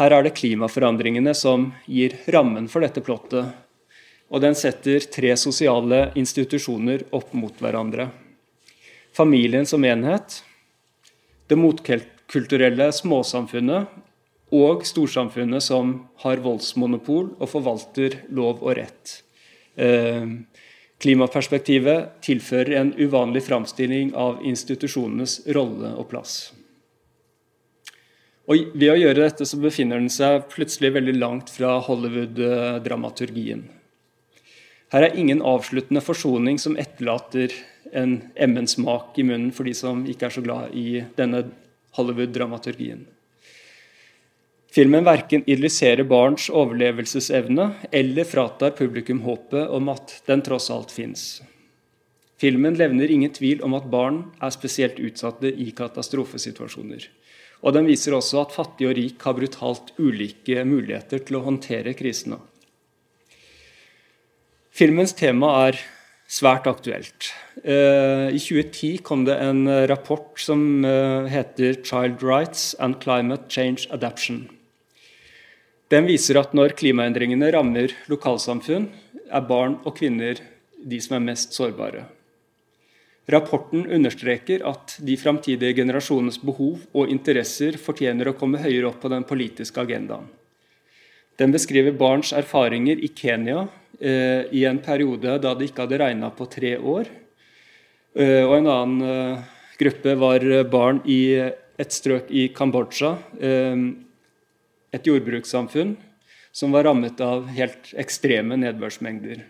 Her 0.00 0.16
er 0.16 0.24
det 0.24 0.36
klimaforandringene 0.38 1.34
som 1.36 1.70
gir 1.84 2.16
rammen 2.32 2.68
for 2.72 2.84
dette 2.84 3.02
plottet, 3.04 3.52
og 4.30 4.42
den 4.42 4.56
setter 4.56 5.04
tre 5.12 5.34
sosiale 5.36 6.08
institusjoner 6.18 7.04
opp 7.16 7.34
mot 7.36 7.56
hverandre. 7.60 8.08
Familien 9.12 9.66
som 9.66 9.84
enhet, 9.84 10.40
det 11.50 11.58
motkulturelle 12.30 12.92
småsamfunnet 12.94 13.88
og 14.54 14.84
storsamfunnet 14.86 15.62
som 15.62 16.06
har 16.22 16.38
voldsmonopol 16.42 17.34
og 17.40 17.48
forvalter 17.50 18.24
lov 18.30 18.62
og 18.62 18.76
rett. 18.78 19.22
Eh, 19.76 20.26
klimaperspektivet 21.00 22.20
tilfører 22.22 22.76
en 22.78 22.92
uvanlig 22.98 23.42
framstilling 23.42 24.14
av 24.14 24.44
institusjonenes 24.44 25.40
rolle 25.54 25.94
og 25.96 26.08
plass. 26.10 26.52
Og 28.46 28.74
Ved 28.74 28.90
å 28.90 28.98
gjøre 28.98 29.22
dette 29.22 29.46
så 29.46 29.58
befinner 29.58 29.98
den 29.98 30.10
seg 30.10 30.48
plutselig 30.50 30.92
veldig 30.94 31.16
langt 31.18 31.50
fra 31.50 31.80
Hollywood-dramaturgien. 31.80 33.64
Her 34.90 35.02
er 35.06 35.16
ingen 35.16 35.42
avsluttende 35.42 36.02
forsoning 36.02 36.58
som 36.58 36.76
etterlater 36.76 37.54
en 37.92 38.30
emmen 38.34 38.66
smak 38.66 39.18
i 39.18 39.22
munnen 39.22 39.52
for 39.54 39.64
de 39.64 39.74
som 39.74 40.02
ikke 40.06 40.26
er 40.26 40.34
så 40.34 40.42
glad 40.42 40.74
i 40.74 41.04
denne 41.16 41.44
Hollywood-dramaturgien. 41.96 43.06
Filmen 44.70 45.04
verken 45.04 45.42
idylliserer 45.46 46.06
barns 46.06 46.46
overlevelsesevne 46.50 47.72
eller 47.90 48.24
fratar 48.24 48.70
publikum 48.78 49.24
håpet 49.26 49.68
om 49.68 49.88
at 49.90 50.20
den 50.30 50.44
tross 50.46 50.70
alt 50.70 50.92
fins. 50.94 51.42
Filmen 52.40 52.78
levner 52.78 53.10
ingen 53.10 53.32
tvil 53.34 53.64
om 53.66 53.74
at 53.76 53.88
barn 53.90 54.22
er 54.40 54.52
spesielt 54.54 55.00
utsatte 55.02 55.50
i 55.50 55.72
katastrofesituasjoner. 55.76 57.08
Og 57.60 57.74
den 57.76 57.90
viser 57.90 58.14
også 58.16 58.44
at 58.44 58.54
fattig 58.54 58.86
og 58.88 58.94
rik 58.96 59.26
har 59.26 59.36
brutalt 59.36 59.90
ulike 59.98 60.62
muligheter 60.64 61.20
til 61.26 61.36
å 61.36 61.44
håndtere 61.44 61.92
krisene. 61.98 62.38
Filmens 64.70 65.12
tema 65.18 65.50
er 65.66 65.82
svært 66.30 66.68
aktuelt. 66.70 67.32
Eh, 67.64 68.30
I 68.30 68.38
2010 68.38 69.02
kom 69.06 69.24
det 69.26 69.36
en 69.42 69.66
rapport 69.90 70.38
som 70.38 70.84
eh, 70.84 71.26
heter 71.32 71.82
'Child 71.82 72.22
Rights 72.22 72.74
and 72.78 73.00
Climate 73.02 73.50
Change 73.50 73.90
Adaption'. 73.90 74.46
Den 75.90 76.06
viser 76.06 76.38
at 76.38 76.54
når 76.54 76.76
klimaendringene 76.78 77.50
rammer 77.50 77.90
lokalsamfunn, 78.06 78.88
er 79.30 79.46
barn 79.46 79.80
og 79.84 79.96
kvinner 79.98 80.38
de 80.86 81.00
som 81.02 81.16
er 81.16 81.26
mest 81.32 81.54
sårbare. 81.54 82.06
Rapporten 83.30 83.84
understreker 83.90 84.62
at 84.66 84.96
de 85.06 85.16
framtidige 85.18 85.74
generasjonenes 85.82 86.40
behov 86.42 86.80
og 86.94 87.10
interesser 87.10 87.76
fortjener 87.78 88.30
å 88.30 88.36
komme 88.38 88.62
høyere 88.62 88.88
opp 88.90 89.02
på 89.02 89.10
den 89.12 89.26
politiske 89.26 89.82
agendaen. 89.82 90.30
Den 91.38 91.54
beskriver 91.54 91.94
barns 91.96 92.32
erfaringer 92.36 92.98
i 92.98 93.10
Kenya 93.16 93.62
eh, 93.66 93.79
i 94.00 94.62
en 94.64 94.78
periode 94.80 95.34
da 95.44 95.50
det 95.52 95.66
ikke 95.68 95.84
hadde 95.84 95.98
regna 96.00 96.30
på 96.32 96.46
tre 96.48 96.70
år. 96.78 97.08
Eh, 98.18 98.42
og 98.42 98.56
en 98.56 98.70
annen 98.70 99.02
eh, 99.06 99.42
gruppe 99.78 100.16
var 100.18 100.44
barn 100.70 100.98
i 101.06 101.22
et 101.38 101.94
strøk 101.94 102.30
i 102.34 102.48
Kambodsja 102.54 103.14
eh, 103.38 103.84
et 104.90 105.06
jordbrukssamfunn 105.06 105.94
som 106.50 106.74
var 106.74 106.88
rammet 106.88 107.20
av 107.22 107.46
helt 107.54 107.92
ekstreme 107.94 108.56
nedbørsmengder. 108.58 109.44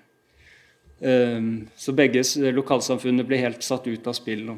Så 1.81 1.95
begge 1.97 2.21
lokalsamfunnene 2.53 3.25
ble 3.25 3.39
helt 3.41 3.65
satt 3.65 3.87
ut 3.89 4.05
av 4.05 4.13
spill. 4.13 4.51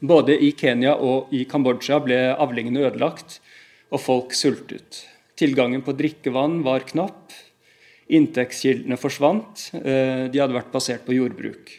Både 0.00 0.38
i 0.40 0.54
Kenya 0.56 0.94
og 0.96 1.28
i 1.36 1.42
Kambodsja 1.44 1.98
ble 2.00 2.16
avlingene 2.32 2.86
ødelagt, 2.88 3.42
og 3.92 4.00
folk 4.00 4.32
sultet. 4.32 5.02
Tilgangen 5.36 5.84
på 5.84 5.92
drikkevann 5.92 6.62
var 6.64 6.88
knapp. 6.88 7.36
Inntektskildene 8.12 8.98
forsvant. 9.00 9.70
Eh, 9.80 10.26
de 10.28 10.42
hadde 10.42 10.56
vært 10.56 10.72
basert 10.74 11.06
på 11.06 11.16
jordbruk. 11.16 11.72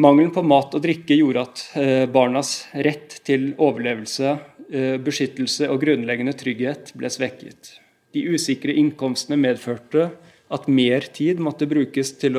Mangelen 0.00 0.32
på 0.32 0.40
mat 0.42 0.72
og 0.72 0.82
drikke 0.82 1.18
gjorde 1.18 1.42
at 1.44 1.66
eh, 1.76 2.06
barnas 2.10 2.54
rett 2.72 3.20
til 3.28 3.50
overlevelse 3.60 4.38
Eh, 4.72 4.96
beskyttelse 5.04 5.66
og 5.68 5.82
grunnleggende 5.82 6.32
trygghet 6.32 6.94
ble 6.96 7.10
svekket. 7.12 7.74
De 8.16 8.22
usikre 8.32 8.72
innkomstene 8.72 9.36
medførte 9.36 10.06
at 10.52 10.68
mer 10.68 11.04
tid 11.12 11.42
måtte 11.44 11.68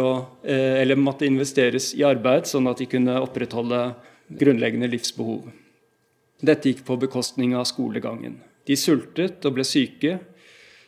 å, 0.02 0.10
måtte 0.98 1.28
investeres 1.30 1.92
i 1.94 2.02
arbeid, 2.06 2.50
sånn 2.50 2.70
at 2.72 2.82
de 2.82 2.88
kunne 2.90 3.20
opprettholde 3.22 3.84
grunnleggende 4.34 4.90
livsbehov. 4.90 5.46
Dette 6.42 6.72
gikk 6.72 6.82
på 6.88 6.98
bekostning 7.06 7.54
av 7.54 7.68
skolegangen. 7.70 8.40
De 8.66 8.78
sultet 8.82 9.46
og 9.46 9.60
ble 9.60 9.66
syke, 9.68 10.18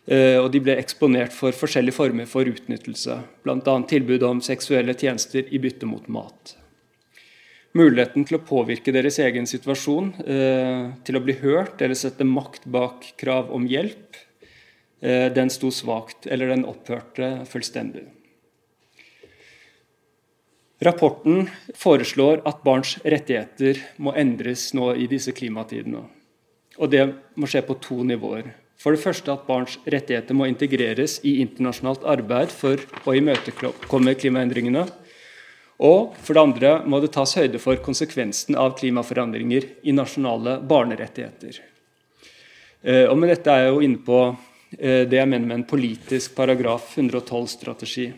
og 0.05 0.51
de 0.53 0.59
ble 0.61 0.75
eksponert 0.77 1.33
for 1.33 1.55
forskjellige 1.57 1.97
former 1.97 2.27
for 2.29 2.45
utnyttelse, 2.45 3.15
bl.a. 3.41 3.73
tilbud 3.89 4.21
om 4.27 4.43
seksuelle 4.45 4.93
tjenester 4.93 5.49
i 5.49 5.57
bytte 5.63 5.89
mot 5.89 6.05
mat 6.13 6.53
muligheten 7.75 8.25
til 8.27 8.39
å 8.39 8.45
påvirke 8.45 8.93
deres 8.95 9.19
egen 9.23 9.47
situasjon, 9.49 10.13
eh, 10.23 10.91
til 11.03 11.17
å 11.17 11.23
bli 11.23 11.35
hørt 11.41 11.81
eller 11.81 11.95
sette 11.99 12.23
makt 12.27 12.67
bak 12.71 13.13
krav 13.19 13.51
om 13.51 13.67
hjelp, 13.67 14.15
eh, 15.01 15.29
den 15.29 15.49
sto 15.49 15.67
svakt, 15.67 16.25
eller 16.27 16.47
den 16.47 16.65
opphørte 16.65 17.45
fullstendig. 17.45 18.07
Rapporten 20.81 21.49
foreslår 21.73 22.41
at 22.45 22.63
barns 22.63 22.97
rettigheter 23.03 23.79
må 23.97 24.13
endres 24.15 24.73
nå 24.73 24.95
i 24.95 25.07
disse 25.07 25.31
klimatidene. 25.31 26.03
Og 26.77 26.91
det 26.91 27.15
må 27.35 27.47
skje 27.47 27.61
på 27.65 27.79
to 27.79 28.03
nivåer. 28.03 28.53
For 28.81 28.95
det 28.95 29.01
første 29.01 29.31
at 29.31 29.45
barns 29.47 29.77
rettigheter 29.87 30.35
må 30.35 30.49
integreres 30.49 31.17
i 31.23 31.37
internasjonalt 31.43 32.03
arbeid 32.07 32.51
for 32.53 32.81
å 33.07 33.15
imøtekomme 33.15 34.15
klimaendringene. 34.19 34.83
Og 35.85 36.15
for 36.23 36.35
det 36.35 36.43
andre 36.43 36.73
må 36.87 36.99
det 37.03 37.11
tas 37.15 37.35
høyde 37.35 37.59
for 37.59 37.79
konsekvensen 37.83 38.55
av 38.59 38.75
klimaforandringer 38.79 39.67
i 39.83 39.95
nasjonale 39.95 40.59
barnerettigheter. 40.63 41.59
Eh, 42.85 43.05
og 43.09 43.17
med 43.19 43.33
dette 43.33 43.51
er 43.51 43.65
jeg 43.65 43.73
jo 43.73 43.81
inne 43.83 44.03
på 44.05 44.19
eh, 44.77 45.03
det 45.09 45.19
jeg 45.19 45.31
mener 45.31 45.49
med 45.49 45.57
en 45.59 45.67
politisk 45.67 46.35
paragraf 46.37 46.93
112-strategi. 46.95 48.11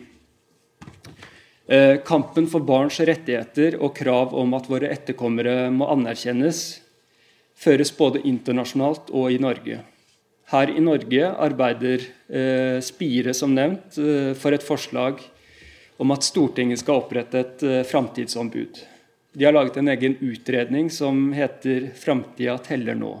Eh, 1.68 1.98
kampen 2.04 2.46
for 2.48 2.64
barns 2.64 3.00
rettigheter 3.00 3.78
og 3.82 3.94
krav 3.96 4.34
om 4.38 4.54
at 4.56 4.68
våre 4.70 4.92
etterkommere 4.94 5.66
må 5.74 5.88
anerkjennes, 5.92 6.62
føres 7.58 7.90
både 7.96 8.22
internasjonalt 8.28 9.10
og 9.10 9.34
i 9.34 9.40
Norge. 9.42 9.82
Her 10.48 10.70
i 10.72 10.80
Norge 10.80 11.26
arbeider 11.28 12.04
Spire, 12.80 13.34
som 13.36 13.52
nevnt, 13.52 13.98
for 14.40 14.56
et 14.56 14.64
forslag 14.64 15.20
om 15.98 16.14
at 16.14 16.26
Stortinget 16.26 16.80
skal 16.80 17.02
opprette 17.02 17.40
et 17.42 17.64
eh, 17.66 17.82
framtidsombud. 17.86 18.78
De 19.34 19.44
har 19.44 19.54
laget 19.54 19.76
en 19.76 19.90
egen 19.90 20.14
utredning 20.22 20.90
som 20.90 21.32
heter 21.34 21.90
'Framtida 21.94 22.58
teller 22.58 22.94
nå'. 22.94 23.16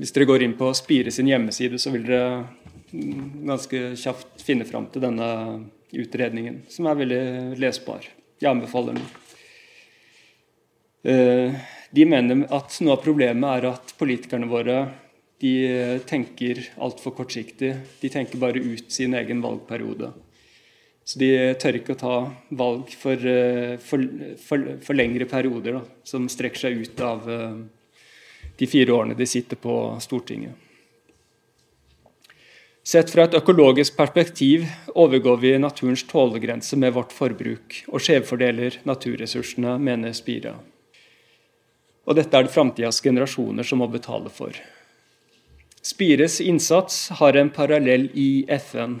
Hvis 0.00 0.12
dere 0.16 0.24
går 0.24 0.42
inn 0.42 0.56
på 0.56 0.72
Spire 0.74 1.12
sin 1.12 1.28
hjemmeside, 1.28 1.78
så 1.78 1.92
vil 1.92 2.06
dere 2.08 2.46
mm, 2.92 3.44
ganske 3.46 3.82
kjapt 4.00 4.40
finne 4.42 4.64
fram 4.64 4.88
til 4.88 5.04
denne 5.04 5.28
utredningen, 5.92 6.62
som 6.68 6.88
er 6.88 6.96
veldig 6.96 7.24
lesbar. 7.60 8.08
Jeg 8.40 8.50
anbefaler 8.50 8.96
den. 8.96 9.08
Uh, 11.04 11.60
de 11.92 12.04
mener 12.04 12.46
at 12.52 12.76
noe 12.80 12.96
av 12.96 13.04
problemet 13.04 13.58
er 13.58 13.68
at 13.72 13.92
politikerne 14.00 14.48
våre 14.48 14.82
de 15.40 16.00
tenker 16.08 16.60
altfor 16.76 17.14
kortsiktig. 17.16 17.72
De 18.00 18.10
tenker 18.12 18.40
bare 18.40 18.60
ut 18.60 18.92
sin 18.92 19.14
egen 19.16 19.40
valgperiode. 19.40 20.12
Så 21.10 21.18
de 21.18 21.30
tør 21.58 21.78
ikke 21.80 21.96
å 21.96 22.00
ta 22.00 22.16
valg 22.54 22.92
for, 22.94 23.18
eh, 23.26 23.76
for, 23.82 24.04
for, 24.38 24.72
for 24.84 24.94
lengre 24.98 25.26
perioder, 25.26 25.80
da, 25.80 26.00
som 26.06 26.28
strekker 26.30 26.68
seg 26.68 26.82
ut 26.84 27.00
av 27.02 27.26
eh, 27.26 27.56
de 28.60 28.68
fire 28.68 28.94
årene 28.94 29.16
de 29.18 29.26
sitter 29.26 29.58
på 29.58 29.74
Stortinget. 30.04 30.54
Sett 32.90 33.10
fra 33.12 33.26
et 33.26 33.34
økologisk 33.36 33.96
perspektiv 33.98 34.64
overgår 34.98 35.36
vi 35.42 35.52
naturens 35.60 36.02
tålegrense 36.08 36.78
med 36.80 36.94
vårt 36.96 37.12
forbruk, 37.14 37.82
og 37.92 38.02
skjevfordeler 38.02 38.80
naturressursene, 38.88 39.76
mener 39.78 40.14
Spira. 40.16 40.54
Og 42.08 42.16
dette 42.16 42.34
er 42.34 42.46
det 42.46 42.54
framtidas 42.54 43.02
generasjoner 43.04 43.66
som 43.66 43.82
må 43.82 43.90
betale 43.90 44.32
for. 44.32 44.56
Spires 45.82 46.40
innsats 46.40 47.08
har 47.20 47.36
en 47.36 47.50
parallell 47.50 48.10
i 48.14 48.44
FN. 48.58 48.98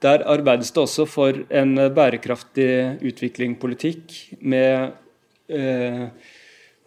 Der 0.00 0.22
arbeides 0.30 0.70
det 0.72 0.80
også 0.80 1.04
for 1.10 1.36
en 1.50 1.74
bærekraftig 1.94 2.70
utviklingspolitikk 3.04 4.14
med 4.40 4.94
eh, 5.50 6.06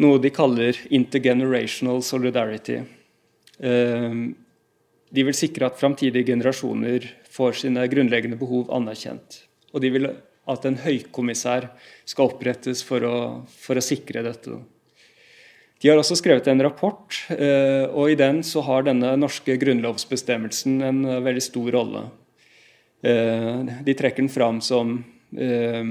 noe 0.02 0.22
de 0.24 0.32
kaller 0.34 0.80
intergenerational 0.90 2.02
solidarity. 2.02 2.80
Eh, 3.60 4.18
de 5.12 5.28
vil 5.28 5.38
sikre 5.38 5.68
at 5.68 5.78
framtidige 5.78 6.32
generasjoner 6.32 7.06
får 7.30 7.62
sine 7.66 7.86
grunnleggende 7.92 8.40
behov 8.40 8.72
anerkjent. 8.74 9.44
Og 9.76 9.84
de 9.84 9.92
vil 9.94 10.10
at 10.52 10.66
en 10.66 10.80
høykommissær 10.82 11.70
skal 12.08 12.32
opprettes 12.32 12.82
for 12.86 13.06
å, 13.06 13.18
for 13.46 13.78
å 13.78 13.84
sikre 13.86 14.24
dette. 14.26 14.58
De 15.82 15.90
har 15.90 15.98
også 15.98 16.16
skrevet 16.20 16.46
en 16.48 16.62
rapport, 16.62 17.16
eh, 17.34 17.90
og 17.90 18.12
i 18.12 18.18
den 18.20 18.44
så 18.46 18.62
har 18.68 18.86
denne 18.86 19.16
norske 19.18 19.56
grunnlovsbestemmelsen 19.58 20.82
en 20.86 21.06
veldig 21.26 21.42
stor 21.42 21.72
rolle. 21.74 22.04
Eh, 23.02 23.66
de 23.84 23.94
trekker 23.94 24.22
den 24.22 24.30
fram 24.30 24.62
som 24.62 25.04
eh, 25.34 25.86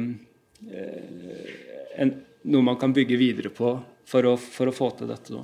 noe 2.42 2.62
man 2.62 2.78
kan 2.78 2.94
bygge 2.94 3.18
videre 3.18 3.50
på 3.50 3.72
for 4.06 4.26
å, 4.30 4.36
få 4.38 4.90
til 4.98 5.10
dette. 5.10 5.42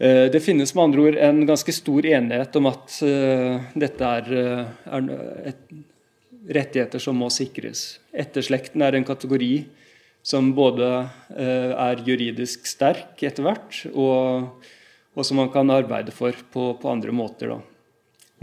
Eh, 0.00 0.26
det 0.32 0.42
finnes 0.44 0.74
med 0.76 0.84
andre 0.84 1.06
ord 1.06 1.20
en 1.24 1.40
ganske 1.48 1.72
stor 1.72 2.08
enighet 2.08 2.60
om 2.60 2.68
at 2.68 3.00
dette 3.80 4.12
er, 4.20 4.30
et, 5.48 5.64
rettigheter 6.50 7.00
som 7.00 7.16
må 7.20 7.32
sikres. 7.32 8.00
Etterslekten 8.12 8.84
er 8.84 8.96
en 8.96 9.08
kategori 9.08 9.54
som 10.22 10.52
både 10.56 10.86
uh, 11.06 11.72
er 11.72 12.02
juridisk 12.06 12.66
sterk 12.68 13.22
etter 13.24 13.46
hvert, 13.46 13.82
og, 13.94 14.66
og, 15.16 15.22
som 15.24 15.40
man 15.40 15.52
kan 15.52 15.72
arbeide 15.72 16.12
for 16.14 16.36
på, 16.52 16.72
på 16.80 16.90
andre 16.92 17.14
måter. 17.14 17.54
Da. 17.54 17.60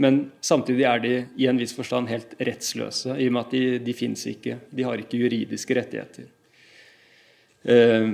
Men 0.02 0.18
samtidig 0.44 0.86
er 0.86 1.04
de 1.04 1.14
i 1.38 1.46
en 1.50 1.58
viss 1.58 1.74
forstand 1.76 2.10
helt 2.10 2.34
rettsløse, 2.38 3.14
i 3.18 3.28
og 3.30 3.36
med 3.36 3.46
at 3.46 3.54
de, 3.54 3.62
de 3.86 3.94
fins 3.96 4.26
ikke. 4.30 4.58
De 4.70 4.86
har 4.86 4.98
ikke 5.00 5.20
juridiske 5.22 5.78
rettigheter. 5.78 6.28
Eh, 7.68 8.10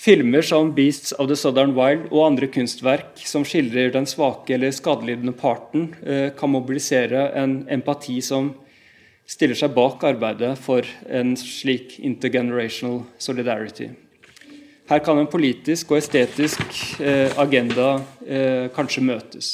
Filmer 0.00 0.40
som 0.40 0.72
'Beasts 0.72 1.12
of 1.12 1.28
the 1.28 1.36
Southern 1.36 1.74
Wild' 1.76 2.06
og 2.08 2.24
andre 2.30 2.46
kunstverk 2.48 3.20
som 3.20 3.44
skildrer 3.44 3.92
den 3.92 4.06
svake 4.08 4.54
eller 4.54 4.72
skadelidende 4.72 5.34
parten, 5.36 5.90
eh, 6.00 6.30
kan 6.32 6.50
mobilisere 6.50 7.26
en 7.36 7.66
empati 7.68 8.22
som 8.24 8.54
stiller 9.28 9.58
seg 9.58 9.74
bak 9.74 10.04
arbeidet 10.04 10.54
for 10.58 10.86
en 11.08 11.34
slik 11.38 11.98
intergenerational 11.98 13.02
solidarity. 13.18 13.90
Her 14.90 15.02
kan 15.06 15.20
en 15.20 15.28
politisk 15.30 15.92
og 15.92 16.00
estetisk 16.00 16.62
eh, 16.98 17.30
agenda 17.38 18.00
eh, 18.26 18.66
kanskje 18.74 19.04
møtes. 19.06 19.50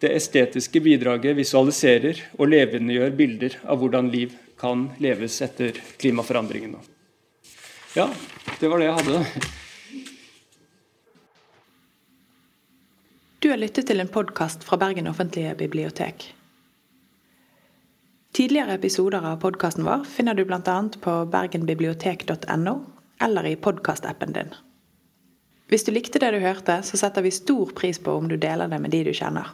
Det 0.00 0.12
estetiske 0.16 0.80
bidraget 0.80 1.34
visualiserer 1.36 2.22
og 2.38 2.48
levendegjør 2.52 3.16
bilder 3.18 3.58
av 3.66 3.82
hvordan 3.82 4.08
liv 4.12 4.36
kan 4.60 4.86
leves 5.02 5.40
etter 5.42 5.76
klimaforandringene. 5.98 6.78
Ja, 7.98 8.06
det 8.60 8.70
var 8.70 8.78
det 8.78 8.86
jeg 8.86 8.98
hadde. 9.00 9.24
Du 13.40 13.48
har 13.50 13.58
lyttet 13.58 13.88
til 13.88 13.98
en 13.98 14.08
podkast 14.12 14.62
fra 14.68 14.78
Bergen 14.78 15.10
offentlige 15.10 15.56
bibliotek. 15.58 16.30
Tidligere 18.32 18.74
episoder 18.78 19.24
av 19.26 19.40
podkasten 19.42 19.84
vår 19.84 20.04
finner 20.06 20.34
du 20.34 20.44
bl.a. 20.46 20.88
på 21.00 21.14
bergenbibliotek.no 21.32 22.74
eller 23.20 23.46
i 23.46 23.56
podkastappen 23.56 24.32
din. 24.32 24.52
Hvis 25.66 25.84
du 25.84 25.90
likte 25.92 26.22
det 26.22 26.30
du 26.34 26.38
hørte, 26.38 26.80
så 26.86 26.98
setter 26.98 27.26
vi 27.26 27.32
stor 27.34 27.72
pris 27.74 27.98
på 27.98 28.14
om 28.14 28.28
du 28.30 28.36
deler 28.38 28.70
det 28.70 28.78
med 28.78 28.94
de 28.94 29.02
du 29.06 29.10
kjenner. 29.14 29.50